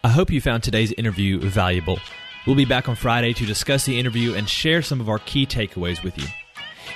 I 0.04 0.10
hope 0.10 0.32
you 0.32 0.40
found 0.40 0.64
today's 0.64 0.92
interview 0.94 1.40
valuable. 1.42 2.00
We'll 2.46 2.56
be 2.56 2.64
back 2.66 2.88
on 2.88 2.96
Friday 2.96 3.34
to 3.34 3.46
discuss 3.46 3.84
the 3.86 4.00
interview 4.00 4.34
and 4.34 4.48
share 4.48 4.82
some 4.82 5.02
of 5.02 5.10
our 5.10 5.20
key 5.20 5.46
takeaways 5.46 6.02
with 6.04 6.18
you. 6.18 6.28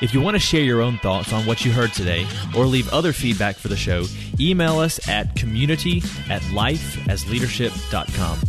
If 0.02 0.14
you 0.14 0.22
want 0.22 0.36
to 0.36 0.40
share 0.40 0.62
your 0.62 0.82
own 0.82 0.98
thoughts 1.00 1.34
on 1.34 1.46
what 1.46 1.66
you 1.66 1.72
heard 1.74 1.92
today 1.94 2.26
or 2.56 2.66
leave 2.66 2.88
other 2.94 3.12
feedback 3.12 3.58
for 3.58 3.68
the 3.68 3.76
show, 3.76 4.06
email 4.40 4.80
us 4.80 5.06
at 5.10 5.36
community 5.36 5.98
at 6.30 6.42
lifeasleadership.com. 6.54 8.40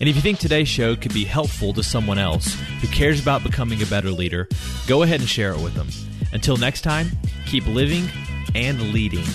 And 0.00 0.08
if 0.08 0.14
you 0.14 0.22
think 0.22 0.38
today's 0.38 0.68
show 0.68 0.94
could 0.94 1.12
be 1.12 1.24
helpful 1.24 1.72
to 1.72 1.82
someone 1.82 2.18
else 2.18 2.54
who 2.80 2.86
cares 2.88 3.20
about 3.20 3.42
becoming 3.42 3.82
a 3.82 3.86
better 3.86 4.10
leader, 4.10 4.48
go 4.86 5.02
ahead 5.02 5.20
and 5.20 5.28
share 5.28 5.52
it 5.52 5.60
with 5.60 5.74
them. 5.74 5.88
Until 6.32 6.56
next 6.56 6.82
time, 6.82 7.10
keep 7.46 7.66
living 7.66 8.08
and 8.54 8.92
leading 8.92 9.26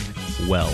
well. 0.47 0.73